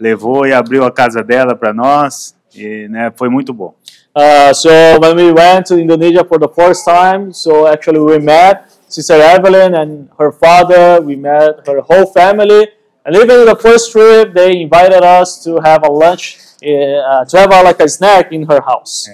[0.00, 2.34] levou e abriu a casa dela para nós.
[2.54, 3.74] E né, foi muito bom.
[4.16, 4.68] Uh, so
[5.00, 9.74] when we went to Indonesia for the first time, so actually we met Sister Evelyn
[9.74, 11.00] and her father.
[11.00, 12.68] We met her whole family,
[13.04, 17.50] And even the first trip, they invited us to have a lunch, uh, to have
[17.50, 19.08] a, like a snack in her house.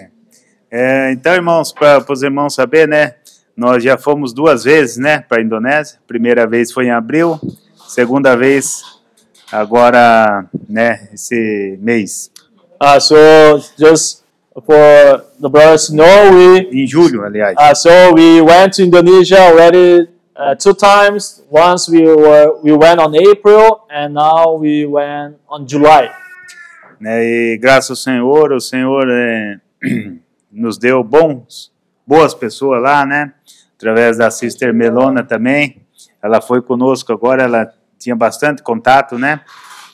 [0.70, 3.14] É, então, irmãos, para os irmãos saber, né?
[3.56, 5.98] Nós já fomos duas vezes, né, para a Indonésia.
[6.06, 7.40] Primeira vez foi em abril,
[7.88, 8.82] segunda vez
[9.52, 12.30] agora, né, esse mês.
[12.80, 13.16] Uh, so
[13.78, 14.22] just
[14.66, 17.56] for the brothers know, we Em julho, aliás.
[17.58, 21.42] uh, so we went to Indonesia already uh, two times.
[21.50, 26.10] Once we were we went on April, and now we went on July.
[27.00, 27.24] né?
[27.24, 29.58] E graças ao Senhor, o Senhor é,
[30.52, 31.70] nos deu bons,
[32.06, 33.32] boas pessoas lá, né?
[33.76, 35.82] Através da Sister Melona também.
[36.22, 39.40] Ela foi conosco agora, ela tinha bastante contato, né?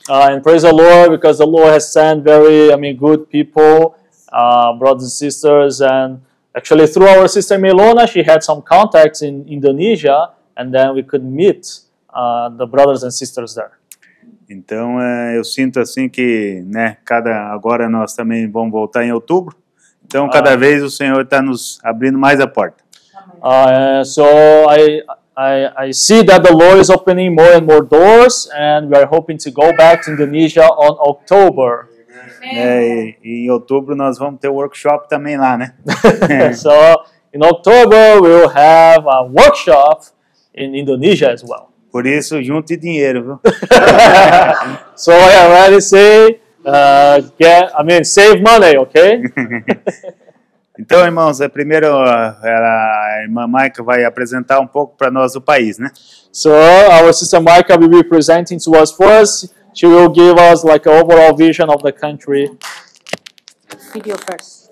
[0.09, 3.95] Uh, and praise the Lord because the Lord has sent very, I mean, good people,
[4.33, 5.81] uh, brothers and sisters.
[5.81, 6.21] And
[6.55, 11.25] actually, through our sister Melona, she had some contacts in Indonesia, and then we could
[11.25, 11.81] meet
[12.13, 13.71] uh, the brothers and sisters there.
[14.51, 19.57] Então, é, eu sinto assim que, né, cada agora nós também vamos voltar em outubro.
[20.05, 20.57] Então, cada Ah.
[20.57, 22.83] vez o Senhor está nos abrindo mais a porta.
[23.41, 24.23] Uh, so
[24.69, 25.03] I,
[25.37, 29.07] I, I see that the Lord is opening more and more doors, and we are
[29.07, 31.89] hoping to go back to Indonesia on October.
[32.43, 35.75] É, em outubro nós vamos ter o workshop também lá, né?
[36.55, 36.71] so
[37.33, 40.07] in October we will have a workshop
[40.55, 41.69] in Indonesia as well.
[41.91, 43.41] Por isso, junte dinheiro, viu?
[44.97, 49.23] so I already say, uh, get, I mean, save money, okay?
[50.79, 55.79] Então, irmãos, é primeiro a, irmã Maica vai apresentar um pouco para nós o país,
[55.79, 55.91] né?
[56.33, 59.53] so our sister Micah will be presenting to us first.
[59.75, 62.51] She will give us like an overall vision of the country.
[63.93, 64.71] Video first.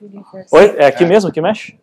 [0.00, 0.52] Video first.
[0.52, 1.78] Oi, é aqui mesmo que mexe?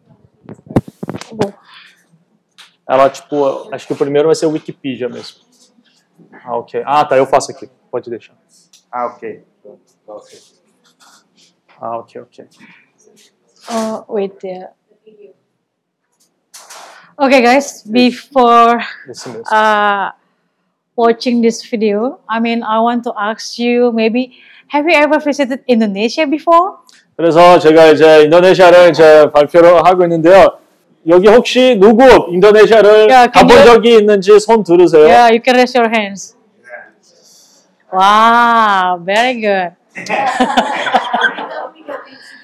[2.87, 5.39] Ela, tipo, acho que o primeiro vai ser o Wikipedia mesmo.
[6.43, 6.83] Ah, ok.
[6.85, 7.69] Ah, tá, eu faço aqui.
[7.89, 8.35] Pode deixar.
[8.91, 9.43] Ah, ok.
[11.81, 12.47] Ah, ok, ok.
[13.69, 14.71] Oh, wait there.
[17.17, 18.81] Okay, guys, before
[19.51, 20.11] uh,
[20.95, 24.35] watching this video, I mean, I want to ask you maybe,
[24.67, 26.83] have you ever visited Indonesia before?
[27.15, 30.59] 그래서 제가 이제 인도네시아를 이제 발표를 하고 있는데요.
[31.07, 35.05] 여기 혹시 누구 인도네시아를 야, 가본 그게- 적이 있는지 손 들으세요.
[35.05, 36.35] Yeah, you can raise your hands.
[37.93, 39.75] Wow, very good.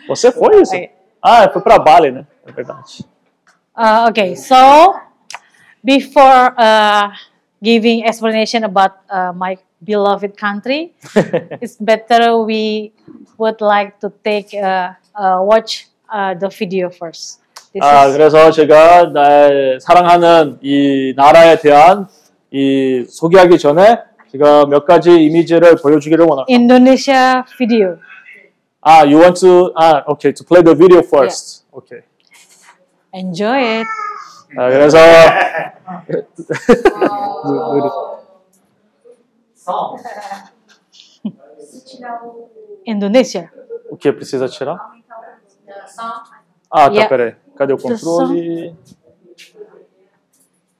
[0.07, 0.75] Você foi isso?
[1.21, 2.25] Ah, foi para Bali, né?
[2.45, 3.05] É verdade.
[3.77, 4.95] Uh, okay, so
[5.83, 7.09] before uh,
[7.61, 10.93] giving explanation about uh, my beloved country,
[11.61, 12.91] it's better we
[13.37, 17.39] would like to take uh, uh, watch uh, the video first.
[17.73, 22.07] This 아, is- 그래서 제가 나의 사랑하는 이 나라에 대한
[22.51, 23.99] 이 소개하기 전에
[24.31, 26.51] 제가 몇 가지 이미지를 보여주기를 원합니다.
[26.53, 27.97] Indonesia video.
[28.80, 31.66] 아, you want to, 아, okay, to play the video first.
[31.72, 32.02] Okay.
[33.12, 33.88] Enjoy it.
[34.56, 34.98] 아, 그래서
[42.86, 43.50] Indonesia.
[43.90, 44.78] o que precisa tirar?
[46.70, 47.08] Ah, tá, Yeah.
[47.08, 47.36] peraí.
[47.56, 48.76] Cadê o controle?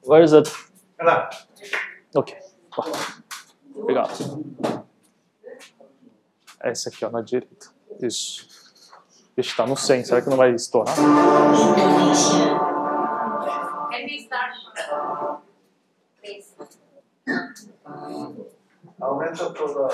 [0.05, 0.49] Where is it?
[2.15, 2.37] Ok.
[2.75, 2.83] Tá.
[3.75, 4.13] Obrigado.
[6.63, 7.70] É esse aqui, ó, na direita.
[8.00, 8.46] Isso.
[9.36, 10.04] Ixi, tá no 100.
[10.04, 10.94] Será que não vai estourar?
[10.94, 11.02] Can
[14.06, 14.54] we start?
[16.20, 16.54] Please.
[19.00, 19.88] Aumenta toda.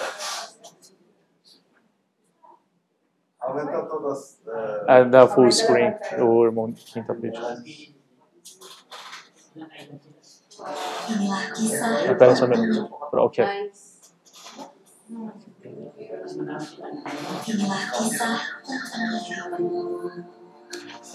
[3.40, 4.40] Aumenta todas.
[4.86, 5.94] É da full screen.
[6.20, 7.46] O irmão quem tá pedindo.
[10.60, 12.94] Ah, Pera só um minuto.
[13.12, 13.44] Ok.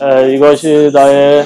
[0.01, 1.45] 에, 이것이 나의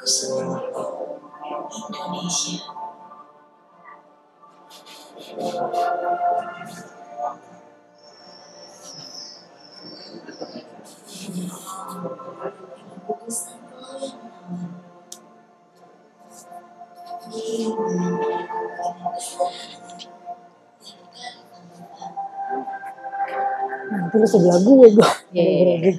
[0.00, 1.20] kuseluruh
[1.70, 2.64] Indonesia.
[23.90, 25.10] Nanti lu sebelah gue gue.
[25.34, 25.92] Iya.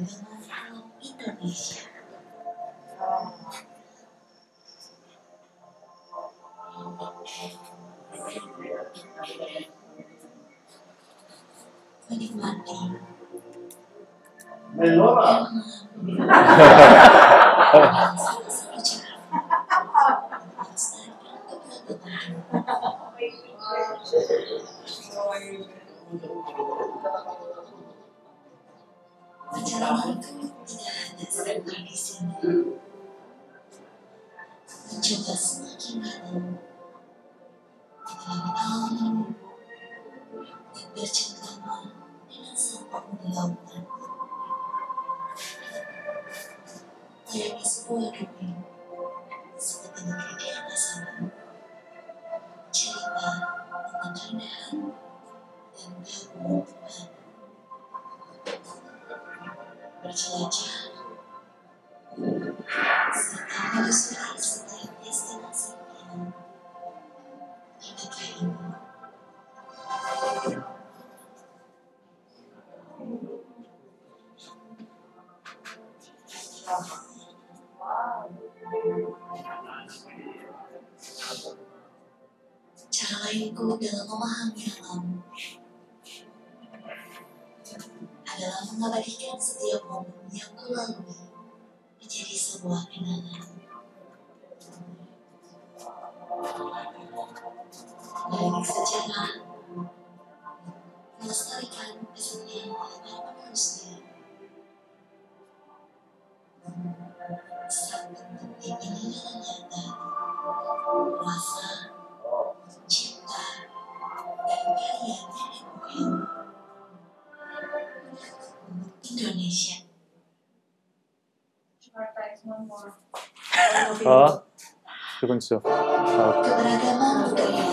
[125.42, 125.64] kinds of.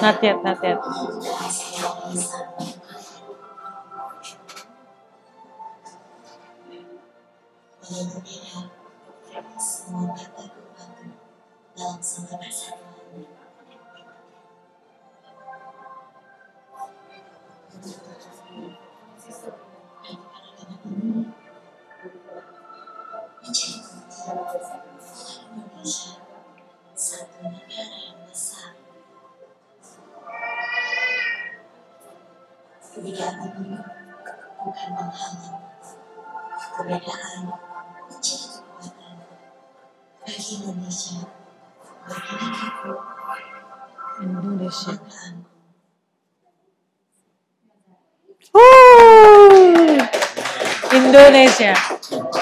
[0.00, 0.78] Not yet, not yet.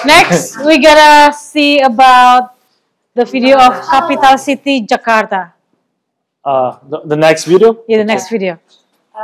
[0.06, 2.54] Next, we gotta see about
[3.14, 5.52] the video of capital city Jakarta.
[6.44, 7.78] Uh, the, the next video?
[7.86, 8.58] Yeah, the next video.
[9.14, 9.18] Uh,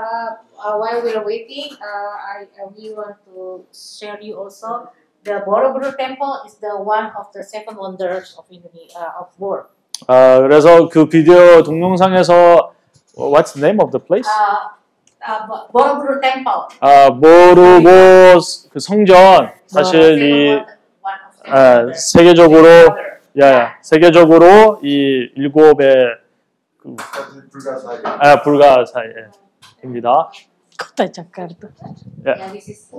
[0.58, 4.90] uh, while we're waiting, uh, I, uh, we want to share you also
[5.24, 9.66] the Borobudur Temple is the one of the seven wonders of Indonesia uh, of world.
[10.06, 12.72] 아, 그래서 그 비디오 동영상에서
[13.16, 14.28] What's the name of the place?
[14.28, 14.70] Uh,
[15.26, 16.70] uh, Bo- Borobudur Temple.
[16.80, 18.38] 아, 모르고
[18.70, 20.63] 그 성전 사실 이
[21.45, 22.67] 아, 세계적으로
[23.41, 25.95] 야, 세계적으로 이 일곱의
[26.77, 26.95] 그,
[28.41, 29.09] 불가사의.
[29.97, 30.29] 아.
[32.25, 32.39] Yeah.
[32.39, 32.91] Yeah, this is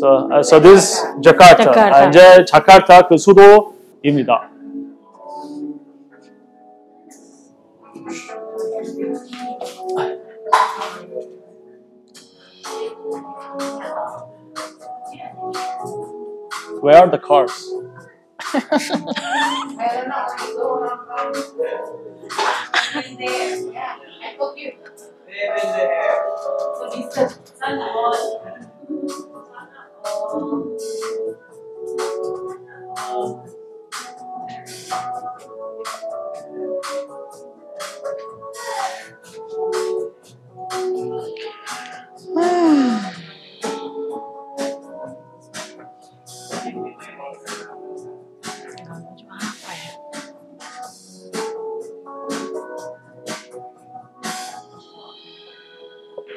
[0.00, 1.64] So, uh, so this Jakarta.
[1.64, 1.96] Jakarta.
[1.96, 4.50] 아, 이제 자카르타 그 수도입니다.
[16.80, 17.72] Where are the cars?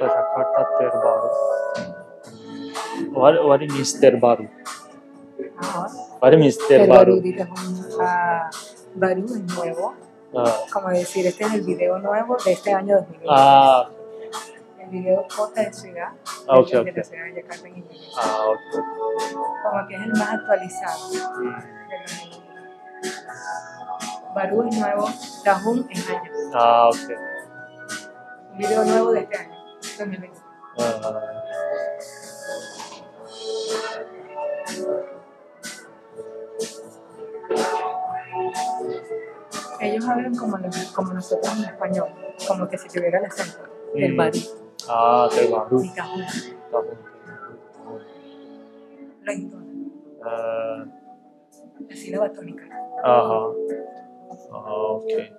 [0.07, 1.29] Jakarta terbaru.
[3.15, 4.47] What, what means terbaru?
[6.19, 7.19] What means terbaru?
[7.99, 8.49] ah,
[8.95, 9.93] baru, es nuevo.
[10.35, 13.25] Ah, Como decir, este es el video nuevo de este año 2020.
[13.29, 13.89] ah,
[14.79, 16.11] El video Kota de Ciudad,
[16.47, 16.87] Ah, ok, de ok.
[16.97, 18.21] la ciudad de en Indonesia.
[18.21, 18.81] ah, okay.
[19.63, 20.99] Como que es el más actualizado.
[24.35, 25.09] Baru es nuevo,
[25.43, 26.31] Tahun es año.
[26.53, 27.15] Ah, okay.
[28.51, 29.55] Un video nuevo de este año,
[39.81, 42.07] ellos hablan como, nosotros en español,
[42.47, 43.63] como que si tuviera el acento
[43.93, 44.17] del mm.
[44.17, 44.49] Bari.
[44.87, 45.91] Ah, del Bari.
[49.21, 49.91] Lo entonan.
[50.25, 50.85] Eh.
[51.89, 52.63] La sílaba tónica.
[53.03, 53.47] Ajá.
[53.47, 53.75] Uh
[54.51, 55.38] ok.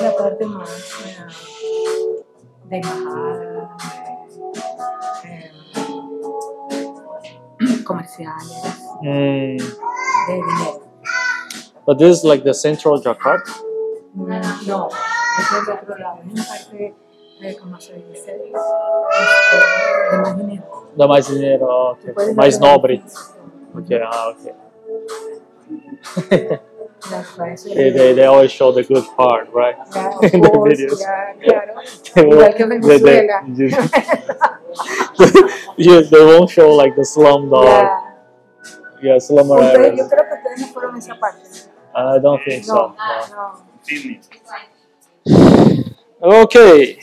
[0.00, 0.70] es la parte más
[1.04, 1.26] eh,
[2.64, 3.76] de embajada,
[5.24, 5.52] eh,
[7.84, 8.62] comerciales,
[9.02, 10.82] 음, de dinero.
[11.86, 13.52] but this is like the central Jakarta.
[14.14, 14.28] Mm,
[14.66, 14.88] No,
[15.38, 16.94] es del otro lado, es una parte
[17.40, 20.86] de, como se dice, de más dinero.
[20.96, 21.98] Da mais dinheiro, ó, ok.
[22.14, 23.02] Puedes mais dar una nobre.
[23.74, 24.54] Ok, ah, ok.
[27.08, 29.74] That's why, so They, they, they always show the good part, right?
[29.94, 31.00] Yeah, of In the videos.
[31.00, 31.74] yeah, claro.
[32.14, 33.38] They Igual won't- que they- Venezuela.
[33.48, 33.72] they-
[35.84, 37.64] you- they won't show like the slum dog.
[37.64, 38.00] Yeah.
[39.02, 39.96] Yeah, slum Ustedes, areas.
[39.98, 41.40] yo creo que ustedes no fueron esa parte.
[41.94, 42.94] I don't think so.
[42.98, 43.54] No,
[46.20, 46.36] no.
[46.38, 46.98] Okay.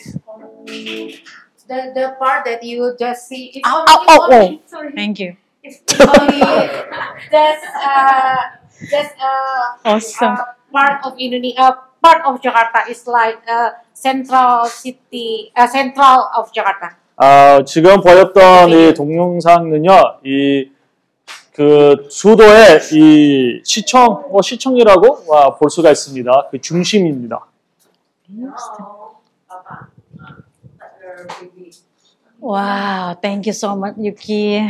[1.68, 4.62] The, the part that you just see, it's Oh, only, oh, oh, oh.
[4.68, 5.36] sorry, Thank you.
[5.64, 8.38] it's only just, uh,
[8.82, 10.34] just, uh, Awesome.
[10.38, 16.30] uh, part of Indonesia, uh, part of Jakarta is like, uh, central city, uh, central
[16.38, 16.96] of Jakarta.
[17.18, 20.70] 아, 지금 보였던 이 동영상은요, 이,
[21.52, 26.50] 그, 수도의 이 시청, 뭐 시청이라고 아, 볼 수가 있습니다.
[26.52, 27.40] 그 중심입니다.
[32.40, 34.62] Wow, thank you so much, Yuki.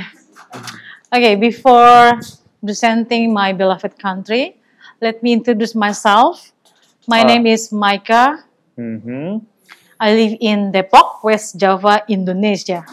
[1.13, 2.17] Okay, before
[2.63, 4.55] presenting my beloved country,
[5.01, 6.51] let me introduce myself.
[7.07, 7.27] My Ah.
[7.27, 8.43] name is Maika.
[8.77, 9.41] 음흠.
[9.99, 12.83] I live in Depok, West Java, Indonesia.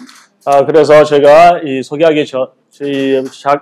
[0.47, 2.49] 아, 그래서 제가 이 소개하기 전,
[2.83, 3.61] 이 자,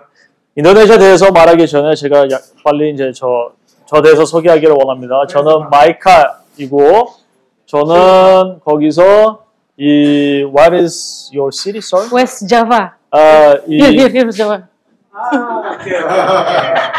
[0.55, 3.53] 인도네시아 대해서 말하기 전에 제가 야- 빨리 이제 저,
[3.87, 5.27] 저 대해서 소개하기를 원합니다.
[5.29, 7.15] 저는 마이카이고,
[7.67, 9.45] 저는 거기서
[9.79, 12.09] 이, what is your city, sorry?
[12.13, 12.91] West Java.
[13.11, 14.69] 아, 이, Here, here, here, Java.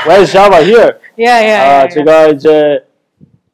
[0.09, 0.99] West Java here.
[1.17, 1.89] Yeah, yeah, 아, yeah, yeah.
[1.95, 2.85] 제가 이제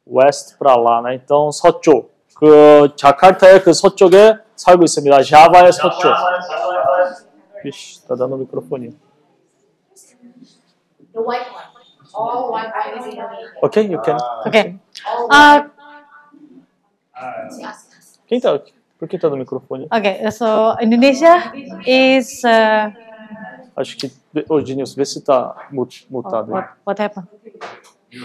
[0.07, 5.21] West 프랄라나 있던 서쪽, 그 자카르타의 그 서쪽에 살고 있습니다.
[5.23, 6.13] 자바의 서쪽.
[7.65, 8.89] 이씨, 다다노 미크로폰이.
[11.13, 11.65] The white one.
[12.15, 13.59] All white one is Indonesia.
[13.63, 14.17] Okay, you can.
[14.47, 14.77] Okay.
[15.05, 15.71] All
[17.15, 17.31] Uh,
[18.27, 18.59] Quem tá?
[18.99, 19.87] Por que tá no microfone?
[19.89, 21.51] okay, so Indonesia
[21.85, 22.91] is uh,
[23.77, 24.11] Acho que.
[24.48, 26.52] Ô, Dinilson, vê se tá mut- mutado.
[26.52, 27.26] what, what happened?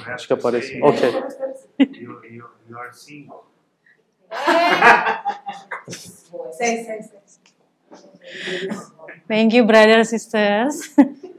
[0.07, 0.79] Acho que aparece.
[0.81, 1.01] Ok.
[1.79, 3.45] You, you, you are single.
[6.57, 7.15] Say, say, say.
[9.27, 10.93] Thank you, brothers, sisters.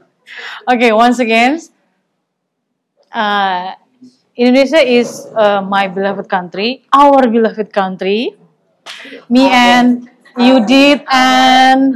[0.71, 1.59] okay, once again,
[3.11, 3.75] uh,
[4.35, 8.35] Indonesia is uh, my beloved country, our beloved country.
[9.29, 11.95] Me and Judith and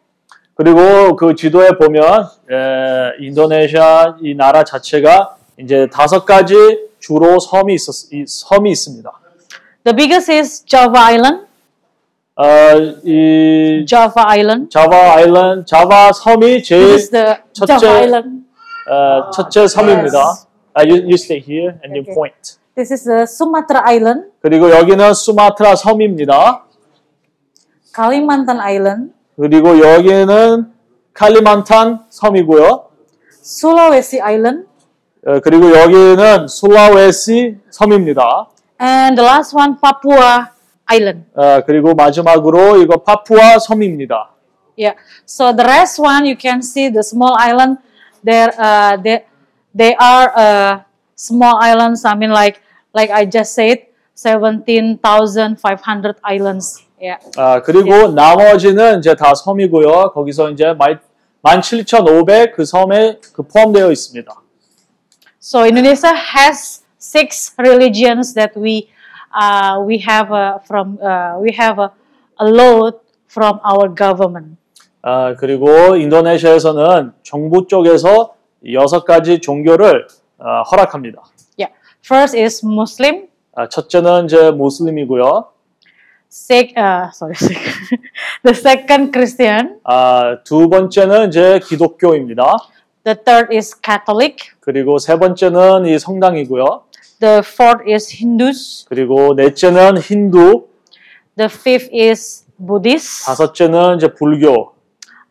[0.55, 2.03] 그리고 그 지도에 보면
[2.51, 6.55] 에, 인도네시아 이 나라 자체가 이제 다섯 가지
[6.99, 9.11] 주로 섬이 있었 이 섬이 있습니다.
[9.85, 11.47] The biggest is Java Island.
[12.37, 12.45] 어,
[13.05, 14.71] 이 Java Island.
[14.71, 16.99] 자바 아일랜드 자바 섬이 제일
[17.53, 18.45] 첫째 Java Island.
[18.89, 20.19] 어, 첫째 섬입니다.
[20.75, 22.57] 아, you, you stay here and you point.
[22.75, 26.65] This is the Sumatra Island, 그리고 여기는 수마트라 섬입니다.
[27.95, 30.73] Kalimantan Island, 그리고 여기는
[31.13, 32.87] 칼리만탄 섬이고요.
[33.45, 34.72] Sulawesi Island, 어,
[35.43, 38.49] 그리고 여기는 술라웨시 섬입니다.
[38.81, 40.47] and the last one Papua
[40.87, 41.25] Island.
[41.35, 44.31] 어, 그리고 마지막으로 이거 파푸아 섬입니다.
[44.77, 44.99] Yeah.
[45.27, 47.79] So the rest one you can see the small island.
[48.25, 49.25] There, uh, they,
[49.77, 50.79] they are uh,
[51.17, 52.05] small islands.
[52.05, 52.61] I mean, like
[52.95, 56.83] like I just said, seventeen thousand five hundred islands.
[57.01, 57.19] Yeah.
[57.37, 60.13] 아, 그리고 나머지는 이제 다 섬이고요.
[60.15, 60.75] 거기서 이제
[61.45, 64.33] 17,500그 섬에 그 포함되어 있습니다.
[65.45, 68.87] So Indonesia has six religions that we
[69.35, 71.91] uh, we have uh, from uh, we have a,
[72.39, 72.95] a load
[73.27, 74.57] from our government.
[75.03, 78.37] 아, 그리고 인도네시아에서는 정부 쪽에서
[78.73, 80.07] 여섯 가지 종교를
[80.39, 81.23] 아, 허락합니다.
[81.59, 81.75] Yeah.
[82.07, 83.27] First is Muslim.
[83.57, 85.49] 아, 첫째는 이제 무슬림이고요.
[86.31, 87.35] Sec, uh, sorry,
[88.45, 89.81] the second Christian.
[89.83, 92.45] 아, 두 번째는 이제 기독교입니다.
[93.05, 94.37] The third is Catholic.
[94.61, 96.85] 그리고 세 번째는 이 성당이고요.
[97.21, 98.85] The fourth is Hindus.
[98.89, 100.69] 그리고 넷째는 힌두,
[101.37, 103.27] The fifth is Buddhist.
[103.27, 104.75] 다섯째는 이제 불교.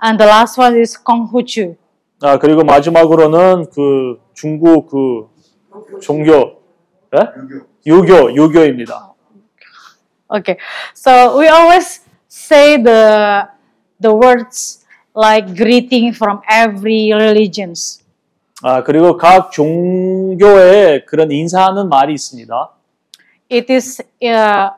[0.04, 1.76] And the last one is Konghuchu.
[2.22, 5.30] 아, 그리고 마지막으로는 그 중국 그
[6.02, 6.62] 종교,
[7.16, 7.28] 예?
[7.86, 9.14] 유교, 유교입니다.
[10.30, 10.58] Okay.
[10.94, 13.48] So we always say the
[14.00, 14.81] the words
[15.16, 18.02] like greeting from every religions.
[18.64, 22.70] 아, 그리고 각 종교에 그런 인사하는 말이 있습니다.
[23.52, 24.70] It is uh,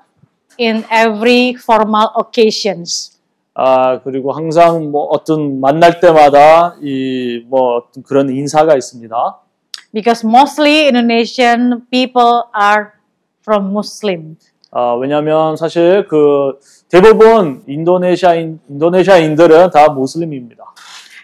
[0.60, 3.20] in every formal occasions.
[3.56, 9.14] 아, 그리고 항상 뭐 어떤 만날 때마다 이 뭐 그런 인사가 있습니다.
[9.94, 12.88] Because mostly Indonesian people are
[13.44, 14.38] from Muslim.
[14.72, 16.58] 아, 왜냐면 사실 그
[16.94, 20.64] 대부분 인도네시아인 인도네시아인들은 다 무슬림입니다.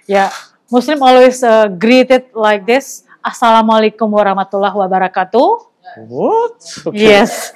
[0.09, 0.33] Yeah,
[0.73, 3.05] Muslim always uh, greeted like this.
[3.21, 5.69] Assalamualaikum warahmatullahi wabarakatuh.
[6.09, 6.57] What?
[6.89, 6.97] Okay.
[7.21, 7.53] Yes.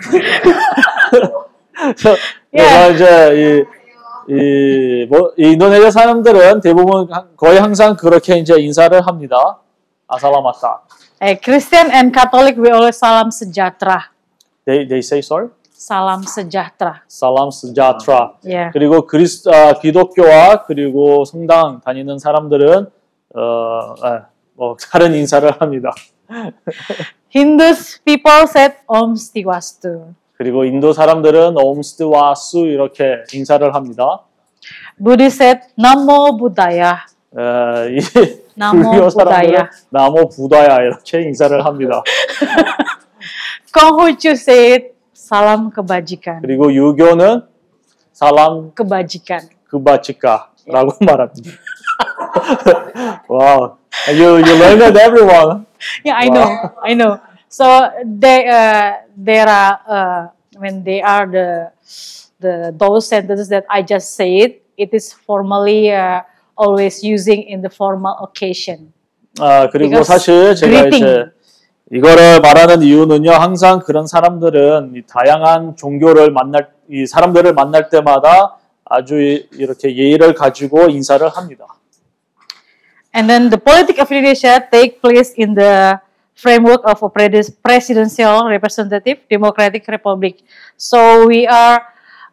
[1.74, 2.14] 그래서
[2.54, 3.66] 그래서 이제
[4.30, 9.58] 이, 이, 뭐, 이 인도네시아 사람들은 대부분 하- 거의 항상 그렇게 이제 인사를 합니다.
[10.08, 10.82] 아살라마타.
[11.20, 14.14] Eh, Christian and Catholic we always salam sejahtera.
[14.70, 15.50] They, they say sorry?
[15.74, 17.02] Salam sejahtera.
[17.08, 18.38] 살람 스자트라.
[18.46, 18.72] Yeah.
[18.74, 22.88] 그리고 그리스 아, 기독교와 그리고 성당 다니는 사람들은
[23.36, 23.40] 어,
[24.02, 25.92] 아, 뭐 다른 인사를 합니다.
[27.36, 30.14] Hindus people said Om Stiwastu.
[30.38, 34.22] 그리고 인도 사람들은 옴스트와수 이렇게 인사를 합니다.
[34.98, 36.98] Buddhist said Namo Buddhaya.
[37.38, 38.00] 에, 이
[38.56, 39.64] 불교 사람들은.
[39.90, 42.04] 나모 부다야 이렇게 인사를 합니다.
[43.74, 44.93] Konghucu said
[45.33, 46.41] Salam kebajikan.
[46.43, 47.43] 그리고 유교는
[48.13, 49.41] 살람 Kebajikan.
[49.71, 51.51] 그바치카라고 말합니다.
[53.29, 53.77] wow,
[54.09, 55.67] you you learn it everyone.
[56.05, 56.49] Yeah, I know,
[56.83, 57.21] I know.
[57.49, 57.65] So
[58.05, 60.23] they uh, there are uh,
[60.59, 61.71] when they are the
[62.41, 66.23] the those sentences that I just said, it is formally uh,
[66.57, 68.93] always using in the formal occasion.
[69.39, 71.05] 아 그리고 Because 사실 제가 greeting.
[71.05, 71.25] 이제
[71.92, 73.32] 이거를 말하는 이유는요.
[73.32, 80.34] 항상 그런 사람들은 이 다양한 종교를 만날 이 사람들을 만날 때마다 아주 이- 이렇게 예의를
[80.34, 81.66] 가지고 인사를 합니다.
[83.16, 83.60] And then the
[84.02, 86.00] of Indonesia take place in the
[86.36, 90.42] framework of a pres- presidential representative democratic republic.
[90.78, 91.82] So we are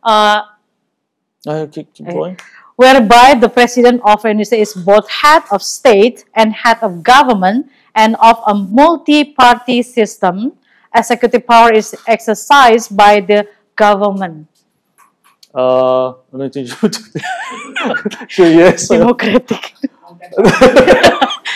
[0.03, 0.41] uh,
[1.47, 2.37] 아, keep, keep going.
[2.77, 8.16] whereby the president of Indonesia is both head of state and head of government and
[8.22, 10.54] of a multi-party system.
[10.96, 13.44] Executive power is exercised by the
[13.76, 14.48] government.
[15.54, 16.64] 어, 오늘 좀
[18.40, 19.00] 이해했어요.
[19.00, 19.74] Democratic.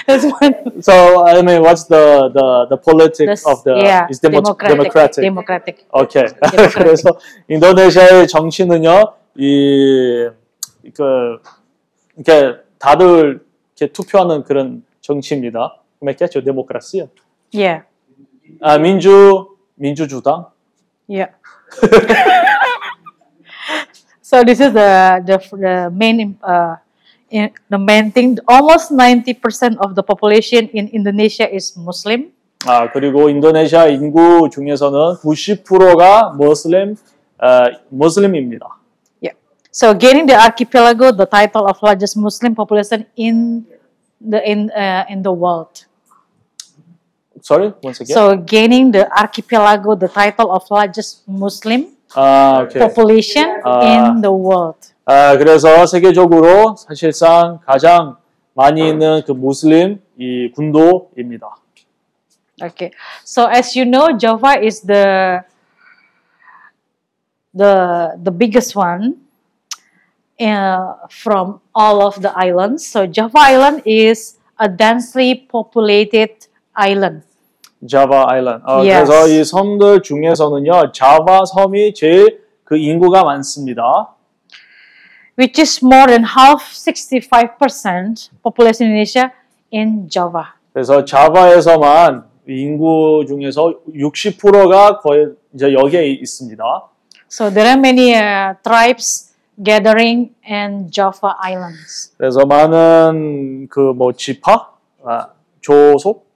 [0.08, 0.82] That's one.
[0.82, 5.22] So I mean, what's the the the politics The- of the yeah, is demo, democratic,
[5.22, 5.22] democratic.
[5.22, 5.86] democratic.
[5.94, 6.24] 오케이.
[6.74, 7.10] 그래서
[7.48, 10.28] 인도네시아의 정치는요, 이,
[10.96, 11.38] 그,
[12.18, 13.42] 이렇게 다들
[13.78, 15.76] 이렇게 투표하는 그런 정치입니다.
[16.04, 16.28] Como é que é?
[16.28, 17.10] 데모크라시요.
[17.54, 17.86] Yeah.
[18.62, 20.48] 아, 민주, 민주주당.
[21.08, 21.34] Yeah.
[24.22, 26.76] so this is the the, the main uh,
[27.30, 28.38] in, the main thing.
[28.48, 32.32] Almost ninety percent of the population in Indonesia is Muslim.
[32.66, 36.96] 아, 그리고 인도네시아 인구 중에서는 90%가 무슬림
[37.42, 37.48] 어,
[37.88, 38.68] 무슬림입니다.
[39.24, 39.38] Yeah.
[39.72, 43.66] So gaining the archipelago the title of largest Muslim population in
[44.20, 45.88] the in uh, in the world.
[47.44, 48.14] Sorry, once again.
[48.14, 52.80] So gaining the archipelago the title of largest Muslim 아, 오케이.
[52.80, 53.80] population 아.
[53.84, 54.94] in the world.
[55.06, 58.18] 아, 그래서 세계적으로 사실상 가장
[58.54, 61.56] 많이 있는 그 무슬림 이 군도입니다.
[62.62, 62.92] Okay.
[63.24, 65.44] So as you know, Java is the
[67.56, 69.16] the the biggest one
[70.40, 72.86] uh, from all of the islands.
[72.86, 77.24] So Java Island is a densely populated island.
[77.89, 78.63] 자바 아일랜드.
[78.67, 79.11] 어, Yes.
[79.11, 84.11] 그래서 이 섬들 중에서는요, 자바 섬이 제일 그 인구가 많습니다.
[85.37, 89.33] which is more than half 65% population in Indonesia
[89.73, 90.45] in Java.
[90.73, 96.63] 그래서 자바에서만 인구 중에서 60%가 거의 이제 여기에 있습니다.
[97.31, 102.13] So there are many uh, tribes gathering in Java Islands.
[102.17, 104.71] 그래서 많은 그 뭐 지파,
[105.05, 105.29] 아,
[105.61, 106.27] 조속,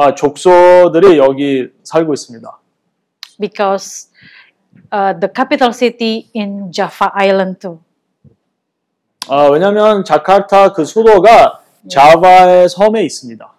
[0.00, 2.58] 아, 족소들이 여기 살고 있습니다.
[3.38, 4.08] because
[4.92, 7.80] uh, the capital city in Java Island too.
[9.28, 13.52] 아, 왜냐면 자카르타 그 수도가 자바의 섬에 있습니다.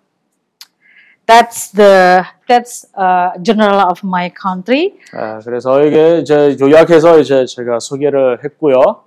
[1.28, 4.94] That's the that's uh, general of my country.
[5.14, 9.04] 아, 그래서 이게 이제 요약해서 이제 제가 소개를 했고요.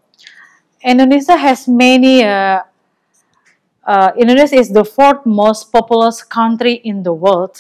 [0.85, 2.23] Indonesia has many.
[2.23, 2.63] Uh,
[3.86, 7.58] uh, Indonesia is the fourth most populous country in the world,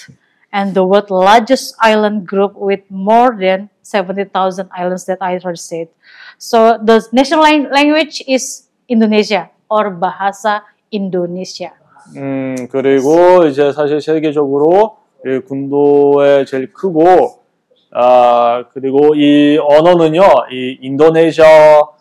[0.52, 5.58] and the world largest island group with more than seventy thousand islands that I already
[5.58, 5.88] said.
[6.38, 11.72] So the national lang- language is Indonesia or Bahasa Indonesia.
[12.16, 17.42] 음, 그리고 이제 사실 세계적으로 이 군도에 제일 크고,
[17.92, 21.92] 아, 그리고 이 언어는요, 이 인도네시아어가,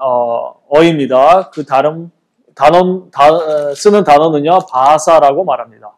[0.00, 1.48] 어, 어입니다.
[1.50, 2.10] 그 다른,
[2.55, 5.91] 단어, 다, 어, 쓰는 단어는요, 바사라고 말합니다.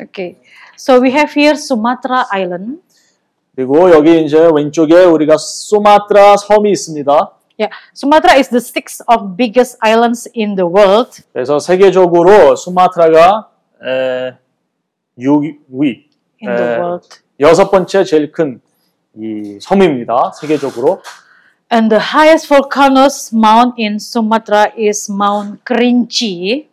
[0.00, 0.36] Okay.
[0.78, 2.80] So we have here Sumatra Island.
[3.54, 7.32] 그리고 여기 이제 왼쪽에 우리가 수마트라 섬이 있습니다.
[7.58, 11.22] Yeah, Sumatra is the sixth of biggest islands in the world.
[11.32, 13.48] 그래서 세계적으로 수마트라가
[13.82, 14.36] 에,
[15.18, 16.04] 6위,
[16.42, 17.08] In the world.
[17.40, 18.60] 여섯 번째 제일 큰
[19.18, 20.32] 이 섬입니다.
[20.38, 21.00] 세계적으로.
[21.71, 26.67] And the highest volcanoes mount in Sumatra is Mount Kerinci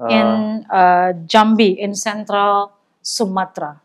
[0.00, 2.72] 아, in uh, Jambi in central
[3.02, 3.80] Sumatra.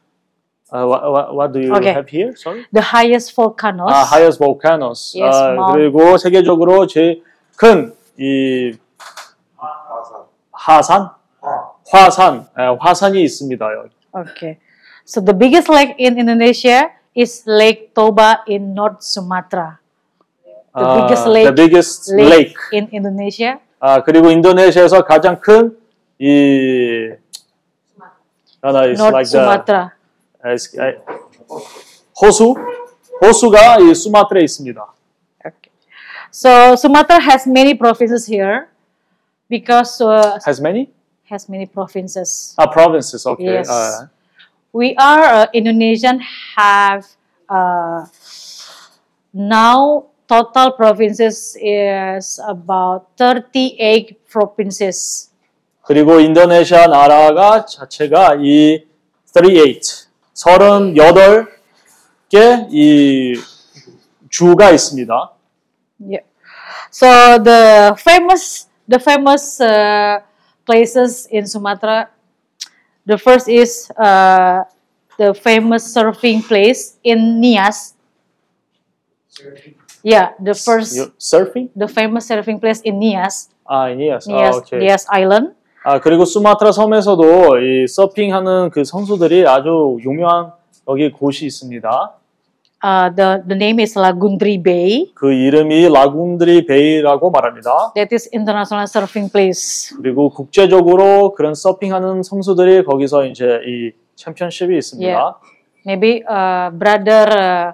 [0.72, 1.92] 아, what, what, what do you Okay.
[1.92, 2.36] have here?
[2.36, 2.66] Sorry.
[2.72, 3.92] The highest volcanoes.
[3.92, 5.12] 아, highest volcanoes.
[5.16, 7.24] Yes, 아, Mount- 그리고 세계적으로 제일
[7.58, 8.78] 큰이
[10.52, 11.10] 하산,
[11.90, 13.66] 화산, 에, 화산이 있습니다.
[13.76, 13.90] 여기.
[14.16, 14.60] Okay.
[15.06, 19.80] So the biggest lake in Indonesia is Lake Toba in North Sumatra.
[20.78, 22.56] The 아, biggest lake, the biggest lake.
[22.72, 23.60] in Indonesia.
[23.80, 27.16] 아, 그리고 인도네시아에서 가장 큰이
[28.62, 29.92] 하나 is North like the Sumatra.
[30.46, 30.94] as- 아,
[32.22, 32.54] 호수
[33.22, 34.86] 호수가 이 수마트라에 있습니다.
[36.32, 38.68] So Sumatra has many provinces here
[39.50, 40.92] because uh, Has many?
[41.32, 42.54] has many provinces.
[42.58, 43.26] 아, provinces.
[43.26, 43.64] Okay.
[43.64, 43.70] Yes.
[43.70, 44.10] 아,
[44.74, 46.20] We are uh, Indonesian
[46.56, 47.08] have
[47.50, 48.06] uh,
[49.34, 55.32] now total provinces is about 38 provinces.
[55.84, 58.84] 그리고 인도네시아 나라가 자체가 이
[59.26, 63.36] 38, 38개 이
[64.30, 65.34] 주가 있습니다.
[66.00, 66.24] Yeah.
[66.92, 70.20] So the famous the famous uh,
[70.66, 72.10] places in Sumatra.
[73.06, 74.66] The first is uh,
[75.18, 77.94] the famous surfing place in Nias.
[80.05, 81.71] Yeah, the first You- surfing?
[81.79, 83.51] the famous surfing place in Nias.
[83.65, 84.29] 아, Nias.
[84.29, 84.79] 아, Nias, 오케이.
[84.81, 85.55] Nias Island.
[85.85, 90.53] 아, 그리고 수마트라 섬에서도 이 서핑하는 그 선수들이 아주 유명한
[90.89, 92.15] 여기 곳이 있습니다.
[92.85, 95.13] Uh, the the name is Lagundri Bay.
[95.15, 97.93] 그 이름이 라군드리 베이라고 말합니다.
[97.95, 99.95] That is international surfing place.
[99.97, 105.39] 그리고 국제적으로 그런 서핑하는 선수들이 거기서 이제 이 챔피언십이 있습니다.
[105.87, 107.73] Maybe uh, brother uh,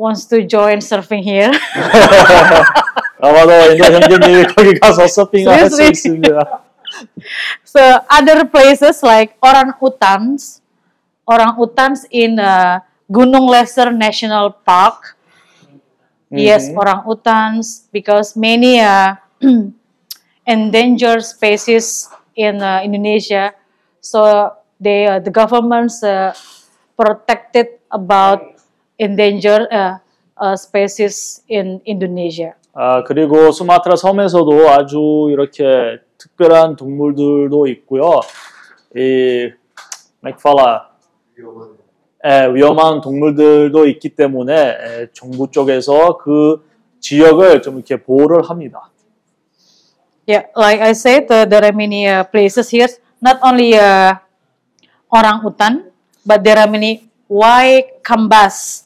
[0.00, 1.50] wants to join surfing here.
[3.20, 6.20] 아마도 옛날 형제님이 거기 가서 서핑을 할 수 Seriously?
[6.20, 6.60] 있습니다.
[7.64, 10.60] so other places like orang utans,
[11.26, 12.80] orang utans in uh,
[13.10, 15.16] Gunung Leser National Park.
[16.28, 16.76] Yes, Mhm.
[16.76, 19.14] orang utans because many uh,
[20.44, 23.54] endangered species in uh, Indonesia.
[24.02, 24.50] So
[24.80, 26.34] they uh, the governments uh,
[26.98, 28.49] protected about
[29.01, 29.97] endangered uh,
[30.37, 32.53] uh, species in Indonesia.
[32.73, 38.21] 아, 그리고 수마트라 섬에서도 아주 이렇게 특별한 동물들도 있고요.
[38.95, 39.51] 이
[40.21, 40.91] 맥팔라
[42.23, 46.63] 예, 위험한 동물들도 있기 때문에 예, 정부 쪽에서 그
[46.99, 48.91] 지역을 좀 이렇게 보호를 합니다.
[50.27, 52.87] Yeah, like I said, uh, there are many uh, places here.
[53.19, 54.13] Not only uh,
[55.09, 55.91] orang utan,
[56.23, 58.80] but there are many white kambas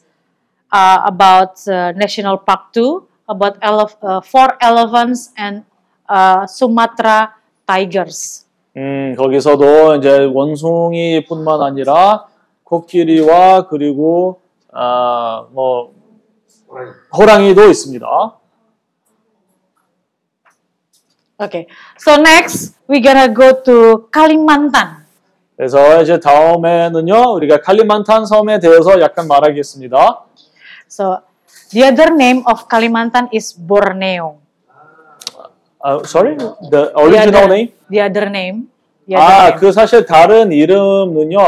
[0.76, 5.64] uh, about uh, National Park 2, about elef- uh, four elephants and
[6.08, 7.32] uh, Sumatra
[7.66, 8.44] tigers.
[8.76, 12.26] 음, 거기서도 이제 원숭이뿐만 아니라
[12.64, 14.40] 코끼리와 그리고
[14.70, 15.94] 아, 뭐
[17.16, 18.06] 호랑이도 있습니다.
[21.38, 21.66] Okay,
[21.98, 25.06] so next we're gonna go to Kalimantan.
[25.56, 30.25] 그래서 이제 다음에는요 우리가 칼리만탄 섬에 대해서 약간 말하겠습니다.
[30.87, 31.21] So
[31.71, 34.37] the other name of Kalimantan is Borneo.
[35.83, 37.69] 아, sorry, the The original other, name?
[37.89, 38.67] The other name.
[39.07, 39.59] The other 아, name.
[39.59, 41.39] 그 사실 다른 이름은요.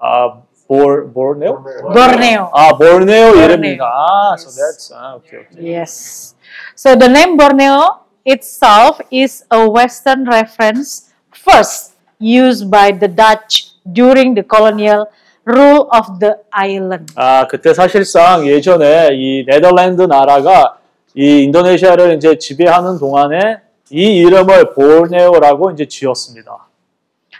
[0.00, 1.62] 아, 볼 보르네오?
[1.94, 2.50] Borneo.
[2.52, 3.44] 아, 보르네오 Borneo.
[3.44, 3.84] 이름입니다.
[3.84, 5.62] 아, so that's 아, 오케이, 오케이.
[5.76, 6.34] Yes.
[6.74, 14.34] So the name Borneo itself is a Western reference first used by the Dutch during
[14.34, 15.06] the colonial
[15.45, 17.13] rule of the island.
[17.15, 20.77] 아, 그때 사실상 예전에 이 네덜란드 나라가
[21.15, 23.57] 이 인도네시아를 이제 지배하는 동안에
[23.91, 26.67] 이 이름을 보르네오라고 이제 지었습니다.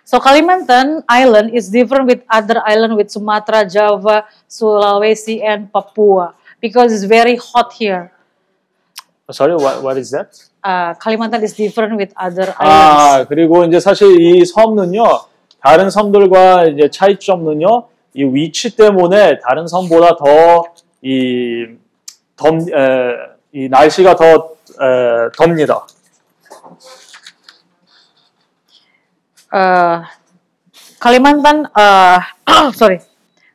[0.06, 6.94] So Kalimantan Island is different with other island with Sumatra, Java, Sulawesi, and Papua because
[6.94, 8.12] it's very hot here.
[9.32, 10.36] Sorry, what, what is that?
[10.62, 12.60] Uh, Kalimantan is different with other islands.
[12.60, 15.04] 아, 그리고 이제 사실 이 섬은요,
[15.64, 20.64] 다른 섬들과 이제 차이점은요, 이 위치 때문에 다른 섬보다 더,
[21.02, 21.66] 이,
[23.70, 25.86] 날씨가 더, 에, 덥니다.
[29.54, 30.02] uh,
[31.00, 32.20] Kalimantan, uh,
[32.74, 33.00] sorry,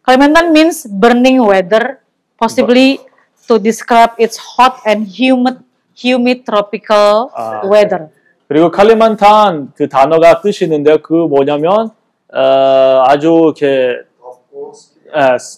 [0.07, 1.99] Kalimantan means burning weather,
[2.39, 3.03] possibly
[3.51, 5.59] to describe its hot and humid,
[5.95, 7.67] humid tropical 아.
[7.67, 8.09] weather.
[8.49, 11.03] 그리고 칼리만탄 그 단어가 뜻이 있는데요.
[11.03, 11.91] 그 뭐냐면,
[12.33, 14.08] 어, 아주 이렇게, 에,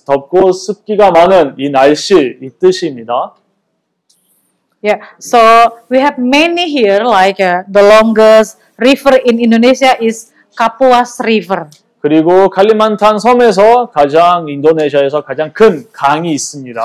[0.06, 3.35] 덥고 습기가 많은 이 날씨, 이 뜻입니다.
[4.82, 5.39] Yeah, so
[5.90, 11.68] we have many here, like uh, the longest river in Indonesia is Kapuas River.
[12.01, 16.81] 그리고 칼리만탄 섬에서 가장 인도네시아에서 가장 큰 강이 있습니다.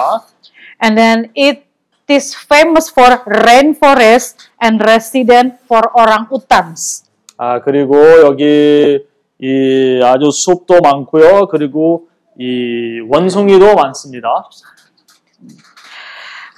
[0.83, 1.63] And then it
[2.09, 7.05] is famous for rainforest and resident for orang-utans.
[7.37, 8.99] 아 그리고 여기
[9.39, 11.47] 이 아주 숲도 많고요.
[11.47, 14.49] 그리고 이 원숭이도 많습니다.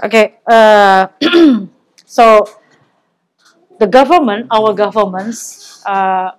[0.04, 1.08] Okay, uh,
[2.06, 2.46] so
[3.80, 6.32] the government, our governments, uh,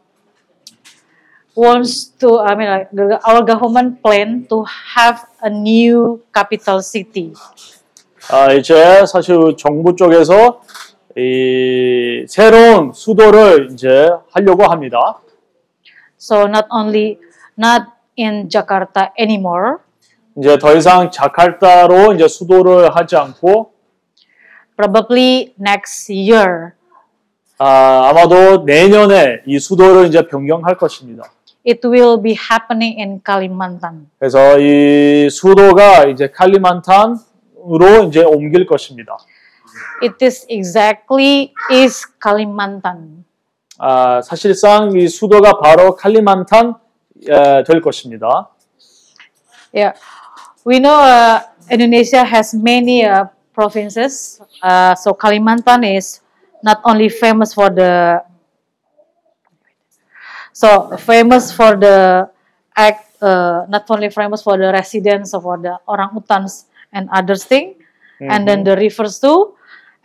[1.55, 2.39] wants to.
[2.39, 7.33] I mean, like the, our government plan to have a new capital city.
[8.31, 10.61] 아 이제 사실 정부 쪽에서
[11.17, 15.21] 이 새로운 수도를 이제 하려고 합니다.
[16.17, 17.19] So not only
[17.59, 19.77] not in Jakarta anymore,
[20.37, 23.73] 이제 더 이상 자카르타로 이제 수도를 하지 않고
[24.77, 26.73] probably next year
[27.59, 31.25] 아, 아마도 내년에 이 수도를 이제 변경할 것입니다.
[31.67, 34.09] it will be happening in Kalimantan.
[34.19, 39.19] 그래서 이 수도가 이제 칼리만탄으로 이제 옮길 것입니다.
[40.03, 43.25] It is exactly is Kalimantan.
[43.79, 46.75] 아, 사실상 이 수도가 바로 칼리만탄
[47.28, 48.50] 에, 될 것입니다.
[49.74, 49.94] Yeah,
[50.66, 54.42] we know uh, Indonesia has many uh, provinces.
[54.62, 56.22] Uh, so Kalimantan is
[56.64, 58.22] not only famous for the
[60.54, 62.30] so famous for the
[62.78, 67.76] act, uh, not only famous for the residents of for the orangutans and others thing,
[68.22, 69.56] and then the rivers too,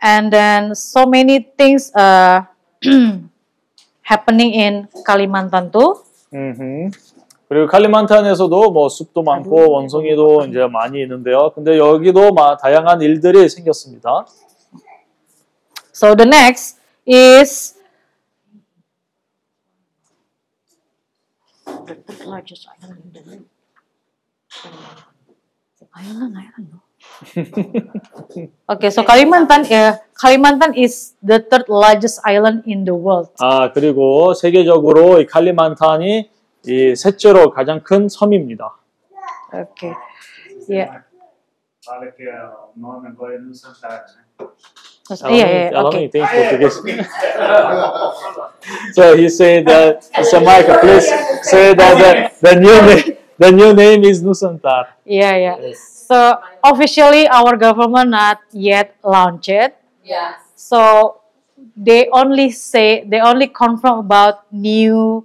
[0.01, 2.41] and then so many things uh,
[4.01, 6.01] happening in Kalimantan too.
[6.34, 6.90] 음흠.
[7.48, 11.52] 그리고 칼리만탄에서도 뭐 숲도 많고 원숭이도 이제 많이 있는데요.
[11.54, 14.26] 근데 여기도 막 다양한 일들이 생겼습니다.
[15.92, 17.74] So the next is
[21.86, 23.46] The largest island in the world.
[25.94, 26.68] Island, island.
[26.72, 26.83] no.
[28.69, 33.29] okay, so Kalimantan, uh, Kalimantan is the third largest island in the world.
[33.39, 36.29] 아, 그리고 세계적으로 이 칼리만탄이
[36.65, 38.77] 이 셋째로 가장 큰 섬입니다.
[39.53, 39.93] Okay.
[40.69, 41.03] Yeah.
[41.85, 44.47] Fala que o nome agora é Nusantara, né?
[45.09, 45.97] Yeah, yeah, yeah, Ela okay.
[45.97, 46.73] não entende português.
[48.93, 51.07] so he said that, so Michael, please
[51.41, 54.89] say that the, the new name, the new name is Nusantara.
[55.03, 55.73] Yeah, yeah.
[56.04, 59.74] So officially, our government not yet launched it.
[60.04, 60.36] Yeah.
[60.54, 61.20] So
[61.76, 65.24] they only say they only confirm about new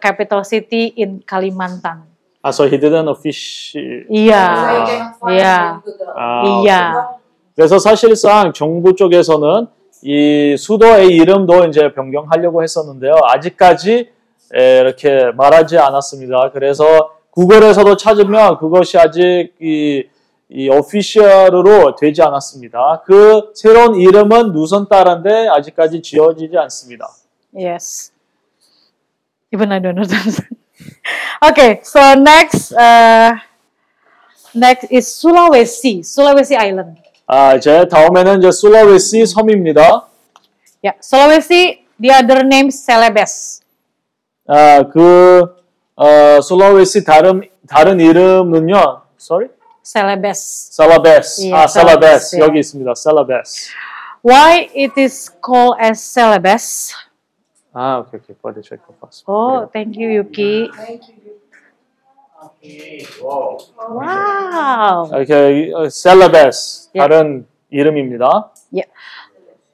[0.00, 2.06] capital city in Kalimantan.
[2.42, 4.06] 아, so he didn't official.
[4.08, 5.80] Yeah, yeah,
[6.16, 7.18] 아, yeah.
[7.56, 9.66] 그래서 사실상 정부 쪽에서는
[10.04, 13.14] 이 수도의 이름도 이제 변경하려고 했었는데요.
[13.24, 14.10] 아직까지
[14.54, 16.52] 에, 이렇게 말하지 않았습니다.
[16.52, 20.02] 그래서 구글에서도 찾으면 그것이 아직 이,
[20.48, 23.04] 이 오피셜으로 되지 않았습니다.
[23.06, 27.08] 그 새로운 이름은 누선 따라인데 아직까지 지어지지 않습니다.
[27.54, 28.10] Yes.
[29.54, 30.48] Even I don't know that.
[31.48, 33.38] okay, so next, uh,
[34.52, 37.00] next is Sulawesi, Sulawesi Island.
[37.28, 40.08] 아, 이제 다음에는 이제 술라웨시 섬입니다.
[40.82, 43.62] Yeah, Sulawesi, the other name Celebes.
[44.48, 45.57] 아, 그
[46.00, 49.02] 어, 술라웨시 다른 다른 이름은요.
[49.20, 49.50] Sorry?
[49.82, 50.70] Celebes.
[50.72, 51.46] 살라베스.
[51.46, 52.36] 예, 아, 살라베스.
[52.36, 52.40] 예.
[52.40, 52.94] 여기 있습니다.
[52.94, 53.70] 살라베스.
[54.24, 56.94] Why it is called as Celebes?
[57.72, 58.36] 아, 오케이, 오케이.
[58.40, 59.24] 빨리 체크 봤어.
[59.26, 60.70] Oh, thank you, Yuki.
[63.90, 65.10] Wow.
[65.12, 66.90] 오케이, 어, 살라베스.
[66.94, 66.98] 예.
[67.00, 68.52] 다른 이름입니다.
[68.72, 68.88] Yeah.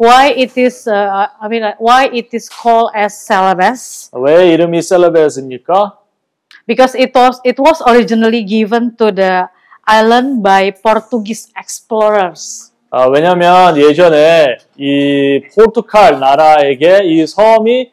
[0.01, 0.89] Why it is?
[0.89, 4.11] Uh, I mean, uh, why it is called as Celebes?
[4.15, 5.99] 왜 이름이 살라베스입니까?
[6.66, 9.50] Because it was it was originally given to the
[9.88, 12.72] island by Portuguese explorers.
[12.92, 17.92] 아, 왜냐면 예전에 이 포르투갈 나라에게 이 섬이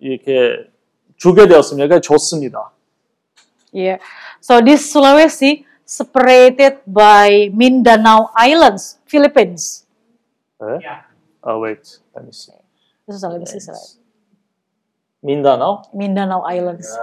[0.00, 0.70] 이렇게
[1.16, 1.86] 주게 되었습니다.
[1.86, 2.72] 그러니까 줬습니다.
[3.72, 4.02] Yeah.
[4.40, 9.86] So this Sulawesi separated by Mindanao Islands, Philippines.
[10.60, 10.78] 네?
[11.42, 12.00] 아, wait.
[12.16, 12.52] Let me see.
[13.06, 14.00] This is Sulawesi, right?
[15.25, 15.81] 민다나오?
[15.93, 16.97] Mindanao Islands.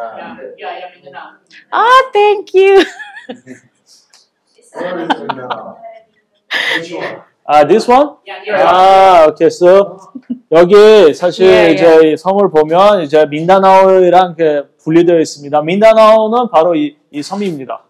[1.72, 2.84] Ah, thank you.
[7.44, 8.16] 아, this one?
[8.54, 9.48] 아, 오케이.
[9.48, 9.98] So
[10.52, 15.60] 여기 사실 예, 이제 이 섬을 보면 이제 민다나오랑 이렇게 분리되어 있습니다.
[15.62, 17.82] 민다나오는 바로 이, 이 섬입니다.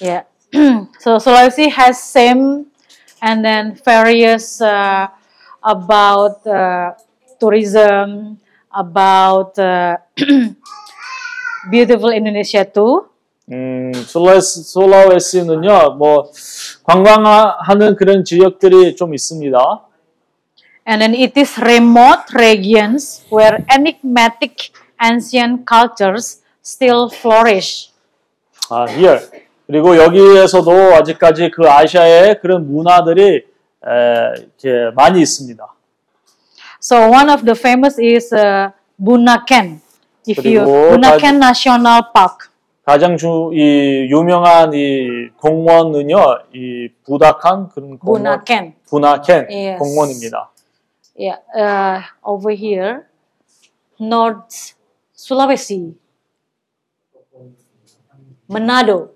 [0.00, 0.24] Yeah.
[0.98, 2.66] so Sulawesi has same
[3.22, 5.06] and then various uh,
[5.62, 6.92] about uh,
[7.38, 8.38] tourism,
[8.76, 9.96] about uh,
[11.70, 13.08] beautiful Indonesia too.
[13.50, 16.30] 음, 솔라웨스, 솔라웨스는요, 뭐
[16.82, 19.82] 관광하는 그런 지역들이 좀 있습니다.
[20.88, 24.70] And then it is remote regions where enigmatic
[25.02, 27.90] ancient cultures still flourish.
[28.70, 29.20] 아, here.
[29.66, 33.42] 그리고 여기에서도 아직까지 그 아시아의 그런 문화들이 에,
[34.38, 35.75] 이렇게 많이 있습니다.
[36.79, 39.81] So one of the famous is uh, Bunaken.
[40.25, 42.49] If you 그리고 Bunaken National Park.
[42.85, 46.17] 가장 주, 이 유명한 이 공원은요,
[46.53, 48.73] 이 부다칸 그런 공원, Bunaken.
[48.89, 49.77] 부나켄 Yes.
[49.79, 50.49] 공원입니다.
[51.15, 53.05] Yeah, uh, over here,
[53.99, 54.73] North
[55.15, 55.93] Sulawesi,
[58.49, 59.11] Manado.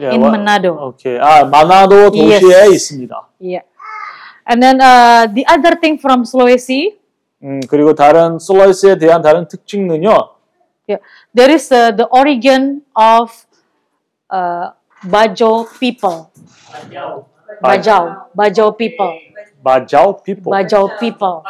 [0.00, 0.74] 예, In 와- Manado.
[0.88, 1.18] 오케이.
[1.20, 2.72] 아, 마나도 도시에 Yes.
[2.74, 3.28] 있습니다.
[3.40, 3.64] Yeah,
[4.46, 6.98] and then uh, the other thing from Sulawesi,
[7.42, 10.28] 음, 그리고 다른 솔라이스에 대한 다른 특징은요,
[10.88, 11.00] yeah,
[11.34, 13.30] there is uh, the origin of
[14.30, 14.70] uh,
[15.04, 16.30] Bajo people.
[17.62, 19.14] Bajau, Bajau people,
[19.62, 20.50] 마자오 people.
[20.50, 21.42] Bajau people.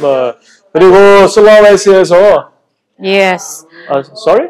[0.00, 0.34] 뭐,
[0.72, 2.50] 그리고 슬라웨스에서
[2.98, 3.66] Yes.
[3.88, 4.48] 아, sorry?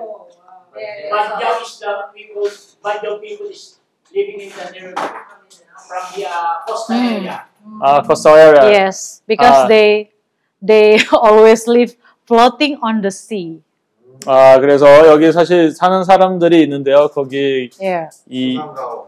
[1.13, 2.49] Bajau is the people,
[2.83, 3.79] Bajau people is
[4.15, 7.17] living in the near, from the uh, coastal Mm.
[7.21, 7.45] area.
[7.82, 8.70] 아, coastal area.
[8.70, 9.68] Yes, because 아.
[9.68, 10.12] they
[10.62, 13.62] they always live floating on the sea.
[14.28, 17.08] 아, 그래서 여기 사실 사는 사람들이 있는데요.
[17.10, 18.10] 거기 Yeah.
[18.28, 18.60] 이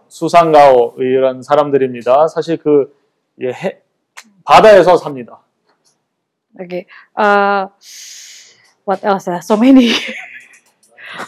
[0.07, 2.27] 수상가오 이런 사람들입니다.
[2.27, 2.95] 사실 그
[3.41, 3.79] 예, 해,
[4.43, 5.39] 바다에서 삽니다.
[6.59, 6.85] Okay.
[7.17, 7.67] Uh,
[8.85, 9.27] what else?
[9.27, 9.89] Uh, so many.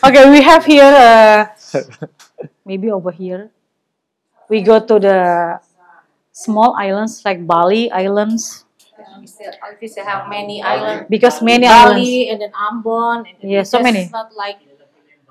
[0.04, 0.84] okay, we have here.
[0.84, 1.46] Uh,
[2.66, 3.50] maybe over here.
[4.50, 5.60] We go to the
[6.36, 8.68] small islands like Bali Islands.
[9.20, 11.08] We still, we still have many islands.
[11.08, 12.32] Because many Bali islands.
[12.32, 13.18] and then Ambon.
[13.24, 14.12] And then Yeah, so many.
[14.12, 14.60] Not like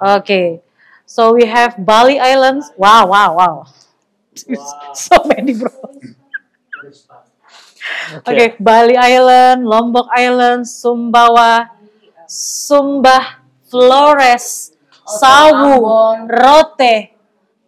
[0.01, 0.65] Okay.
[1.05, 2.73] So we have Bali Islands.
[2.81, 3.57] Wow, wow, wow.
[4.97, 5.71] so many, bro.
[8.25, 11.69] Okay, Bali Island, Lombok Island, Sumbawa,
[12.27, 14.73] Sumba, Flores,
[15.05, 15.85] Sawu,
[16.27, 17.13] Rote,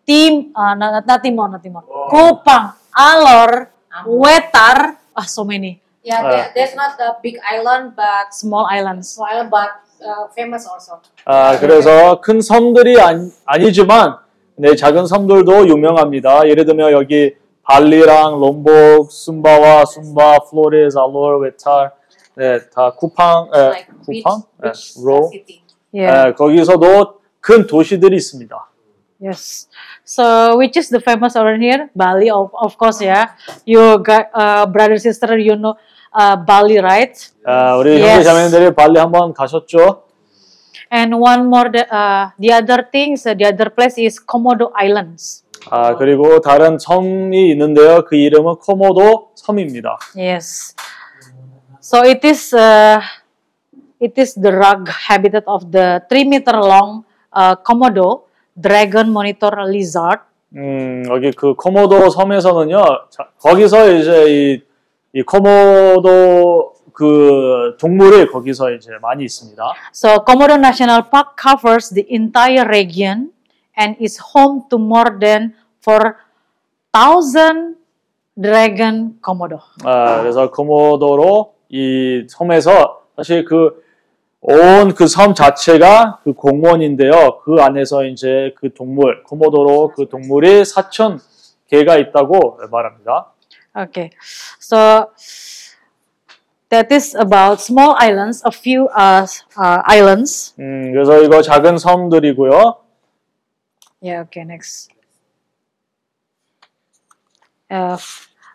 [0.09, 3.69] Tim, uh, not, not Timor, not Timor, Kupang, Alor,
[4.07, 4.97] Wetar.
[5.15, 5.81] Ah, so many.
[6.03, 9.11] Yeah, Uh, there's not a big island, but Small islands.
[9.15, 9.71] small island, but
[10.01, 11.01] uh, famous also.
[11.27, 14.19] 아, 그래서 큰 섬들이 아니, 아니지만
[14.57, 16.49] 네, 작은 섬들도 유명합니다.
[16.49, 21.91] 예를 들면 여기 발리랑 롬복, 숨바와, 숨바, 플로레스, 알로르, 웨탈,
[22.37, 24.43] 네, 다 쿠팡, 에, Like 쿠팡,
[25.05, 25.63] 로, city.
[25.93, 26.29] Yeah.
[26.29, 28.55] 에, 거기서도 큰 도시들이 있습니다.
[29.19, 29.69] Yes.
[30.05, 31.89] So which is the famous around here?
[31.97, 33.33] Bali, of, of course, yeah.
[33.65, 35.77] You got uh, brother sister, you know
[36.13, 37.17] uh, Bali, right?
[37.47, 38.11] 아, 우리 Yes.
[38.11, 40.03] 형제 자매들이 발리 한번 가셨죠?
[40.93, 45.43] And one more, the, uh, the other things, uh, the other place is Komodo Islands.
[45.71, 48.05] 아, 그리고 다른 섬이 있는데요.
[48.05, 49.99] 그 이름은 코모도 섬입니다.
[50.15, 50.77] Yes.
[51.81, 53.01] So it is, uh,
[53.99, 58.26] it is the rug habitat of the three meter long uh, Komodo
[58.61, 60.23] dragon monitor lizard.
[60.55, 64.63] 음, 여기 그 코모도 섬에서는요, 자, 거기서 이제 이,
[65.13, 69.63] 이 코모도 그 동물이 거기서 이제 많이 있습니다.
[69.93, 73.33] So Komodo National Park covers the entire region
[73.79, 75.53] and is home to more than
[75.85, 77.77] 4,000
[78.41, 79.59] dragon komodo.
[79.85, 83.85] 아, 그래서 코모도로 이 섬에서 사실 그
[84.49, 87.41] 온 그 섬 자체가 그 공원인데요.
[87.45, 91.19] 그 안에서 이제 그 동물, 코모도로 그 동물이 4천
[91.69, 93.33] 개가 있다고 말합니다.
[93.77, 94.11] Okay,
[94.61, 95.11] so
[96.71, 99.27] that is about small islands, a few uh,
[99.59, 100.55] uh, islands.
[100.61, 102.77] 음, 그래서 이거 작은 섬들이고요.
[104.01, 104.91] Yeah, okay, next.
[107.69, 107.99] Uh,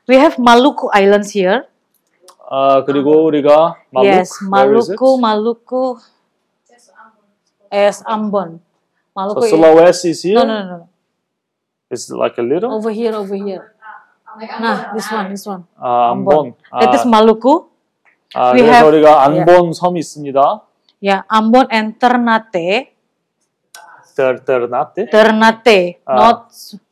[0.07, 1.67] we have Maluku Islands here.
[2.50, 4.96] 아, 그리고 우리가 마룩, yes, where is it?
[4.96, 5.98] Maluku, Maluku.
[7.72, 8.58] Yes, Ambon.
[8.58, 9.44] So Maluku.
[9.44, 10.38] is- Sulawesi is here.
[10.38, 10.88] No, no, no, no.
[11.90, 12.70] It's like a little.
[12.72, 13.74] Over here, over here.
[14.60, 15.64] Nah, this one, this one.
[15.80, 16.54] 아, 안본.
[16.70, 17.66] That is Maluku.
[18.34, 20.60] 아, we 그래서 have- 우리가 안본 섬이 있습니다.
[21.02, 22.92] Yeah, Ambon and Ternate.
[24.20, 25.10] Ter, Ternate.
[25.10, 26.14] Ternate, Ah.
[26.16, 26.38] not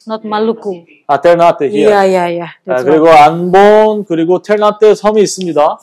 [0.07, 0.85] not Maluku.
[1.09, 1.89] 아, Ternate here.
[1.91, 2.51] Yeah, yeah, yeah.
[2.67, 3.31] 아, That's 그리고 right.
[3.31, 5.79] 안본 그리고 텔나테 섬이 있습니다.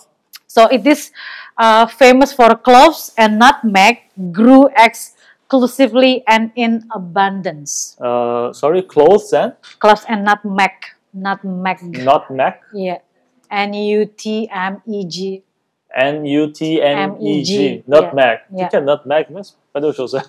[0.48, 1.11] So it is
[1.58, 7.98] uh, famous for cloves and nutmeg grew exclusively and in abundance.
[8.00, 10.72] 어, sorry, clothes and Cloves and nutmeg,
[11.14, 11.80] nutmeg.
[12.03, 12.53] nutmeg.
[12.74, 13.00] Yeah,
[13.50, 15.43] N U T M E G.
[15.93, 17.83] N U T N E G.
[17.83, 17.83] M-E-G.
[17.88, 18.40] nutmeg.
[18.51, 18.69] Yeah.
[18.72, 20.22] 이렇게 nutmeg means 빼주셨어요.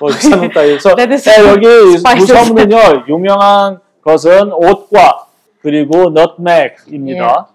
[0.00, 0.54] 뭐 이상하다.
[0.54, 2.32] 그래서 That is 네, 여기 두 spices.
[2.46, 5.26] 섬은요 유명한 것은 옷과
[5.62, 7.48] 그리고 nutmeg입니다.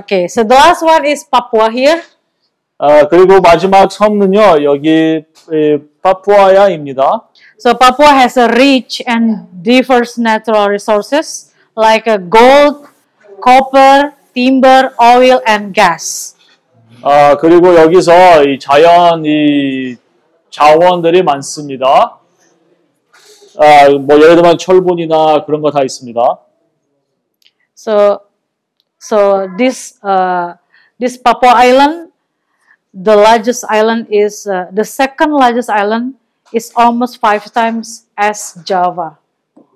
[0.00, 2.00] Okay, so the last one is Papua here.
[2.78, 5.22] 아, 그리고 마지막 섬은요 여기
[5.52, 7.28] 에, 파푸아야입니다.
[7.58, 12.88] So Papua has a rich and diverse natural resources like uh, gold,
[13.42, 16.34] copper, timber, oil, and gas.
[17.02, 19.96] 아, 그리고 여기서 이 자연 이
[20.58, 22.18] 자원들이 많습니다.
[23.58, 26.20] 아, 뭐 예를 들면 철분이나 그런 거 다 있습니다.
[27.76, 28.20] So,
[29.00, 30.54] so this uh,
[31.00, 32.12] this Papua Island,
[32.94, 36.14] the largest island is uh, the second largest island
[36.54, 39.18] is almost five times as Java.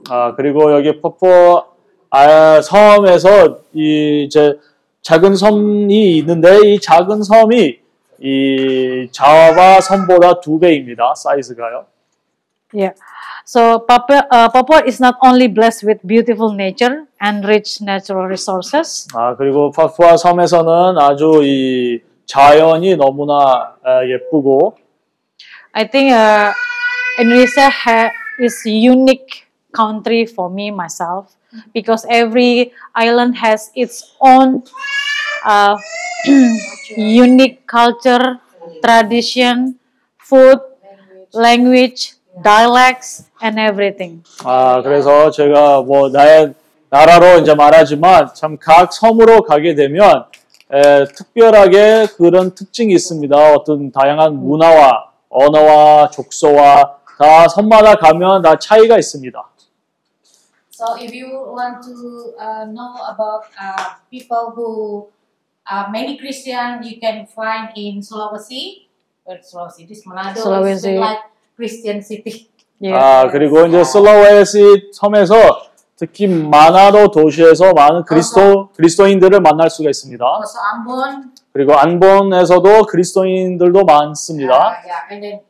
[0.09, 1.65] 아, 그리고 여기 퍼포
[2.11, 4.55] 아, 섬에서 이 이제
[5.03, 7.81] 작은 섬이 있는데 이 작은 섬이
[8.21, 11.15] 이 자와 섬보다 두 배입니다.
[11.15, 11.87] 사이즈가요.
[12.73, 12.95] Yeah.
[13.47, 19.09] So Papua, uh, Papua is not only blessed with beautiful nature and rich natural resources,
[19.15, 24.77] 아, 그리고 파푸아 섬에서는 아주 이 자연이 너무나 아, 예쁘고
[25.73, 26.53] I think uh,
[27.19, 31.33] Indonesia ha- is unique country for me myself
[31.73, 34.63] because every island has its own
[35.45, 35.77] uh,
[36.97, 38.39] unique culture,
[38.83, 39.79] tradition,
[40.19, 40.59] food,
[41.35, 44.23] language, dialects, and everything.
[44.45, 46.55] 아, 그래서 제가 뭐 나의
[46.91, 50.25] 나라로 이제 말하지만 참 각 섬으로 가게 되면
[50.73, 53.37] 에, 특별하게 그런 특징이 있습니다.
[53.55, 59.45] 어떤 다양한 문화와 언어와 족소와 다 섬마다 가면 다 차이가 있습니다.
[60.71, 61.27] So if you
[61.57, 65.09] want to uh, know about uh, people who
[65.71, 68.87] are many Christian, you can find in Sulawesi.
[69.25, 70.99] Or Sulawesi, this Manado is Sulawesi.
[70.99, 71.19] like
[71.57, 72.49] Christian city.
[72.93, 75.35] 아 그리고 이제 슬라웨시 섬에서
[75.97, 80.25] 특히 마나로 도시에서 많은 그리스도 그리스도인들을 만날 수가 있습니다.
[80.25, 81.33] Also Ambon.
[81.53, 84.55] 그리고 안본에서도 그리스도인들도 많습니다.
[84.55, 85.41] Uh, yeah, and then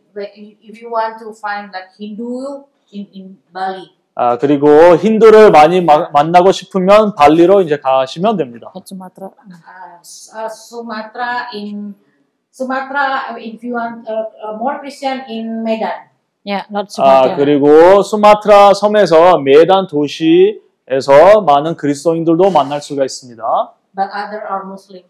[0.63, 3.98] if you want to find like Hindu in in Bali.
[4.21, 8.73] 아 그리고 힌두를 많이 마- 만나고 싶으면 발리로 이제 가시면 됩니다.
[8.75, 9.31] Sumatera.
[9.31, 10.03] uh,
[10.35, 11.95] uh, Sumatra in
[12.53, 16.11] Sumatra uh, if you want uh, uh, more Christian in Medan.
[16.45, 17.37] Yeah, not 아 Sumatra.
[17.37, 23.41] 그리고 수마트라 섬에서 메단 도시에서 많은 그리스도인들도 만날 수가 있습니다.
[23.95, 25.05] But other are Muslim.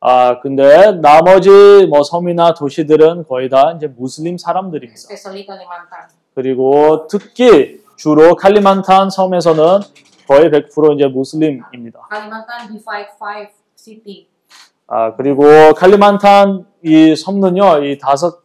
[0.00, 1.50] 아 근데 나머지
[1.90, 4.94] 뭐 섬이나 도시들은 거의 다 이제 무슬림 사람들입니다.
[4.96, 6.08] especially Kalimantan.
[6.34, 9.80] 그리고 특히 주로 칼리만탄 섬에서는
[10.28, 12.00] 거의 100% 이제 무슬림입니다.
[12.10, 14.26] Kalimantan divide five city.
[14.86, 18.42] 아 그리고 칼리만탄 이 섬는요 이 다섯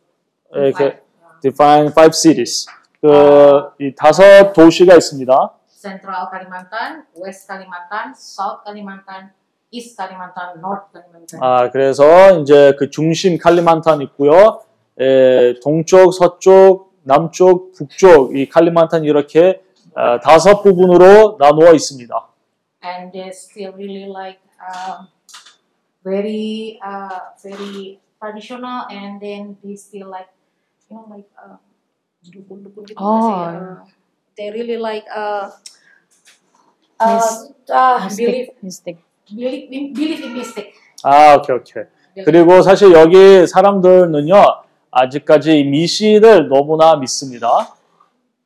[0.53, 1.01] 이렇게
[1.41, 2.67] define five cities
[3.01, 5.53] 그이 다섯 도시가 있습니다.
[5.69, 9.31] Central Kalimantan, West Kalimantan, South Kalimantan,
[9.71, 11.39] East Kalimantan, North Kalimantan.
[11.41, 14.61] 아 그래서 이제 그 중심 칼리만탄 있고요.
[14.99, 19.61] 에, 동쪽, 서쪽, 남쪽, 북쪽 이 칼리만탄 이렇게
[19.95, 22.29] 아, 다섯 부분으로 나누어 있습니다.
[22.81, 25.07] And they still really like um,
[26.03, 30.29] very uh, very traditional and then they still like
[30.89, 31.59] you know like uh,
[32.23, 32.99] dukun-dukun gitu?
[32.99, 33.35] Oh.
[33.35, 33.83] Uh,
[34.37, 35.51] they really like uh,
[36.99, 37.19] uh,
[37.67, 39.03] uh, believe mystic.
[39.27, 40.73] believe in, believe in mystic.
[41.03, 41.83] 아 오케이 오케이.
[42.25, 47.75] 그리고 사실 여기 사람들은요 아직까지 이 미신을 너무나 믿습니다.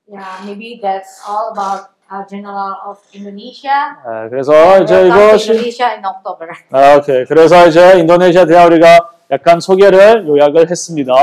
[0.07, 3.71] Yeah, maybe that's all about uh, general of Indonesia.
[4.05, 6.47] 아, 그래서 이제 이것이 Indonesia in October.
[6.71, 7.25] 아, 오케이.
[7.25, 11.13] 그래서 이제 인도네시아 대화 우리가 약간 소개를 요약을 했습니다.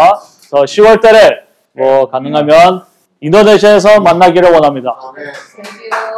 [0.51, 2.85] 그래서 10월 달에 뭐 가능하면
[3.21, 4.97] 인도네시아에서 만나기를 원합니다.
[5.15, 6.11] Thank you.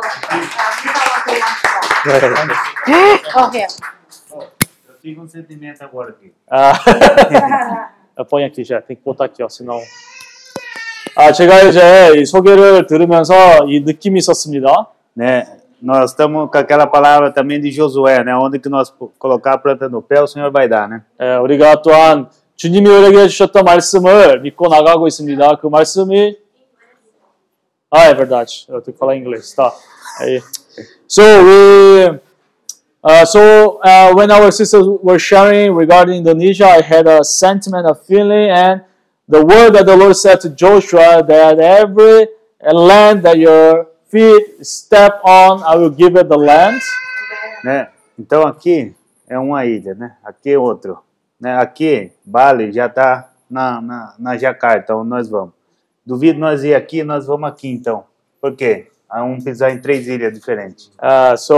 [2.05, 2.18] Uh,
[2.86, 3.20] 네.
[3.36, 3.66] Okay.
[8.11, 8.17] tive um sentimento agora aqui.
[8.17, 9.80] 아, põe aqui já, tem que botar aqui, ó, senão.
[11.16, 13.33] 아, 제가 이제 이 소개를 들으면서
[13.67, 14.88] 이 느낌이 있었습니다.
[15.16, 15.48] Né?
[15.82, 18.35] Nós estamos com aquela palavra também de Josué, né?
[18.35, 21.01] Onde que nós po- colocar a planta no pé, o Senhor vai dar, né?
[21.22, 25.57] 예, 우리가 또한 주님이 우리에게 주셨던 말씀을 믿고 나가고 있습니다.
[25.61, 26.38] 그 말씀이
[27.90, 28.66] Ah, é verdade.
[28.67, 29.72] Eu tenho que falar em inglês, tá?
[30.19, 30.41] Aí.
[31.07, 32.19] So we,
[33.02, 37.94] uh, so uh, when our sisters were sharing regarding Indonesia, I had a sentiment, a
[37.94, 38.82] feeling, and
[39.28, 42.28] the word that the Lord said to Joshua that every
[42.62, 46.81] land that your feet step on, I will give it the land.
[47.64, 47.89] né?
[48.18, 48.94] Então aqui
[49.28, 50.16] é uma ilha, né?
[50.24, 50.98] Aqui é outro,
[51.40, 51.56] né?
[51.56, 55.55] Aqui Bali já está na, na, na Jacarta, então nós vamos.
[56.05, 58.05] Duvido nós ir aqui, nós vamos aqui então.
[58.40, 58.90] Por quê?
[59.15, 60.91] Um pisar em três ilhas diferentes.
[60.99, 61.55] Uh, so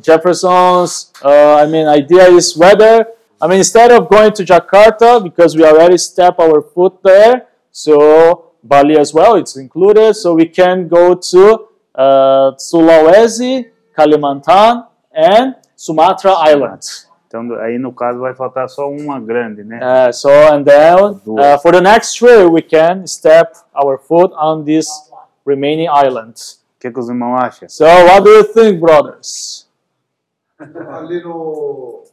[0.00, 3.04] Jefferson's, uh, I mean, idea is whether,
[3.42, 8.52] I mean, instead of going to Jakarta because we already step our foot there, so
[8.62, 10.14] Bali as well, it's included.
[10.14, 17.08] So we can go to uh, Sulawesi, Kalimantan, and Sumatra Islands.
[17.26, 19.80] Então aí no caso vai faltar só uma grande, né?
[19.82, 24.64] Uh, so and then uh, for the next trip we can step our foot on
[24.64, 24.88] these
[25.44, 26.64] remaining islands.
[26.78, 27.68] O que, que os irmãos acham?
[27.68, 29.68] So what do you think, brothers?
[30.60, 32.04] Ali no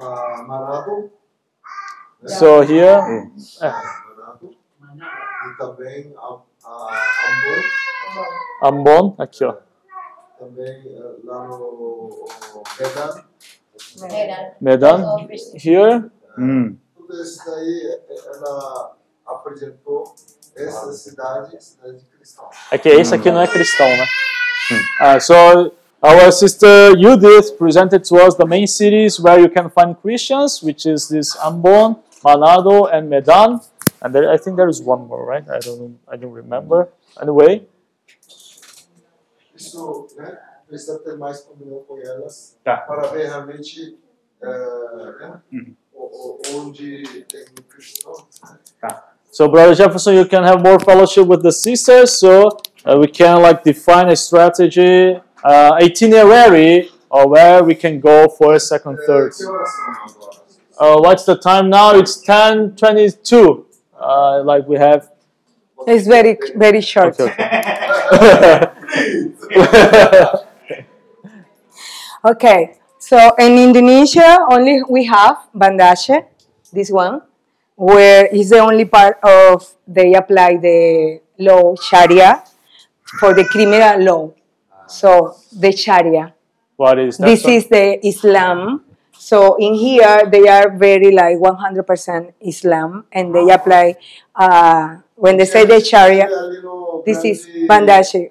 [0.00, 1.12] ah, Manado.
[2.22, 2.28] né?
[2.28, 4.50] So here, Manado.
[5.46, 6.98] E também a, a
[8.64, 9.14] Ambon, Ambon.
[9.16, 9.54] aqui ó,
[10.36, 12.24] Também eh, lá no
[12.80, 13.24] Medan.
[14.10, 14.54] Medan.
[14.60, 16.10] Medan, here.
[16.36, 16.76] Hum.
[16.96, 20.16] Tudo isso daí ela apresentou
[20.56, 22.42] essa cidade, cidade cristã.
[22.70, 24.04] É que esse aqui não é cristão, né?
[25.00, 25.72] Uh, so
[26.02, 30.86] our sister Judith presented to us the main cities where you can find Christians, which
[30.88, 33.60] is this Ambon, Manado, and Medan.
[34.02, 35.44] And there, I think there is one more, right?
[35.48, 36.88] I don't, know, I don't remember.
[37.20, 37.68] Anyway,
[39.54, 40.38] Isso, né?
[40.66, 42.76] Precisa ter mais comunhão com elas Tá.
[42.78, 43.98] para ver realmente
[44.40, 45.40] eh, né?
[45.92, 48.12] o- o- onde tem cristão.
[49.32, 53.40] So, Brother Jefferson, you can have more fellowship with the sisters, so uh, we can
[53.40, 59.32] like define a strategy, uh, itinerary, or where we can go for a second, third.
[59.32, 60.40] Que horas são agora?
[60.80, 61.94] Uh, what's the time now?
[61.94, 63.66] It's ten twenty-two.
[64.00, 65.10] Uh, like we have.
[65.86, 67.16] It's very very short.
[72.24, 76.24] Okay, so in Indonesia only we have Banda Aceh,
[76.72, 77.20] this one.
[77.80, 82.44] Where is the only part of they apply the law Sharia
[83.18, 84.32] for the criminal law.
[84.86, 86.34] So the Sharia.
[86.76, 87.24] What is that?
[87.24, 87.50] This sir?
[87.56, 88.84] is the Islam.
[89.16, 93.96] So in here they are very like 100% Islam, and they apply
[94.34, 96.28] uh, when they say the Sharia.
[97.06, 98.28] This is Bandashi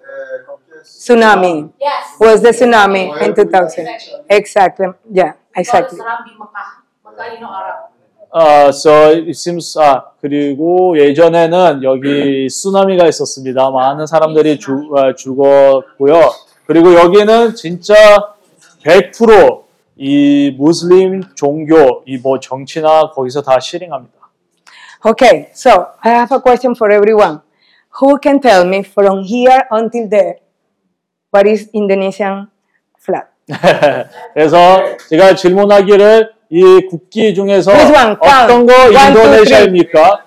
[0.86, 1.74] tsunami.
[1.80, 2.18] Yes.
[2.20, 3.88] Was the tsunami in 2000?
[4.30, 4.88] Exactly.
[5.10, 5.34] Yeah.
[5.56, 5.98] Exactly.
[5.98, 6.86] Seram di Mekah.
[7.06, 7.99] Mekah, you know, Arab.
[8.32, 13.72] Uh, so it seems 아 그리고 예전에는 여기 쓰나미가 있었습니다.
[13.72, 16.32] 많은 사람들이 죽 어, 죽었고요.
[16.68, 17.96] 그리고 여기는 진짜
[18.86, 24.14] 100%이 무슬림 종교 이 뭐 정치나 거기서 다 실행합니다.
[25.04, 25.48] Okay.
[25.54, 27.40] So I have a question for everyone.
[28.00, 30.36] Who can tell me from here until there
[31.34, 32.48] what is Indonesian
[33.02, 33.26] flag?
[34.36, 37.72] 그래서 제가 질문하기를 이 국기 중에서?
[38.20, 40.26] 어떤 거 인도네시아입니까?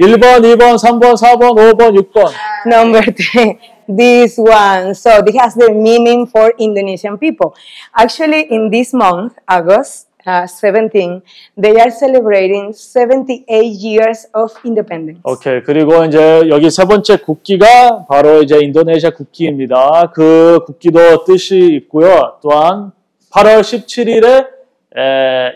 [0.00, 2.30] 1번, 2번, 3번, 4번, 5번, 6번.
[2.66, 3.58] Number three,
[3.88, 4.94] this one.
[4.94, 7.54] So this has the meaning for Indonesian people.
[7.94, 11.22] Actually, in this month, August uh, 17,
[11.56, 15.20] they are celebrating 78 years of independence.
[15.24, 15.62] 오케이.
[15.62, 20.10] 그리고 이제 여기 세 번째 국기가 바로 이제 인도네시아 국기입니다.
[20.14, 22.34] 그 국기도 뜻이 있고요.
[22.42, 22.92] 또한
[23.32, 24.61] 8월 17일에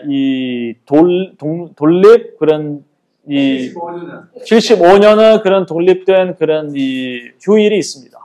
[0.07, 2.83] 이 돌, 동, 독립 그런
[3.29, 3.73] 이
[4.45, 8.17] 75년은 그런 독립된 그런 이 휴일이 있습니다.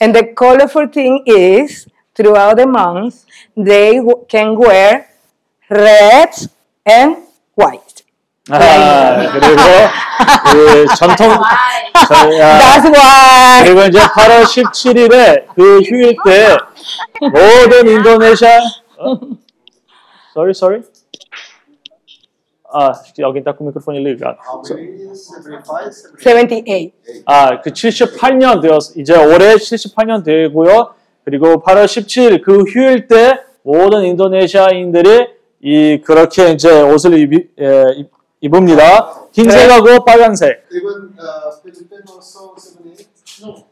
[0.00, 3.24] And the colorful thing is, throughout the month,
[3.56, 5.06] they can wear
[5.70, 6.48] red
[6.86, 7.16] and
[7.58, 8.02] white.
[8.50, 9.62] 아, 그리고
[10.50, 11.28] 그 전통
[12.08, 13.64] 저, 아, That's why.
[13.64, 16.56] 그리고 이제 8월 17일에 그 휴일 때
[17.20, 18.58] 모든 인도네시아
[18.98, 19.20] 어?
[20.32, 20.82] Sorry sorry.
[22.74, 25.90] 아 여기 딱 미크로폰이 리가 아, 78.
[27.26, 30.94] 아 그 78년 되었 이제 올해 78년 되고요.
[31.24, 35.28] 그리고 8월 17일 그 휴일 때 모든 인도네시아인들이
[35.60, 39.28] 이 그렇게 이제 옷을 입, 예, 입, 입습니다.
[39.32, 40.64] 흰색하고 빨간색.
[40.72, 43.64] Even uh, Philippine also 78?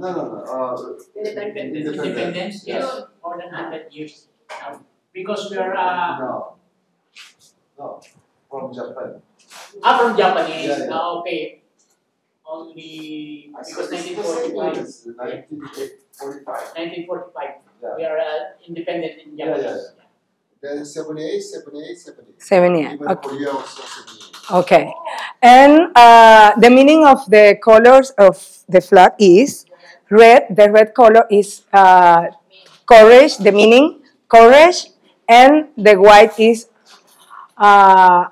[0.00, 0.08] No.
[0.08, 0.16] One, 100 something.
[0.16, 0.40] No, no, no.
[0.44, 2.82] Uh, Independence, Independence, independence, yes.
[2.84, 4.80] yes, more than 100 years now.
[5.12, 6.56] Because we are, uh, no.
[7.78, 8.00] No.
[8.50, 9.22] From Japan.
[9.82, 10.90] ah, from Japanese, Yeah, yeah.
[10.92, 11.62] ah, okay.
[12.46, 16.46] Only, because 1945, 1945.
[16.74, 19.54] 1945, we are uh, independent in Japan.
[19.54, 20.00] Yeah, yeah, Japanese.
[20.60, 22.42] Then 78, 78, 78.
[22.42, 23.28] 78, Even okay.
[23.28, 24.30] Korea also 78.
[24.50, 24.92] Okay.
[25.42, 28.36] And uh, the meaning of the colors of
[28.68, 29.64] the flag is
[30.10, 30.46] red.
[30.50, 32.26] The red color is uh,
[32.86, 34.90] courage, the meaning, courage.
[35.30, 36.66] And the white is
[37.56, 38.24] uh,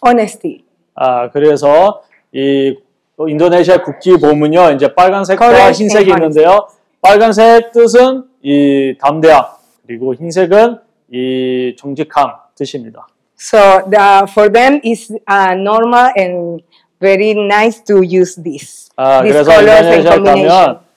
[0.00, 0.64] honesty.
[0.94, 2.76] 아, 그래서 이
[3.18, 4.70] 인도네시아 국기 보면요.
[4.70, 6.68] 이제 빨간색과 흰색이 있는데요.
[7.00, 9.44] 빨간색 뜻은 이 담대함,
[9.84, 10.78] 그리고 흰색은
[11.12, 13.08] 이 정직함 뜻입니다.
[13.36, 13.58] So
[13.90, 16.62] the, for them is uh, normal and
[17.00, 18.90] very nice to use this.
[18.96, 20.22] 아, These 그래서 인도네시아.
[20.22, 20.87] 가면 에,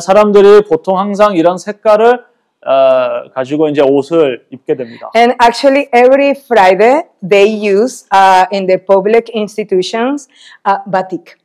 [0.00, 2.24] 사람들이 보통 항상 이런 색깔을
[2.66, 5.10] 어, 가지고 이제 옷을 입게 됩니다.
[5.16, 10.28] And actually, every Friday they use uh, in the public institutions
[10.68, 11.38] uh, batik.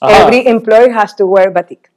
[0.00, 0.24] Aha.
[0.24, 1.90] Every employee has to wear batik.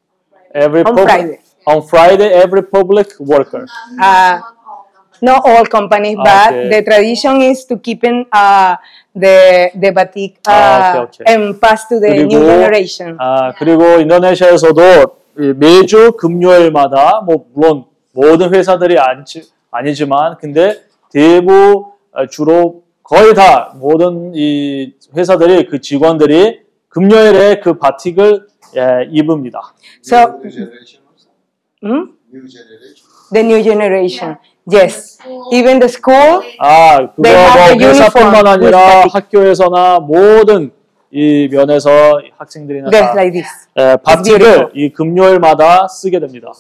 [0.54, 1.40] Every On pub- Friday.
[1.68, 3.66] On Friday, every public worker.
[4.00, 4.40] Uh,
[5.22, 6.68] not all companies, but Okay.
[6.70, 8.76] the tradition is to keep in uh,
[9.16, 11.24] the the batik uh, Ah, okay, okay.
[11.32, 13.16] and pass to the new 그리고 generation.
[13.24, 15.06] 아 그리고 인도네시아에서도 이
[15.36, 24.32] 매주 금요일마다 뭐 물론 모든 회사들이 아니지, 아니지만 근데 대부 어, 주로 거의 다 모든
[24.34, 28.48] 이 회사들이 그 직원들이 금요일에 그 바틱을
[28.78, 29.74] 예, 입습니다.
[30.02, 30.18] So,
[31.84, 32.16] hmm?
[32.50, 33.06] Generation.
[33.32, 34.38] the new generation.
[34.70, 35.20] Yes,
[35.54, 36.42] even the school.
[36.60, 39.06] 아 그거 뭐 회사뿐만 아니라.
[39.12, 40.72] 학교에서나 모든
[41.18, 43.48] 이 면에서 학생들이나 다 like this.
[43.80, 46.52] 예, 바틱을 이 금요일마다 쓰게 됩니다.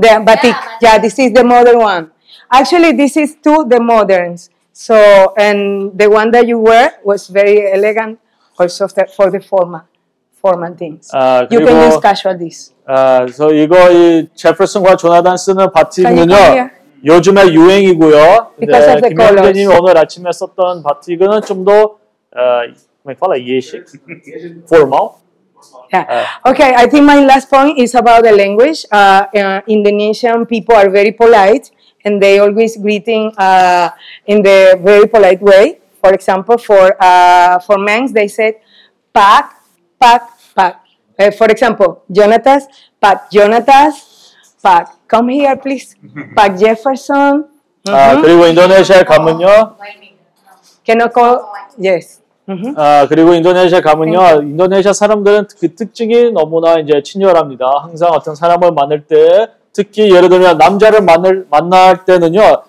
[0.00, 0.54] The batik.
[0.80, 2.10] Yeah, this is the modern one.
[2.48, 4.50] Actually, this is to the moderns.
[4.72, 4.94] So,
[5.36, 8.18] and the one that you wear was very elegant,
[8.56, 9.82] also for the formal,
[10.40, 11.10] formal things.
[11.12, 12.72] 아, you can 그리고- use casual this.
[12.86, 15.72] 아, 그래서 이거 이 제퍼슨과 조나단 쓰는
[16.54, 16.70] here?
[17.04, 18.52] 요즘에 유행이고요.
[18.60, 19.80] 김현재님이 colors.
[19.80, 22.62] 오늘 아침에 썼던 바틱은 좀더 어,
[23.03, 23.37] como é que fala?
[23.39, 23.83] 예식,
[24.67, 25.19] formal.
[25.91, 26.05] Yeah.
[26.07, 28.85] 아, Okay, I think my last point is about the language.
[28.91, 31.71] Uh, uh, Indonesian people are very polite
[32.05, 33.89] and they always greeting uh,
[34.25, 35.79] in the very polite way.
[36.01, 38.55] For example, for uh, for men, they said
[39.11, 39.51] Pak,
[39.99, 40.79] Pak, Pak.
[41.19, 42.63] Uh, for example, Jonatas,
[43.01, 44.31] Pak Jonatas,
[44.63, 45.95] Pak, come here please.
[46.35, 47.51] Pak Jefferson.
[47.87, 48.21] 아, Mhm.
[48.21, 49.75] 그리고 인도네시아에 가면요.
[50.85, 51.43] Can I call?
[51.79, 52.21] Yes.
[52.76, 54.42] 아, 그리고 인도네시아 가면요.
[54.42, 57.64] 인도네시아 사람들은 그 특징이 너무나 이제 친절합니다.
[57.82, 62.62] 항상 어떤 사람을 만날 때 특히 예를 들면 남자를 만날 만날 때는요.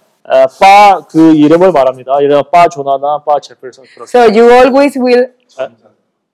[0.59, 2.13] 빠그 이름을 말합니다.
[2.17, 4.17] 예를 들어 빠 조나나 빠 제플슨 그렇게.
[4.17, 5.33] So you always will.
[5.59, 5.69] 아,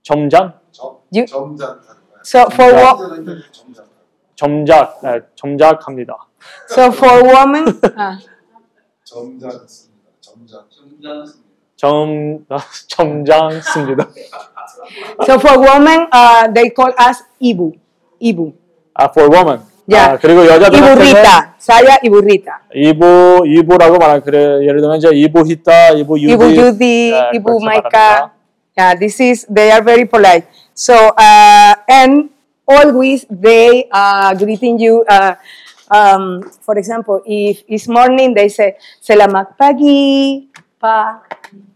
[0.03, 0.53] 점장?
[1.13, 1.79] You, 점장.
[2.25, 3.43] so for what?
[4.35, 6.15] 점작, 네, 점작합니다.
[6.71, 7.65] So for woman.
[7.97, 8.17] 아.
[9.03, 10.09] 점장 씁니다.
[10.21, 10.65] 점장.
[10.69, 11.40] 점
[11.80, 14.08] 점장 씁니다.
[15.24, 17.72] So for women, uh, they call us ibu.
[18.20, 18.52] Ibu.
[18.94, 19.60] 아, for woman.
[19.86, 20.14] Yeah.
[20.14, 21.54] 아, 그리고 여자들한테는 Iburrita.
[21.58, 22.52] Saya iburrita.
[22.74, 27.58] 이보 이보라고 말하는 그래 예를 들면 이제 이보 히타, 이보 유디, Ibu Yudi, 네, Ibu
[27.60, 27.90] 그렇게 Maika.
[27.90, 28.32] 말합니다.
[28.76, 30.44] Yeah, this is, they are very polite.
[30.74, 32.28] So, uh, and
[32.68, 35.00] always they are greeting you.
[35.08, 35.36] Uh,
[35.88, 41.24] um, for example, if it's morning, they say, Selamat pagi, Pa.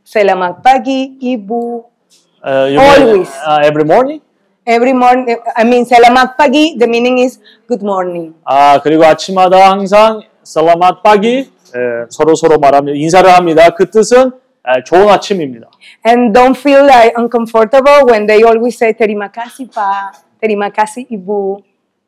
[0.06, 1.82] Selamat pagi, Ibu.
[2.45, 3.25] Uh, you Always.
[3.25, 4.22] mean, uh, every morning?
[4.61, 8.38] Every morning, I mean, Selamat pagi, the meaning is good morning.
[8.45, 10.22] 아 그리고 아침마다 항상
[11.03, 13.69] 빠기 예, 서로 서로 말하며 인사를 합니다.
[13.74, 14.30] 그 뜻은
[14.69, 15.69] 예, 좋은 아침입니다.
[16.06, 20.14] And don't feel like uncomfortable when they always say, Terima kasih, Pa.
[20.40, 21.61] Terima kasih, Ibu.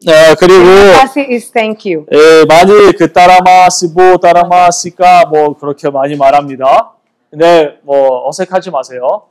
[0.06, 2.06] 네 그리고 Terima kasih is thank you.
[2.14, 6.94] 예, 많이 그 따라마 시보 따라마 시까 뭐 그렇게 많이 말합니다.
[7.31, 9.25] 근데 뭐 어색하지 마세요.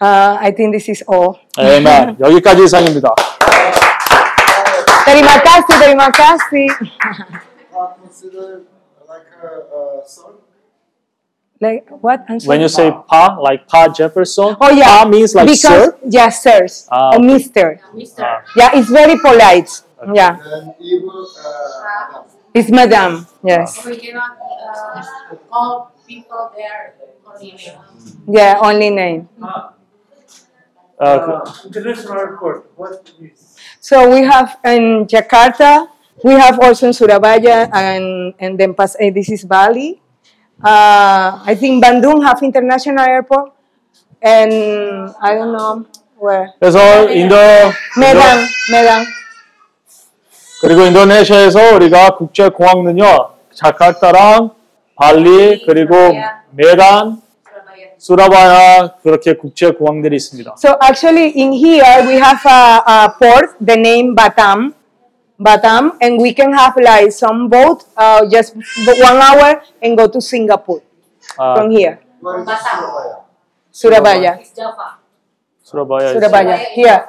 [0.00, 1.40] Uh, I think this is all.
[1.56, 2.16] 아멘.
[2.20, 3.10] 여기까지 이상입니다.
[5.04, 6.68] Terima kasih, terima kasih.
[7.72, 8.62] Uh, consider
[9.08, 10.34] like a, a son.
[11.60, 12.20] Like what?
[12.28, 12.60] I'm When sorry.
[12.62, 15.98] you say pa, like Pa Jefferson, Oh yeah, pa means like because sir.
[16.06, 17.26] yeah, sirs Ah, or okay.
[17.26, 17.66] Mister.
[18.20, 18.44] Ah.
[18.54, 19.66] Yeah, it's very polite.
[20.14, 22.22] Yeah, And Ibu, uh,
[22.54, 23.26] it's Madam.
[23.42, 23.82] Yes.
[23.84, 25.02] We cannot uh,
[25.50, 26.94] call people there
[27.26, 27.78] only name.
[28.26, 29.28] Yeah, only name.
[31.00, 32.66] 아, 그- international airport.
[32.76, 33.54] What is?
[33.80, 35.86] So we have in Jakarta,
[36.24, 38.96] we have also in Surabaya and and then Pas.
[38.98, 40.00] eh, this is Bali.
[40.58, 43.54] Uh, I think Bandung have international airport,
[44.18, 44.50] and
[45.22, 45.86] I don't know
[46.18, 46.50] where.
[46.58, 47.36] 그래서 인도
[47.96, 48.42] Medan,
[48.74, 49.06] Medan.
[50.60, 54.50] 그리고 인도네시아에서 우리가 국제 공항은요 자카르타랑
[54.96, 55.94] 발리 그리고
[56.50, 57.22] 메단,
[57.98, 60.54] 수라바야 그렇게 국제 공항들이 있습니다.
[60.58, 64.72] So actually, in here we have a, a port, the name Batam,
[65.38, 68.54] Batam, and we can have like some boat, uh, just
[69.02, 70.82] one hour and go to Singapore
[71.36, 72.48] 아, from here, where is
[73.70, 74.34] Surabaya?
[74.38, 74.98] Surabaya, It's Java.
[75.62, 76.86] 수라바야 Surabaya, here.
[76.86, 77.04] Yeah,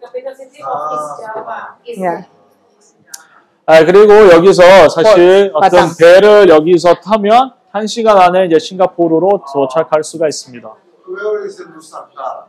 [0.00, 1.58] the capital city of East Java.
[1.86, 2.24] Is Yeah.
[3.69, 5.97] 아 그리고 여기서 사실 어, 어떤 바탕.
[5.99, 10.65] 배를 여기서 타면 한 시간 안에 이제 싱가포르로 도착할 수가 있습니다.
[11.05, 12.47] Where is Nusantara?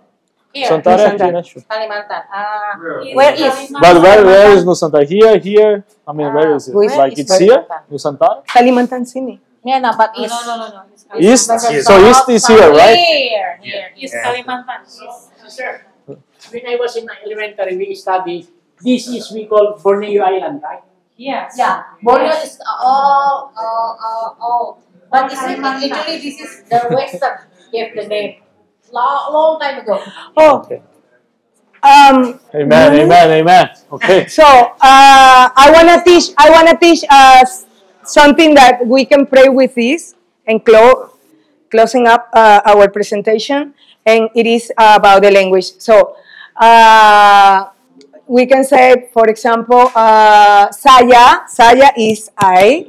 [0.55, 0.71] Here.
[0.71, 1.43] Nusantara, Nusantara.
[1.43, 1.63] sure.
[1.67, 2.23] Kalimantan.
[2.31, 3.35] Uh, Where?
[3.35, 3.71] where is?
[3.83, 5.03] But where where is Nusantara?
[5.11, 5.83] Here, here.
[6.07, 6.75] I mean, where is it?
[6.75, 7.67] Where Like is it's here?
[7.91, 8.47] Nusantara.
[8.47, 9.39] Kalimantan Sini.
[9.67, 10.31] Yeah, no, but east.
[10.47, 11.19] No, no, no.
[11.19, 11.51] East.
[11.83, 12.95] So east is here, right?
[12.95, 13.87] Here, here.
[13.99, 14.23] East Yeah.
[14.23, 14.87] Kalimantan.
[15.51, 18.47] Sir, when I was in elementary, we studied,
[18.83, 20.83] this is we call Borneo Island, right?
[21.19, 21.59] Yes.
[21.59, 21.83] Yeah.
[22.01, 24.83] Borneo is all, all, all, all.
[25.11, 25.91] But it's actually
[26.23, 27.43] this is the Western
[27.75, 28.41] gave the name.
[28.93, 30.01] Long, long time ago.
[30.37, 30.65] Oh,
[31.83, 33.67] um, Amen, amen, amen.
[33.93, 34.27] Okay.
[34.27, 36.31] so uh, I wanna teach.
[36.39, 37.67] I wanna teach us
[38.05, 40.15] something that we can pray with this
[40.47, 41.11] and close
[41.71, 43.75] closing up uh, our presentation,
[44.07, 45.79] and it is about the language.
[45.79, 46.17] So
[46.57, 47.69] uh,
[48.29, 51.49] we can say, for example, uh, saya.
[51.49, 52.87] Saya is I.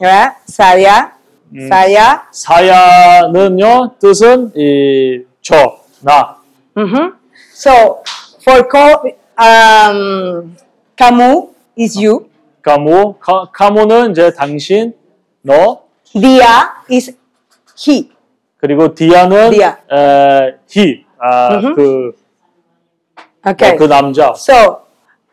[0.00, 1.12] Yeah, saya.
[1.54, 2.26] 음, Saya.
[2.32, 6.36] 사야는요 뜻은 이 저, 나.
[6.76, 7.14] Mm-hmm.
[7.54, 8.02] So
[8.42, 9.06] for co-
[9.38, 10.56] um,
[10.96, 12.26] kamu is you.
[12.62, 14.94] 카모, 카, 카모는 이제 당신,
[15.42, 15.82] 너.
[16.14, 17.12] Dia is
[17.78, 18.10] he.
[18.56, 19.76] 그리고 디아는 디아.
[19.92, 21.74] 에, he, 아, Mhm.
[21.74, 22.12] 그,
[23.45, 23.73] Okay.
[23.73, 24.33] 어, 그 남자.
[24.35, 24.81] So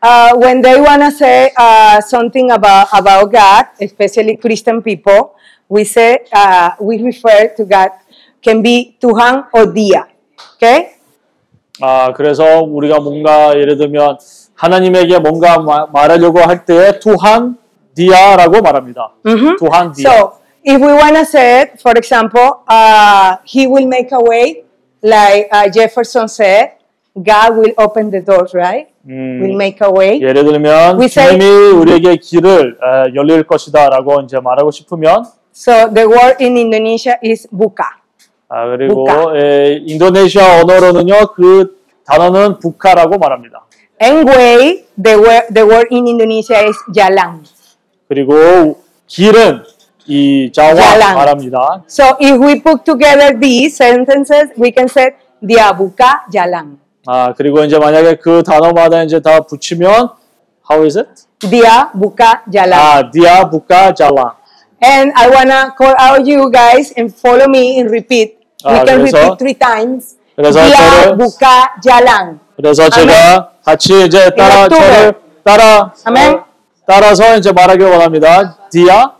[0.03, 5.35] uh, when they wanna say uh, something about about God, especially Christian people,
[5.69, 7.91] we say uh, we refer to God
[8.41, 10.07] can be Tuhan or Dia.
[10.55, 10.95] Okay.
[11.81, 14.17] 아, 그래서 우리가 뭔가 예를 들면
[14.55, 17.57] 하나님에게 뭔가 마- 말하려고 할 때 투한
[17.93, 19.11] dia라고 말합니다.
[19.25, 19.57] Mhm.
[19.59, 20.09] 또한 dia.
[20.09, 24.63] So, if we want to say, for example, uh, he will make a way,
[25.03, 26.77] like uh, Jefferson said,
[27.14, 28.88] God will open the doors, right?
[29.04, 30.20] Will 음, make a way.
[30.22, 35.24] 예를 들면 We say- 주님이 우리에게 길을 어, 열릴 것이다라고 이제 말하고 싶으면
[35.54, 37.84] So the word in Indonesia is buka.
[38.48, 39.36] 아, 그리고 부카.
[39.36, 41.76] 에, 인도네시아 언어로는요 그
[42.06, 43.62] 단어는 부카라고 말합니다.
[44.02, 47.44] And way, the word, the word in Indonesia is jalan.
[48.08, 49.62] 그리고 길은
[50.06, 51.14] 이 자와 자랑.
[51.14, 51.84] 말합니다.
[51.86, 56.78] So if we put together these sentences, we can say dia buka jalan.
[57.06, 60.10] 아 그리고 이제 만약에 그 단어마다 이제 다 붙이면
[60.70, 61.08] how is it?
[61.50, 62.72] Dia buka jalan.
[62.78, 64.30] 아 dia buka jalan.
[64.82, 68.38] And I wanna call out you guys and follow me and repeat.
[68.64, 70.16] We 아, can 그래서- repeat three times.
[70.36, 72.38] 그래서 Dia 저를- buka jalan.
[72.56, 76.42] 그래서 제가 같이 이제 따라 저를 따라 아멘.
[76.86, 78.56] 따라서 이제 말하길 원합니다.
[78.70, 79.10] dia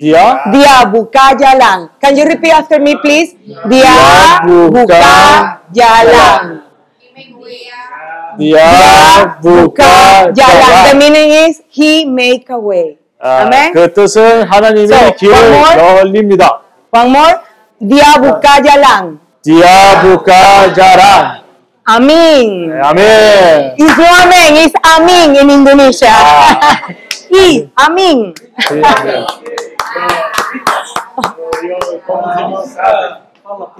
[0.00, 1.88] dia Dia buka jalan.
[1.96, 3.32] Can you repeat after me, please?
[3.68, 3.96] Dia
[4.44, 5.00] buka
[5.72, 6.60] jalan.
[8.36, 8.60] dia
[9.40, 10.84] buka jalan.
[10.84, 10.94] The jalan.
[11.00, 13.00] meaning is he make a way.
[13.16, 13.72] 아, Amen.
[13.72, 15.76] 그 뜻은 하나님이 So, one 길을 more.
[16.04, 16.60] 열립니다.
[16.92, 17.34] One more.
[17.80, 19.18] Dia buka jalan.
[19.40, 21.40] dia buka jalan.
[21.88, 22.74] Amin.
[22.82, 23.76] 아멘.
[23.78, 26.12] It's no amen, it's amin in Indonesia.
[27.32, 28.34] I, amin.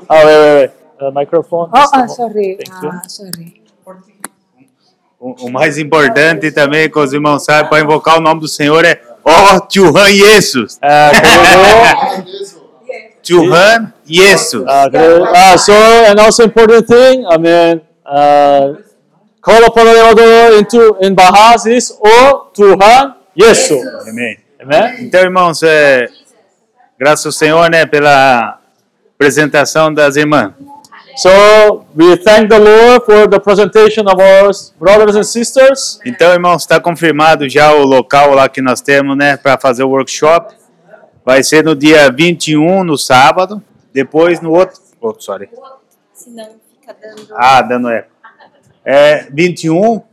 [0.09, 0.71] Oh, wait, wait, wait.
[0.99, 1.69] The microphone.
[1.73, 2.57] Oh, ah, sorry.
[2.69, 3.61] Ah, sorry.
[5.19, 8.99] O, mais importante também que os irmãos sabem para invocar o nome do Senhor é
[9.23, 10.79] Oh, Tchuhan Jesus.
[10.81, 13.11] Ah, é é?
[13.21, 14.65] Tchuhan Jesus.
[14.67, 15.71] Ah, é ah so
[16.09, 18.81] another important thing, I mean, uh,
[19.41, 24.07] call upon the other into in Bahas is Oh, Tchuhan Jesus.
[24.07, 24.37] Amém.
[24.99, 26.07] Então, irmãos, é,
[26.99, 28.59] graças ao Senhor, né, pela
[29.15, 30.53] apresentação das irmãs.
[31.17, 35.99] So, we thank the Lord for the presentation of our brothers and sisters.
[36.05, 39.89] Então, irmãos, está confirmado já o local lá que nós temos, né, para fazer o
[39.89, 40.55] workshop.
[41.25, 43.61] Vai ser no dia 21, no sábado.
[43.93, 44.79] Depois no outro.
[45.01, 45.49] Oh, sorry.
[46.13, 46.49] Senão
[46.79, 47.27] fica dando.
[47.35, 48.09] Ah, dando eco.
[48.85, 50.03] É 21, o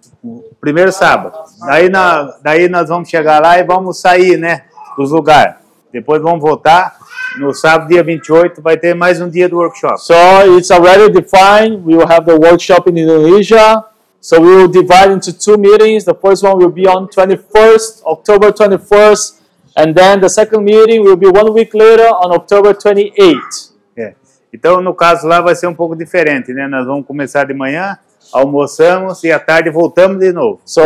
[0.61, 1.39] primeiro sábado.
[1.67, 4.65] Daí, na, daí nós vamos chegar lá e vamos sair, né,
[4.97, 5.55] dos lugares.
[5.93, 6.97] Depois vamos voltar.
[7.39, 10.01] No sábado, dia 28, vai ter mais um dia do workshop.
[10.01, 10.15] So,
[10.57, 11.83] it's already defined.
[11.85, 13.85] We will have the workshop in Indonesia.
[14.21, 16.05] So, we will divide into two meetings.
[16.05, 19.39] The first one will be on 21st, October 21st.
[19.77, 23.73] And then the second meeting will be one week later on October 28th.
[23.97, 24.15] É.
[24.53, 26.67] Então, no caso lá vai ser um pouco diferente, né?
[26.67, 27.97] Nós vamos começar de manhã,
[28.33, 30.61] almoçamos e à tarde voltamos de novo.
[30.65, 30.83] So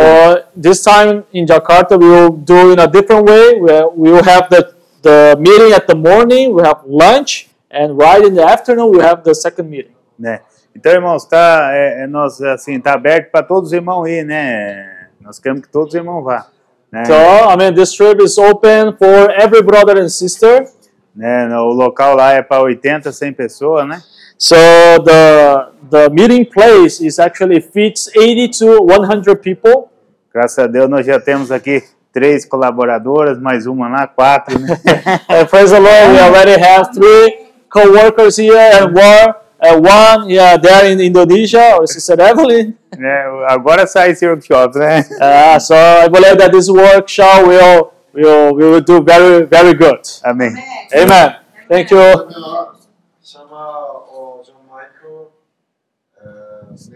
[0.59, 3.59] this time in Jakarta, we will do in a different way.
[3.95, 8.35] We will have the, the meeting at the morning, we have lunch, and right in
[8.35, 9.93] the afternoon, we have the second meeting.
[10.17, 10.41] né?
[10.75, 15.07] Então, irmãos, tá, é, é nós assim tá aberto para todos os irmãos ir, né?
[15.21, 16.47] Nós queremos que todos os irmãos vá,
[16.91, 17.05] né?
[17.05, 20.67] So, I mean, this trip is open for every brother and sister.
[21.15, 21.47] né?
[21.59, 24.01] O local lá é para 80, 100 pessoas, né?
[24.43, 24.57] So
[24.99, 29.89] the the meeting place is actually fits 80 to 100 people.
[30.33, 31.81] Graças a Deus nós já temos aqui
[32.11, 34.67] três colaboradoras, mais uma lá, quatro, né?
[35.29, 40.57] And praise the Lord, we already have three co-workers here and one, uh, one, yeah,
[40.57, 42.75] they're in Indonesia, or Sister Evelyn.
[42.99, 43.23] né?
[43.47, 45.05] Agora sai esse workshop, né?
[45.21, 50.01] Uh, so I believe that this workshop will will will do very very good.
[50.21, 50.51] Amém.
[50.93, 51.35] Amen.
[51.69, 52.72] Thank you.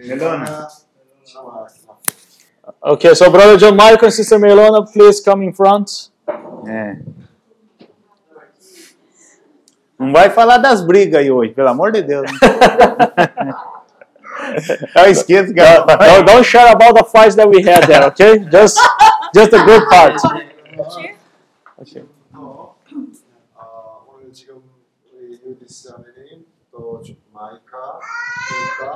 [0.01, 0.69] 에, 멜로나.
[1.25, 1.67] 샤마
[2.85, 6.11] Okay, so Brother John Michael and Sister Melona, please come in front.
[6.69, 6.97] É.
[9.99, 12.31] Não vai falar das brigas aí hoje, pelo amor de Deus.
[12.31, 12.39] né?
[14.97, 18.05] Eu esqueço que ela Uh, don't, don't share about the fights that we had there,
[18.07, 18.39] okay?
[18.51, 18.79] Just
[19.35, 20.17] just the good part.
[21.81, 22.05] Okay.
[22.35, 22.75] 어,
[24.09, 24.63] 오늘 지금
[25.13, 27.99] 우리 유디스 아메님 또 주- 마이카,
[28.49, 28.87] 케이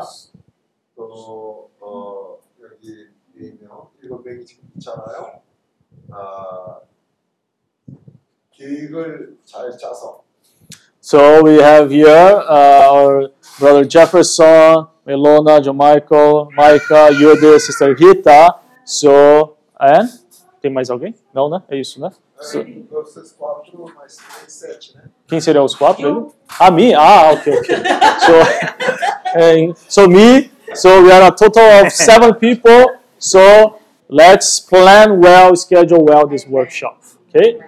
[1.00, 5.42] 카 또 어, 여기 네명 일곱 명이 지금 있잖아요.
[6.10, 6.81] 아,
[8.52, 10.24] 계획을 잘 짜서
[11.00, 13.28] So we have here uh, our
[13.60, 18.58] brother Jefferson, Melona, John Michael, Micah, Yude, Sister Rita.
[18.84, 20.08] So, and
[20.60, 21.15] tem mais alguém?
[21.32, 21.62] Não, né?
[21.68, 22.10] É isso, né?
[22.40, 25.05] So, 네, vocês quatro mais três sete, né?
[25.28, 26.08] quem seriam os quatro?
[26.08, 26.26] Ele?
[26.58, 26.92] Ah, me?
[26.92, 27.76] Ah, okay, okay.
[28.26, 30.50] So, and, so me.
[30.74, 33.00] So we are a total of seven people.
[33.17, 37.03] So let's plan well, schedule well this workshop.
[37.30, 37.59] Okay?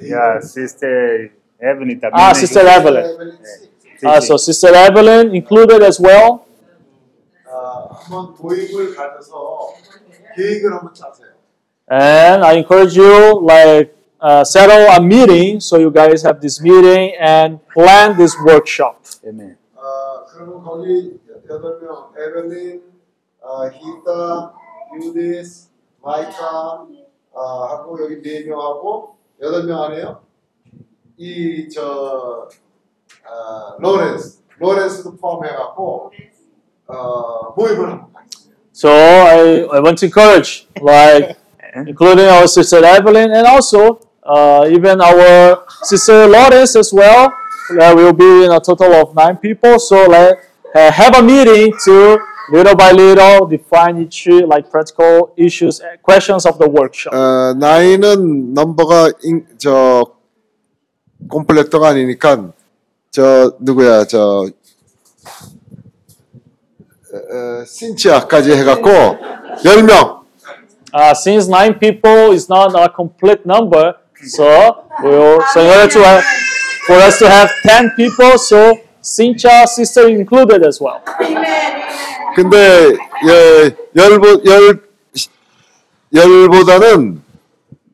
[0.00, 2.00] Yeah, Sister Evelyn.
[2.12, 3.38] Ah, Sister Evelyn.
[4.04, 6.46] Uh, so Sister Evelyn included as well.
[11.88, 17.14] And I encourage you, like, uh, settle a meeting so you guys have this meeting
[17.20, 19.04] and plan this workshop.
[19.26, 19.56] Amen.
[19.76, 20.24] Uh,
[21.43, 22.83] 그러면 거기 여덟 명 에벨린,
[23.43, 24.53] 아, 히타,
[24.95, 25.69] 유디스,
[26.01, 26.85] 마이카
[27.35, 30.21] 아, 하고 여기 네 명하고 여덟 명 아니에요?
[31.17, 32.47] 이저
[33.25, 36.11] 아, 로렌스, 로렌스도 포함해갖고
[36.87, 38.09] 어, 모임을 한번
[38.71, 41.35] So I, I want to encourage, like,
[41.75, 47.33] including our sister Evelyn and also uh, even our sister Lawrence as well.
[47.71, 49.79] Uh, we'll be in a total of nine people.
[49.79, 50.39] So let
[50.75, 52.17] uh, have a meeting to
[52.51, 57.13] little by little define each like practical issues, and questions of the workshop.
[57.13, 60.05] 어, 나이는 넘버가 인, 저
[61.29, 62.51] 콤플렉터가 아니니까
[63.11, 64.45] 저 누구야 저
[67.11, 68.89] 어, 어, 신치아까지 해갖고
[69.63, 70.19] 10명
[70.91, 73.93] Uh, since nine people is not a complete number,
[74.25, 76.23] so we'll so in order to have,
[76.87, 78.73] for us to have ten people, so
[79.04, 81.00] Sincha sister included as well.
[82.34, 82.56] 근데
[83.28, 84.80] 예, 열보 열
[86.14, 87.22] 열보다는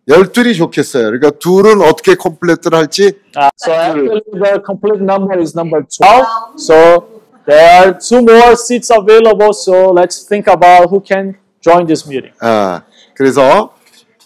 [0.06, 1.06] 열둘이 좋겠어요.
[1.06, 6.26] 그러니까 둘은 어떻게 컴플레트를 할지 Uh, so actually the complete number is number 12.
[6.56, 9.52] So there are two more seats available.
[9.52, 12.32] So let's think about who can join this meeting.
[12.40, 12.82] 아
[13.14, 13.74] 그래서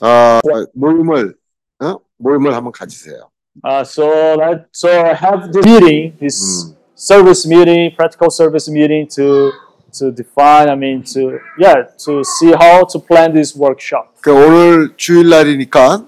[0.01, 0.41] 어,
[0.75, 1.35] 모임을
[1.81, 1.97] 어?
[2.19, 3.31] 모임을 한번 가지세요.
[3.64, 9.52] Uh, so let so have this meeting, this service meeting, practical service meeting to
[9.94, 10.70] to define.
[10.70, 14.16] I mean to yeah to see how to plan this workshop.
[14.22, 16.06] 그 오늘 주일날이니까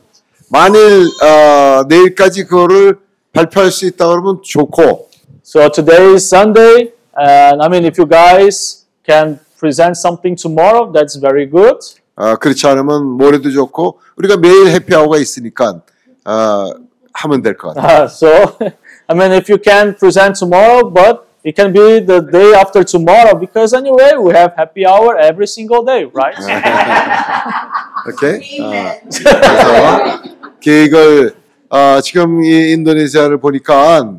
[0.49, 2.99] 만일 어, 내일까지 그거를
[3.33, 5.09] 발표할 수 있다 그러면 좋고
[5.43, 11.19] So today is Sunday, and I mean if you guys can present something tomorrow, that's
[11.19, 11.79] very good.
[12.15, 15.81] 어, 그렇지 않으면 모레도 좋고 우리가 매일 해피아워가 있으니까
[16.25, 16.71] 어,
[17.15, 18.03] 하면 될 것 같아요.
[18.03, 18.57] Uh, so,
[19.07, 23.33] I mean, if you can present tomorrow, but it can be the day after tomorrow
[23.35, 26.37] because anyway, we have happy hour every single day, right?
[28.07, 28.61] 오케이.
[28.61, 30.21] 어, 그래서
[30.61, 31.35] 계획을
[31.69, 34.17] 어, 지금 이 인도네시아를 보니까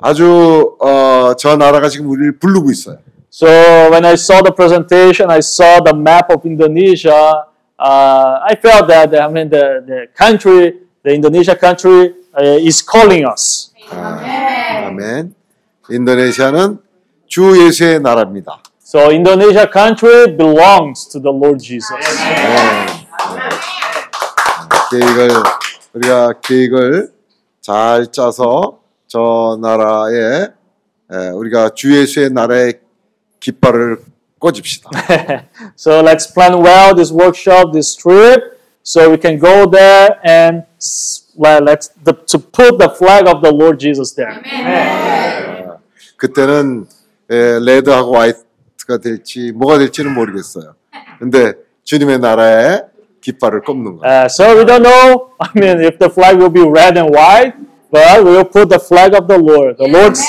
[0.00, 2.98] 아주 어, 저 나라가 지금 우리를 부르고 있어요.
[3.30, 3.48] So
[3.90, 7.46] when I saw the presentation, I saw the map of Indonesia.
[7.76, 12.14] Uh, I felt that I mean the, the country, the Indonesia country, uh,
[12.60, 13.72] is calling us.
[13.90, 15.34] 아멘.
[15.90, 16.78] 인도네시아는
[17.26, 18.62] 주 예수의 나라입니다.
[18.84, 21.88] So Indonesia country belongs to the Lord Jesus.
[24.90, 25.30] 계획을
[25.94, 27.12] 우리가 계획을
[27.60, 30.48] 잘 짜서 저 나라에
[31.12, 32.80] 에, 우리가 주 예수의 나라의
[33.40, 33.98] 깃발을
[34.38, 34.90] 꽂읍시다.
[35.76, 40.64] so let's plan well this workshop, this trip, so we can go there and
[41.39, 44.35] well, let's the, to put the flag of the Lord Jesus there.
[46.17, 46.85] 그때는
[47.31, 50.75] 에, 레드하고 화이트가 될지 뭐가 될지는 모르겠어요.
[51.17, 51.53] 근데
[51.85, 52.81] 주님의 나라에
[53.21, 54.23] 깃발을 꼽는 거예요.
[54.23, 55.31] Uh, so we don't know.
[55.39, 57.55] I mean, if the flag will be red and white,
[57.89, 59.77] but we will put the flag of the Lord.
[59.77, 60.21] The Lord's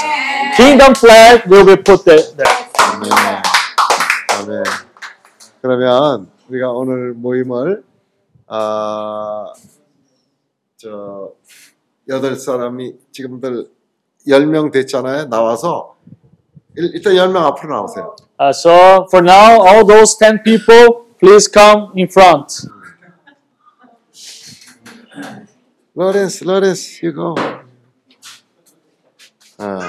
[0.56, 2.22] kingdom flag will be put there.
[2.36, 2.54] there.
[4.38, 4.62] 아멘.
[5.60, 7.82] 그러면 우리가 오늘 모임을
[8.46, 9.52] 아,
[10.80, 11.32] 저
[12.08, 13.68] 여덟 사람이 지금들
[14.28, 15.28] 열명 됐잖아요.
[15.28, 15.96] 나와서
[16.74, 18.16] 일- 일단 열명 앞으로 나오세요.
[18.40, 22.66] Uh, so for now, all those ten people, please come in front.
[25.94, 27.34] 로렌스, 로렌스, you go.
[29.58, 29.80] 아.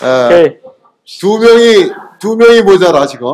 [0.00, 0.60] 아, Okay.
[1.18, 3.26] 두 명이 두 명이 모자라 지금.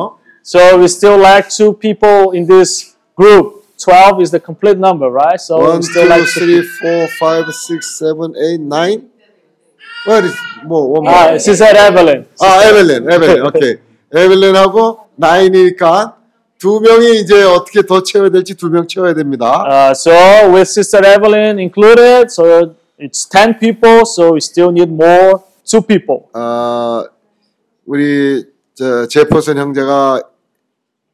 [0.43, 3.62] So we still lack two people in this group.
[3.83, 5.39] Twelve is the complete number, right?
[5.39, 9.09] So One, we still two, lack three, four, five, six, seven, eight, nine.
[10.05, 11.13] Where is 뭐 one more?
[11.13, 12.25] Ah, she said Evelyn.
[12.39, 13.77] 아, 에벨린, 에벨린, 오케이.
[14.15, 16.15] 에벨린하고 나인이니까
[16.59, 19.65] 두 명이 이제 어떻게 더 채워야 될지 두 명 채워야 됩니다.
[19.67, 20.11] Uh, so
[20.53, 24.05] with Sister Evelyn included, so it's ten people.
[24.05, 26.29] So we still need more two people.
[26.33, 27.05] 아,
[27.85, 28.45] 우리
[28.75, 30.21] 저 제퍼슨 형제가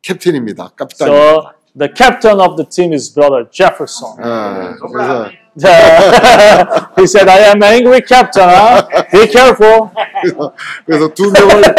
[0.03, 0.71] 캡틴입니다.
[0.75, 1.07] 깝단.
[1.07, 1.43] So
[1.76, 4.16] the captain of the team is brother Jefferson.
[4.22, 5.30] 아, 그래서
[6.96, 8.48] he said, I am angry captain.
[8.48, 8.82] Huh?
[9.12, 9.90] Be careful.
[10.22, 10.52] 그래서,
[10.84, 11.62] 그래서 두 명을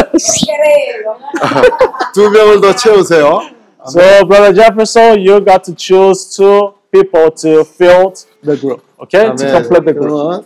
[2.13, 3.41] 두 명을 더 채우세요.
[3.87, 8.81] So, Brother Jefferson, you got to choose two people to fill the group.
[8.99, 9.25] Okay?
[9.25, 9.51] To 아멘.
[9.53, 10.09] complete the group.
[10.09, 10.45] 그러면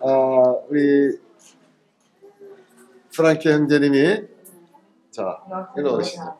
[0.00, 1.18] 어, 우리
[3.14, 4.22] 프랑키 형제님이
[5.10, 5.38] 자
[5.76, 6.34] 일로 오시죠.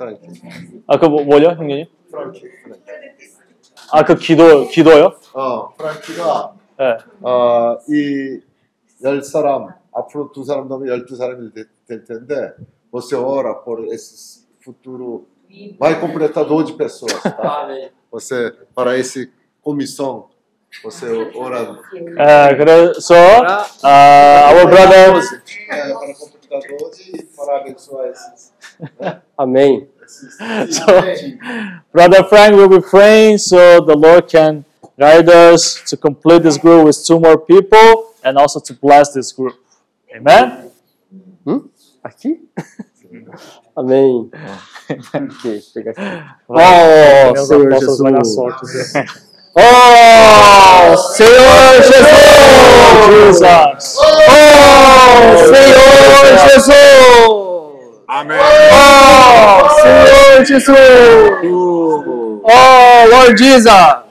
[0.00, 0.28] 프랑키.
[0.86, 1.86] 아, 그 뭐, 뭐죠, 형님?
[2.10, 2.42] 프랑키.
[3.92, 5.12] 아, 그 기도, 기도요?
[5.34, 6.96] 어 프랑키가 네.
[7.22, 8.42] 어이열
[9.22, 12.52] 사람 앞으로 두 사람 더면 열두 사람이 되- 될 텐데
[12.92, 15.26] você ora por esses futuro
[15.78, 17.68] vai completar 12 pessoas tá?
[18.10, 19.30] você para esse
[19.62, 20.28] comissão
[20.84, 21.06] você
[21.36, 23.14] ora 예, 그래서,
[23.82, 25.20] 아, our brother,
[26.50, 28.52] é, para completar 12 e para abençoar esses
[29.36, 29.88] Amém.
[30.06, 30.84] so,
[31.92, 34.64] Brother Frank will be praying so the Lord can
[34.98, 39.32] guide us to complete this group with two more people and also to bless this
[39.32, 39.56] group.
[40.14, 40.70] Amen?
[42.02, 42.40] Aqui?
[43.76, 44.30] Amém.
[45.12, 46.00] Aqui, pega aqui.
[46.48, 49.29] Oh, Meus Senhor Jesus.
[49.56, 52.06] Oh, Senhor Jesus!
[53.06, 53.96] Jesus!
[54.00, 54.06] Oh,
[55.52, 55.98] Senhor
[56.48, 56.68] Jesus!
[58.08, 58.38] Amém.
[58.40, 60.80] Oh, Senhor Jesus!
[62.42, 64.10] Oh, Lord Jesus!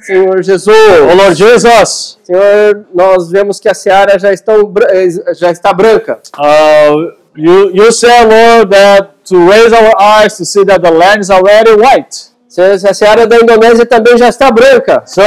[0.00, 0.68] Senhor Jesus.
[0.68, 2.18] Oh, Lord Jesus!
[2.24, 6.20] Senhor, nós vemos que a seara já, estão, eh, já está branca.
[6.38, 11.20] Uh, you, you said, Lord, that to raise our eyes to see that the land
[11.20, 12.29] is already white.
[12.50, 15.04] Senhor, a seara da Indonésia também já está branca.
[15.06, 15.22] So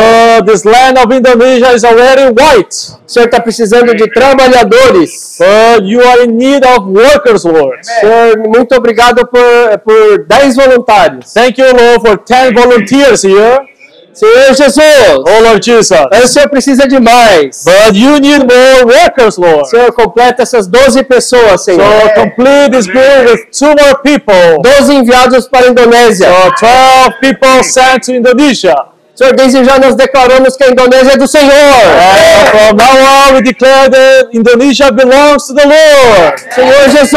[0.45, 2.75] this land of Indonesia is already white.
[3.07, 5.37] O Senhor está precisando de trabalhadores.
[5.39, 7.79] But you are in need of workers, Lord.
[7.81, 11.31] Senhor, muito obrigado por, por 10 voluntários.
[11.33, 13.69] Thank you, Lord, for 10 volunteers here.
[14.13, 14.77] Senhor Jesus,
[15.25, 15.91] Oh, Lord Jesus.
[15.91, 17.63] o Senhor precisa de mais.
[17.65, 19.67] But you need more workers, Lord.
[19.67, 21.83] Senhor, completa essas 12 pessoas, Senhor.
[21.83, 24.61] So complete this group with two more people.
[24.63, 26.27] 12 enviados para a Indonésia.
[26.27, 28.75] So 12 people sent to Indonesia.
[29.15, 31.51] Senhor, desde já nós declaramos que a Indonésia é do Senhor.
[31.53, 36.39] And from now on, we declare that Indonesia belongs to the Lord.
[36.53, 37.13] Senhor Jesus,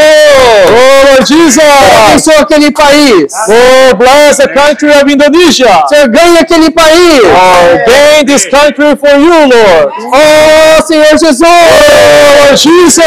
[0.68, 1.64] Oh, Lord Jesus.
[2.08, 3.32] abençoa aquele país.
[3.48, 5.84] Oh, bless the country of Indonesia.
[5.88, 7.22] Senhor, ganha aquele país.
[7.24, 9.92] Oh, gain this country for you, Lord.
[10.12, 11.40] Oh, Senhor Jesus.
[11.42, 13.04] Oh, Lord Jesus.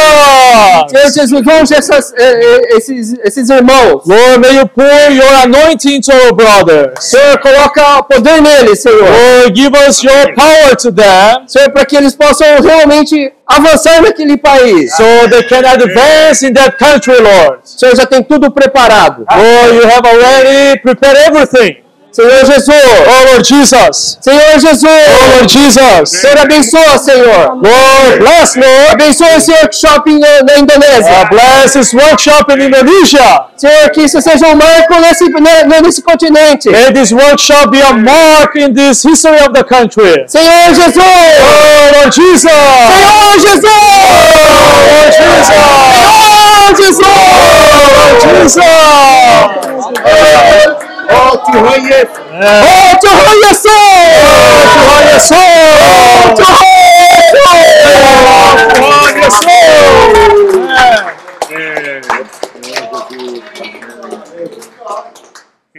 [0.89, 4.01] Senhor Jesus, essas, eh, eh, esses, esses irmãos.
[4.05, 7.03] Lord, may you pour your anointing to our brothers.
[7.03, 8.99] Senhor, coloca poder neles, Senhor.
[9.01, 14.37] Lord, give us your power to them Senhor, para que eles possam realmente avançar naquele
[14.37, 14.95] país.
[14.95, 17.59] so they can advance in that country, Lord.
[17.63, 19.25] Senhor já tem tudo preparado.
[19.29, 21.88] Lord, you have already prepared everything.
[22.11, 22.69] Senhor Jesus.
[22.69, 24.17] Oh Lord Jesus.
[24.21, 24.83] Senhor Jesus.
[24.83, 26.09] Oh Lord Jesus.
[26.09, 27.55] Senhor abençoa, Senhor.
[27.55, 28.91] Lord bless, Lord.
[28.93, 31.25] Abençoa esse workshop na Indonésia.
[31.29, 33.45] Bless this workshop in Indonesia.
[33.55, 36.69] Senhor, que isso seja um marco nesse, né, né, nesse continente.
[36.69, 40.25] May this workshop be a mark in this history of the country.
[40.27, 40.97] Senhor Jesus.
[40.97, 42.51] Oh Lord Jesus.
[42.51, 43.65] Senhor Jesus.
[43.65, 45.45] Oh Lord Jesus.
[45.45, 46.09] Senhor Jesus.
[46.17, 46.99] Oh Lord Jesus.
[47.01, 48.57] Oh, Lord Jesus.
[48.57, 50.88] Oh, Lord Jesus.
[51.11, 52.07] Oh, Jehoiakim.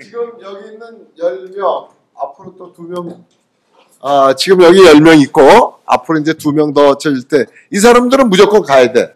[0.01, 3.25] 지금 여기 있는 10명 앞으로 또두명
[4.03, 9.15] 아, 지금 여기 10명 있고 앞으로 이제 두명더 쳐질 때이 사람들은 무조건 가야 돼.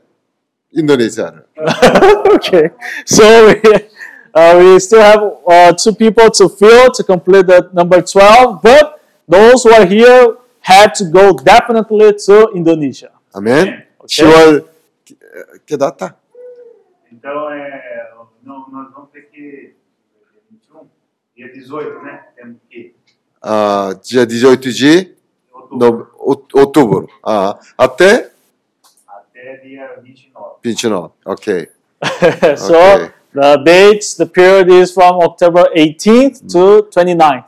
[0.77, 1.47] 인도네시아를.
[2.35, 2.71] okay.
[3.07, 3.23] So
[4.35, 9.01] Uh, we still have uh, two people to fill to complete the number 12, but
[9.29, 13.13] those who are here had to go definitely to Indonesia.
[13.33, 13.85] Amen.
[14.01, 14.09] Okay.
[14.09, 14.65] Senhor,
[15.05, 15.17] que,
[15.65, 16.17] que uh, data?
[17.13, 18.11] Então, é,
[18.43, 19.75] não, nós vamos ter que.
[20.51, 20.89] 21, um,
[21.37, 22.25] dia 18, né?
[22.35, 22.93] Temos que.
[23.41, 25.15] Uh, dia 18 de
[25.53, 26.11] outubro.
[26.19, 27.09] No, outubro.
[27.25, 28.33] Ah, até?
[29.07, 30.57] Até dia 29.
[30.63, 31.69] 29, ok.
[32.59, 33.13] so, okay.
[33.34, 37.44] the dates, the period is from October 18th to 29th.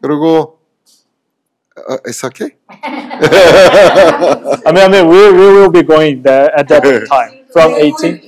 [0.00, 0.56] 그리고
[1.76, 2.50] 어, it's okay?
[2.68, 2.70] I
[4.72, 8.20] mean, I mean, we, we will be going there at that time from 18.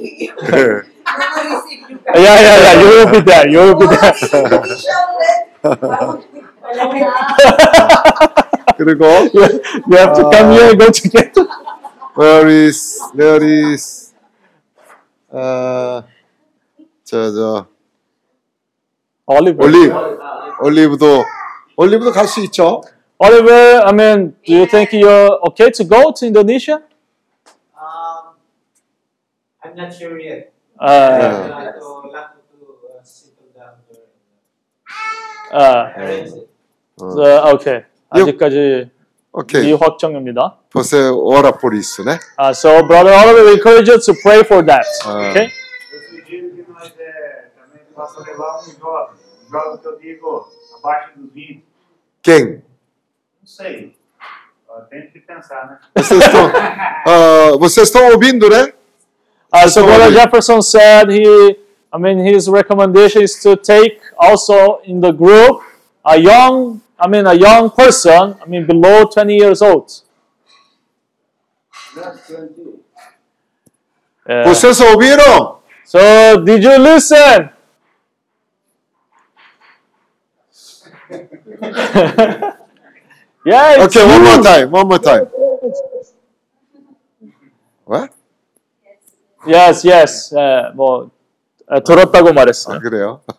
[2.14, 2.80] Yeah, yeah, yeah.
[2.80, 3.48] You will be there.
[3.48, 4.14] You will be there.
[8.78, 9.04] 그리고
[9.34, 9.42] you,
[9.90, 11.46] you have to come here and go together.
[12.14, 14.12] where is where is
[15.32, 16.02] 아,
[17.04, 17.66] 저저
[19.26, 19.64] Oliver.
[19.64, 19.94] 올리브
[20.62, 21.24] 올리브도
[21.76, 22.80] 올리브도 갈 수 있죠.
[23.18, 26.80] Oliver, I mean, do you think you're okay to go to Indonesia?
[27.76, 28.34] Um,
[29.62, 30.52] I'm not sure yet.
[30.80, 32.56] Uh, Uh, to lack to
[32.88, 34.08] uh, settle down there.
[35.52, 36.48] uh, Arrange it.
[36.96, 37.22] so,
[37.54, 37.84] okay.
[38.10, 38.90] 아직까지
[39.32, 39.66] 오케이.
[39.66, 40.56] 미확정입니다.
[40.70, 42.18] 보세 오라 포리스네.
[42.38, 44.86] Uh, so, brother Oliver, we encourage you to pray for that.
[45.04, 45.30] Ah.
[45.30, 45.50] Okay?
[47.95, 49.15] Possa levar um jovem.
[49.47, 51.65] Um jovem que eu digo abaixo dos 20.
[52.21, 52.45] Quem?
[52.45, 52.61] Não
[53.45, 53.95] sei.
[54.89, 55.79] Tem que pensar, né?
[55.95, 58.73] Vocês estão, ah, vocês estão ouvindo, né?
[59.53, 61.57] Uh, so, So brother Jefferson said he,
[61.93, 65.61] I mean, his recommendation is to take also in the group
[66.03, 70.03] a young, I mean, a young person, I mean, below 20 years old.
[74.27, 74.43] Yeah.
[74.43, 75.59] Vocês ouviram?
[75.85, 75.99] So,
[76.43, 77.54] did you listen?
[83.44, 84.42] yeah, it's Okay, one more you.
[84.42, 84.70] time.
[84.70, 85.26] One more time.
[87.84, 88.10] What?
[89.46, 90.32] Yes, yes.
[90.36, 91.10] 예, 뭐
[91.72, 92.76] 예, 들었다고 말했어요.
[92.76, 93.20] 아, 그래요?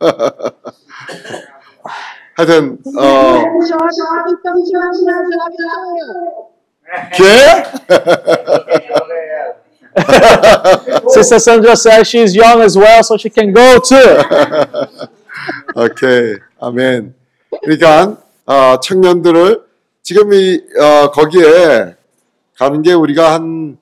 [2.35, 3.43] 하여튼 어
[7.13, 7.23] 개?
[11.13, 14.17] Sister Sandra says she's young as well, so she can go too.
[15.75, 17.13] 오케이, 아멘.
[17.62, 19.64] 그러니까 어, 청년들을
[20.02, 21.96] 지금 이 어, 거기에
[22.58, 23.78] 가는 게 우리가 한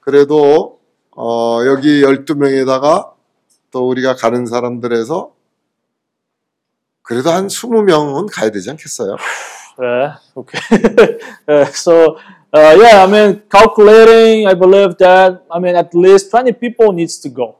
[0.00, 0.78] 그래도
[1.16, 3.10] 어, 여기 12명에다가
[3.70, 5.32] 또 우리가 가는 사람들에서
[7.02, 9.16] 그래도 한 20명은 가야 되지 않겠어요?
[9.80, 10.60] Yeah, okay.
[11.48, 12.18] Uh, so,
[12.52, 17.18] uh, yeah, I mean, calculating, I believe that, I mean, at least 20 people needs
[17.20, 17.56] to go.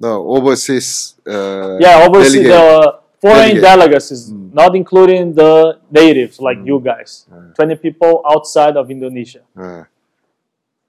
[0.00, 2.54] The overseas uh, Yeah, overseas, delegate.
[2.54, 3.61] the foreign Delegate.
[3.61, 7.25] delegates is not including the natives like you guys.
[7.55, 9.41] 20 people outside of Indonesia.
[9.55, 9.85] 어,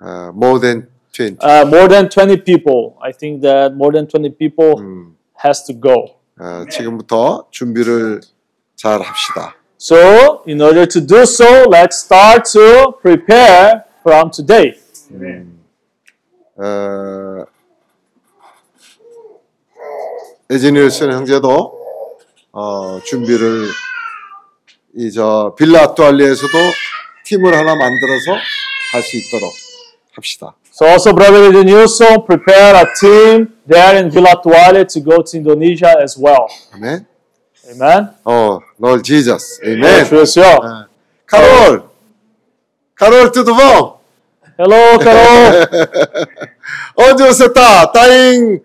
[0.00, 1.38] 어, more than 20.
[1.40, 2.96] Uh, more than 20 people.
[3.00, 4.82] I think that more than 20 people
[5.34, 6.16] has to go.
[6.38, 8.20] 어, 지금부터 준비를
[8.74, 9.54] 잘 합시다.
[9.78, 14.74] So, in order to do so, let's start to prepare from today.
[16.56, 17.44] 어,
[20.50, 21.77] 에지니얼슨 형제도
[22.51, 23.67] 어, 준비를
[24.95, 26.51] 이 저 빌라 아투알리에서도
[27.25, 28.35] 팀을 하나 만들어서
[28.91, 29.53] 갈수 있도록
[30.15, 30.55] 합시다.
[30.71, 35.93] So also, brother Edenilson, prepare a team there in Villa Tuale to go to Indonesia
[36.01, 36.47] as well.
[36.73, 37.05] 아멘.
[37.71, 38.09] Amen.
[38.25, 39.61] 어, 롤 지저스.
[39.61, 40.05] 네, 아멘.
[40.05, 40.43] 주여시여.
[40.55, 40.85] 어,
[41.27, 41.83] 카롤.
[42.95, 43.99] 카롤 뚜두봉.
[44.57, 45.67] Hello, Carol.
[46.97, 47.85] onde você tá?
[47.87, 48.59] Tá em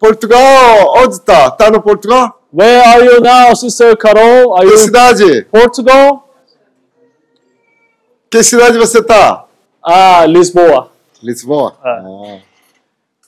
[0.00, 0.88] Portugal?
[0.96, 1.50] Onde tá?
[1.52, 2.41] Tá no Portugal?
[2.51, 4.53] Where are you now, Sister Carol?
[4.53, 5.45] Are Que you cidade?
[5.51, 6.23] Portugal?
[8.29, 9.45] Que cidade você tá?
[9.83, 10.89] Ah, Lisboa.
[11.23, 11.75] Lisboa?
[11.83, 12.39] Ah.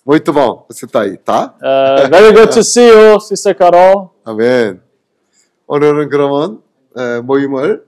[0.06, 0.66] Muito bom.
[0.70, 1.54] Você tá aí, tá?
[1.62, 4.10] Uh, very good to see you, Sister Carol.
[4.26, 4.82] 아멘.
[5.68, 6.62] 오늘은 그러면
[6.98, 7.86] 에, 모임을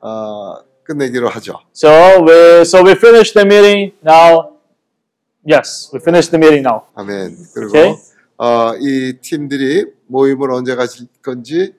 [0.00, 1.60] 어, 끝내기로 하죠.
[1.74, 1.88] So
[2.24, 4.56] we so we finished the meeting now.
[5.46, 6.82] Yes, we finished the meeting now.
[6.94, 7.36] 아멘.
[7.54, 7.94] 그리고 오케이.
[8.37, 11.73] 어, 이 팀들이 모임을 언제 가실 건지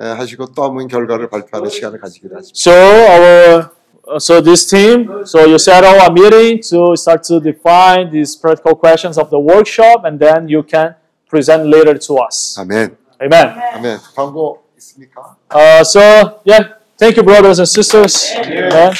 [0.00, 2.50] 에, 하시고 또 한번 결과를 발표하는 시간을 가지기로 하죠.
[2.54, 3.70] So our
[4.08, 8.74] uh, so this team, so you settle a meeting to start to define these practical
[8.74, 10.94] questions of the workshop, and then you can
[11.28, 12.56] present later to us.
[12.58, 12.96] 아멘.
[13.22, 13.54] Amen.
[13.74, 13.98] 아멘.
[14.16, 15.36] 광고 있습니까?
[15.54, 16.00] Uh, so
[16.44, 18.32] yeah, thank you, brothers and sisters.
[18.34, 18.92] Amen.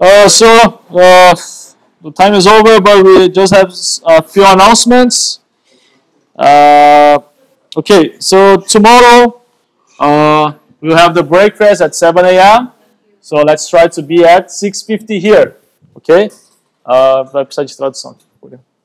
[0.00, 0.46] Uh, so
[0.92, 1.34] uh,
[2.03, 5.39] the time is over, but we just have s- a few announcements.
[6.37, 7.19] Uh,
[7.75, 9.41] okay, so tomorrow
[9.99, 12.71] uh, we'll have the breakfast at 7 a.m.
[13.21, 15.57] So let's try to be at 6:50 here.
[15.97, 16.29] Okay?
[16.85, 18.15] Uh, vai precisar de tradução.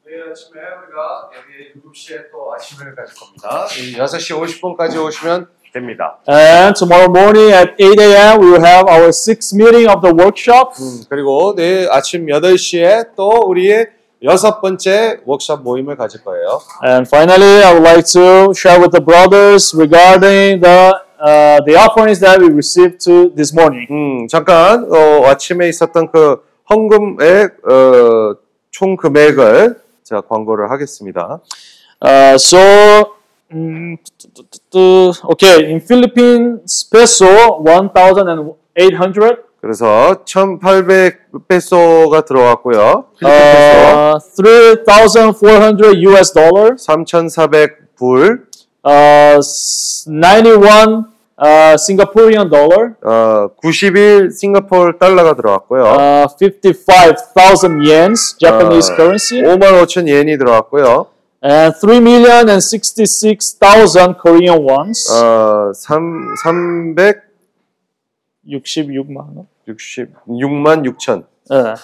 [0.05, 3.66] 내일 아침에 우리가 여기 7시에 또 아침을 가질 겁니다.
[3.66, 6.17] 6시 50분까지 오시면 됩니다.
[6.27, 8.41] And tomorrow morning at 8 a.m.
[8.41, 10.73] we will have our sixth meeting of the workshop.
[11.09, 13.88] 그리고 내일 아침 8시에 또 우리의
[14.23, 16.61] 여섯 번째 워크숍 모임을 가질 거예요.
[16.83, 22.19] And finally, I would like to share with the brothers regarding the uh, the offerings
[22.19, 23.88] that we received to this morning.
[23.91, 28.35] 음, 잠깐 어, 아침에 있었던 그 헌금의 어,
[28.72, 31.39] 총 금액을 제가 광고를 하겠습니다.
[32.01, 33.18] Uh, so,
[33.52, 33.98] mm,
[35.32, 39.44] okay, in Philippines peso, 1,800.
[39.61, 43.06] 그래서 1,800 페소가 들어왔고요.
[43.22, 46.82] Uh, 3,400 US dollars.
[46.86, 48.48] 3,400 불.
[48.86, 51.03] uh, s- 91
[51.38, 55.84] uh, Singaporean dollar, 어, 91 싱가포르 달러가 들어갔고요.
[55.84, 61.08] uh, 55,000 yens, Japanese 어, currency, 5만 5천 옌이 들어갔고요.
[61.42, 67.30] And 3 million and 66,000 Korean wons, 어, 3, 300
[68.50, 69.48] 66만 원.
[69.68, 71.24] 66만 6천.
[71.51, 71.76] Uh,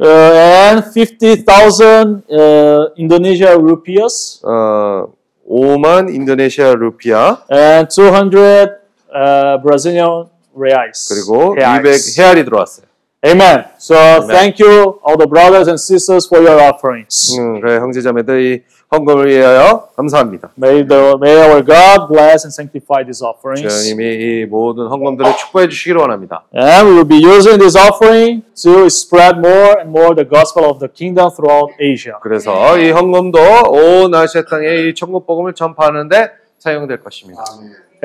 [0.00, 5.12] uh, and 50,000 uh, Indonesia rupiahs 어,
[5.48, 8.80] 5만 인도네시아 루피아 and 200
[9.14, 11.08] uh, Brazilian reais.
[11.08, 12.14] 그리고 Reais.
[12.14, 12.85] 200 헤알이 들어왔어요.
[13.26, 13.64] Amen.
[13.78, 17.36] So thank you, all the brothers and sisters, for your offerings.
[17.36, 20.50] 음, 그래 형제자매들 이 헌금을 위하여 감사합니다.
[20.56, 23.66] May the may our God bless and sanctify these offerings.
[23.66, 26.44] 주님이 이 모든 헌금들을 축복해 주시기를 원합니다.
[26.54, 30.78] And we will be using this offering to spread more and more the gospel of
[30.78, 32.14] the kingdom throughout Asia.
[32.22, 33.38] 그래서 이 헌금도
[33.72, 36.30] 온 아시아 땅에 이 천국 복음을 전파하는데
[36.60, 37.42] 사용될 것입니다.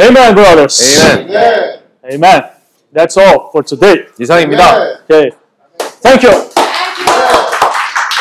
[0.01, 0.81] Amen, brothers.
[0.81, 1.27] Amen.
[1.27, 2.15] 네.
[2.15, 2.60] Amen.
[2.92, 4.06] That's all for today.
[4.18, 5.00] 이상입니다.
[5.04, 5.30] Okay.
[6.02, 6.59] Thank you.